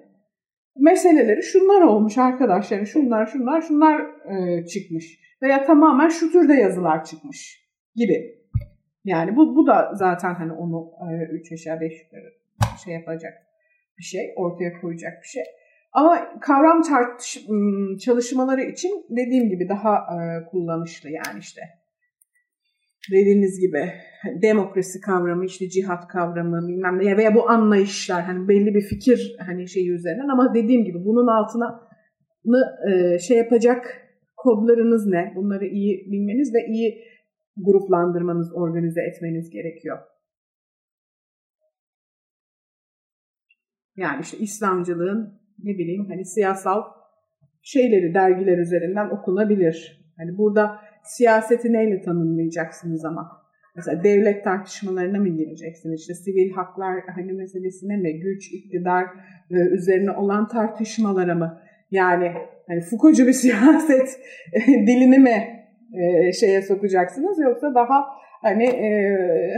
meseleleri 0.79 1.43
şunlar 1.43 1.81
olmuş 1.81 2.19
arkadaşlar. 2.19 2.77
Yani 2.77 2.87
şunlar 2.87 3.27
şunlar 3.27 3.61
şunlar 3.61 4.01
e, 4.01 4.67
çıkmış. 4.67 5.19
Veya 5.43 5.65
tamamen 5.65 6.09
şu 6.09 6.33
türde 6.33 6.55
yazılar 6.55 7.05
çıkmış 7.05 7.69
gibi. 7.95 8.43
Yani 9.05 9.37
bu, 9.37 9.57
bu 9.57 9.67
da 9.67 9.91
zaten 9.95 10.35
hani 10.35 10.53
onu 10.53 10.93
3 11.33 11.53
e, 11.53 11.55
aşağı 11.55 11.81
5 11.81 11.93
yukarı 12.05 12.33
şey 12.85 12.95
yapacak 12.95 13.33
bir 13.98 14.02
şey, 14.02 14.35
ortaya 14.36 14.81
koyacak 14.81 15.12
bir 15.23 15.28
şey. 15.28 15.43
Ama 15.93 16.40
kavram 16.40 16.82
tartış, 16.82 17.47
çalışmaları 18.05 18.62
için 18.62 19.06
dediğim 19.10 19.48
gibi 19.48 19.69
daha 19.69 19.94
e, 19.97 20.44
kullanışlı 20.51 21.10
yani 21.10 21.39
işte. 21.40 21.60
Dediğiniz 23.12 23.60
gibi 23.60 23.93
demokrasi 24.43 25.01
kavramı, 25.01 25.44
işte 25.44 25.69
cihat 25.69 26.09
kavramı 26.09 26.69
bilmem 26.69 26.98
ne 26.98 27.16
veya 27.16 27.35
bu 27.35 27.51
anlayışlar 27.51 28.23
hani 28.23 28.48
belli 28.48 28.74
bir 28.74 28.81
fikir 28.81 29.36
hani 29.47 29.69
şeyi 29.69 29.90
üzerinden 29.90 30.28
ama 30.28 30.55
dediğim 30.55 30.85
gibi 30.85 30.98
bunun 31.05 31.27
altına 31.27 31.81
e, 32.90 33.19
şey 33.19 33.36
yapacak 33.36 34.02
kodlarınız 34.36 35.06
ne? 35.06 35.32
Bunları 35.36 35.66
iyi 35.66 36.06
bilmeniz 36.12 36.55
ve 36.55 36.66
iyi 36.66 37.05
gruplandırmanız, 37.56 38.52
organize 38.55 39.01
etmeniz 39.02 39.51
gerekiyor. 39.51 39.98
Yani 43.97 44.20
işte 44.20 44.39
İslamcılığın 44.39 45.40
ne 45.62 45.78
bileyim 45.78 46.06
hani 46.09 46.24
siyasal 46.24 46.82
şeyleri 47.62 48.14
dergiler 48.14 48.59
üzerinden 48.59 49.10
okunabilir. 49.10 50.02
Hani 50.16 50.39
burada 50.39 50.78
siyaseti 51.05 51.73
neyle 51.73 52.01
tanımlayacaksınız 52.01 53.05
ama? 53.05 53.43
Mesela 53.77 54.05
devlet 54.05 54.44
tartışmalarına 54.44 55.19
mı 55.19 55.28
gireceksiniz? 55.28 56.01
İşte 56.01 56.14
sivil 56.14 56.52
haklar 56.52 57.02
hani 57.14 57.32
meselesine 57.32 57.97
mi? 57.97 58.20
Güç, 58.20 58.52
iktidar 58.52 59.05
e, 59.51 59.55
üzerine 59.55 60.10
olan 60.10 60.48
tartışmalara 60.48 61.35
mı? 61.35 61.60
Yani 61.90 62.32
hani 62.69 62.81
Foucault'cu 62.81 63.27
bir 63.27 63.32
siyaset 63.43 64.20
dilini 64.66 65.19
mi 65.19 65.62
e, 65.94 66.32
şeye 66.32 66.62
sokacaksınız 66.62 67.39
yoksa 67.39 67.74
daha 67.74 68.05
hani 68.43 68.64
e, 68.64 68.89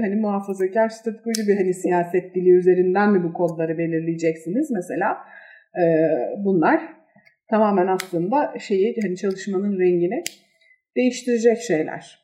hani 0.01 0.17
muhafazakar 0.17 0.89
statükocu 0.89 1.49
bir 1.49 1.57
hani 1.57 1.75
siyaset 1.75 2.35
dili 2.35 2.51
üzerinden 2.51 3.13
mi 3.13 3.25
bu 3.25 3.33
kodları 3.33 3.79
belirleyeceksiniz 3.79 4.71
mesela? 4.71 5.17
Ee, 5.79 6.09
bunlar 6.45 6.81
tamamen 7.51 7.87
aslında 7.87 8.55
şeyi 8.59 8.97
hani 9.03 9.17
çalışmanın 9.17 9.79
rengini 9.81 10.23
değiştirecek 10.97 11.59
şeyler. 11.59 12.24